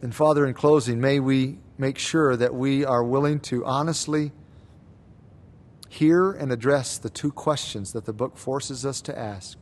And 0.00 0.14
Father, 0.14 0.46
in 0.46 0.54
closing, 0.54 1.00
may 1.00 1.18
we 1.20 1.58
make 1.76 1.98
sure 1.98 2.36
that 2.36 2.54
we 2.54 2.84
are 2.84 3.02
willing 3.02 3.40
to 3.40 3.64
honestly 3.64 4.32
hear 5.88 6.30
and 6.32 6.52
address 6.52 6.98
the 6.98 7.10
two 7.10 7.32
questions 7.32 7.92
that 7.92 8.04
the 8.04 8.12
book 8.12 8.36
forces 8.36 8.84
us 8.84 9.00
to 9.02 9.18
ask. 9.18 9.58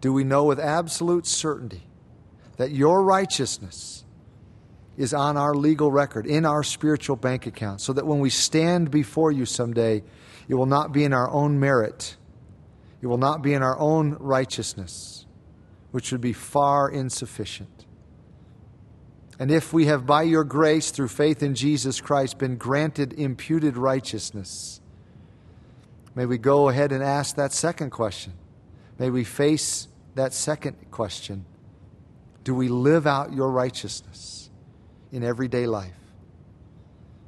Do 0.00 0.12
we 0.12 0.24
know 0.24 0.44
with 0.44 0.60
absolute 0.60 1.26
certainty 1.26 1.82
that 2.56 2.70
your 2.70 3.02
righteousness 3.02 4.04
is 4.96 5.14
on 5.14 5.36
our 5.36 5.54
legal 5.54 5.90
record, 5.90 6.26
in 6.26 6.44
our 6.44 6.62
spiritual 6.62 7.16
bank 7.16 7.46
account, 7.46 7.80
so 7.80 7.92
that 7.92 8.06
when 8.06 8.20
we 8.20 8.30
stand 8.30 8.90
before 8.90 9.32
you 9.32 9.46
someday, 9.46 10.02
it 10.48 10.54
will 10.54 10.66
not 10.66 10.92
be 10.92 11.04
in 11.04 11.12
our 11.12 11.30
own 11.30 11.58
merit, 11.58 12.16
it 13.00 13.06
will 13.06 13.18
not 13.18 13.42
be 13.42 13.54
in 13.54 13.62
our 13.62 13.78
own 13.78 14.16
righteousness, 14.20 15.26
which 15.90 16.12
would 16.12 16.20
be 16.20 16.34
far 16.34 16.90
insufficient. 16.90 17.86
And 19.40 19.50
if 19.50 19.72
we 19.72 19.86
have, 19.86 20.04
by 20.04 20.24
your 20.24 20.44
grace, 20.44 20.90
through 20.90 21.08
faith 21.08 21.42
in 21.42 21.54
Jesus 21.54 21.98
Christ, 21.98 22.36
been 22.36 22.58
granted 22.58 23.14
imputed 23.14 23.78
righteousness, 23.78 24.82
may 26.14 26.26
we 26.26 26.36
go 26.36 26.68
ahead 26.68 26.92
and 26.92 27.02
ask 27.02 27.36
that 27.36 27.50
second 27.54 27.88
question. 27.88 28.34
May 28.98 29.08
we 29.08 29.24
face 29.24 29.88
that 30.14 30.34
second 30.34 30.76
question 30.90 31.46
Do 32.44 32.54
we 32.54 32.68
live 32.68 33.06
out 33.06 33.32
your 33.32 33.50
righteousness 33.50 34.50
in 35.10 35.24
everyday 35.24 35.66
life? 35.66 35.94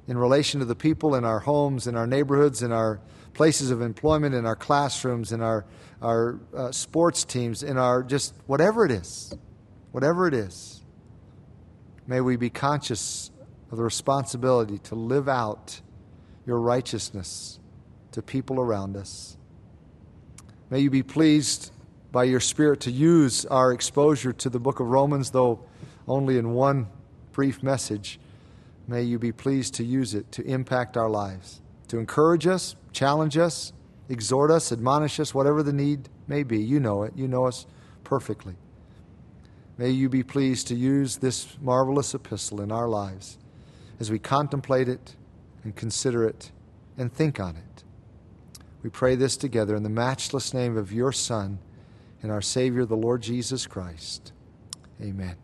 In 0.07 0.19
relation 0.19 0.61
to 0.61 0.67
the 0.67 0.75
people 0.75 1.15
in 1.15 1.25
our 1.25 1.41
homes, 1.41 1.87
in 1.87 1.97
our 1.97 2.07
neighborhoods, 2.07 2.63
in 2.63 2.73
our 2.73 3.01
places 3.33 3.71
of 3.71 3.81
employment, 3.81 4.35
in 4.35 4.45
our 4.45 4.57
classrooms, 4.57 5.33
in 5.33 5.41
our, 5.41 5.65
our 6.03 6.39
uh, 6.55 6.73
sports 6.73 7.25
teams, 7.25 7.63
in 7.63 7.79
our 7.79 8.03
just 8.03 8.35
whatever 8.47 8.85
it 8.85 8.91
is, 8.91 9.35
whatever 9.93 10.29
it 10.29 10.35
is. 10.35 10.82
May 12.07 12.20
we 12.20 12.36
be 12.36 12.50
conscious 12.50 13.30
of 13.70 13.78
the 13.78 13.84
responsibility 13.84 14.78
to 14.78 14.94
live 14.94 15.28
out 15.28 15.80
your 16.46 16.61
righteousness 16.61 17.59
to 18.12 18.22
people 18.22 18.61
around 18.61 18.96
us. 18.96 19.36
May 20.70 20.80
you 20.80 20.90
be 20.90 21.03
pleased 21.03 21.70
by 22.11 22.24
your 22.24 22.40
Spirit 22.40 22.80
to 22.80 22.90
use 22.90 23.46
our 23.46 23.72
exposure 23.72 24.32
to 24.32 24.50
the 24.50 24.61
book 24.61 24.80
of 24.80 24.86
Romans, 24.86 25.30
though 25.30 25.64
only 26.07 26.38
in 26.38 26.53
one 26.53 26.88
brief 27.32 27.62
message. 27.62 28.18
May 28.86 29.03
you 29.03 29.18
be 29.18 29.32
pleased 29.32 29.74
to 29.74 29.84
use 29.84 30.14
it 30.14 30.30
to 30.32 30.42
impact 30.44 30.96
our 30.96 31.09
lives, 31.09 31.62
to 31.88 31.98
encourage 31.98 32.46
us, 32.46 32.76
challenge 32.92 33.38
us, 33.38 33.72
exhort 34.09 34.50
us, 34.50 34.72
admonish 34.72 35.20
us, 35.20 35.34
whatever 35.34 35.62
the 35.62 35.72
need 35.72 36.09
may 36.26 36.42
be. 36.42 36.59
You 36.59 36.80
know 36.80 37.05
it. 37.05 37.14
You 37.16 37.28
know 37.28 37.46
us 37.46 37.66
perfectly. 38.05 38.57
May 39.79 39.91
you 39.91 40.09
be 40.09 40.23
pleased 40.23 40.68
to 40.68 40.75
use 40.75 41.16
this 41.16 41.57
marvelous 41.61 42.14
epistle 42.14 42.61
in 42.61 42.70
our 42.70 42.89
lives 42.89 43.39
as 43.99 44.11
we 44.11 44.18
contemplate 44.18 44.89
it 44.89 45.16
and 45.64 45.75
consider 45.75 46.27
it 46.27 46.51
and 46.99 47.12
think 47.12 47.41
on 47.41 47.57
it. 47.57 47.85
We 48.83 48.91
pray 48.91 49.14
this 49.14 49.37
together 49.37 49.77
in 49.77 49.83
the 49.83 49.89
matchless 49.89 50.53
name 50.53 50.77
of 50.77 50.93
your 50.93 51.12
Son 51.12 51.59
and 52.23 52.31
our 52.31 52.43
Savior, 52.43 52.85
the 52.85 52.97
Lord 52.97 53.23
Jesus 53.23 53.66
Christ. 53.66 54.33
Amen. 55.01 55.37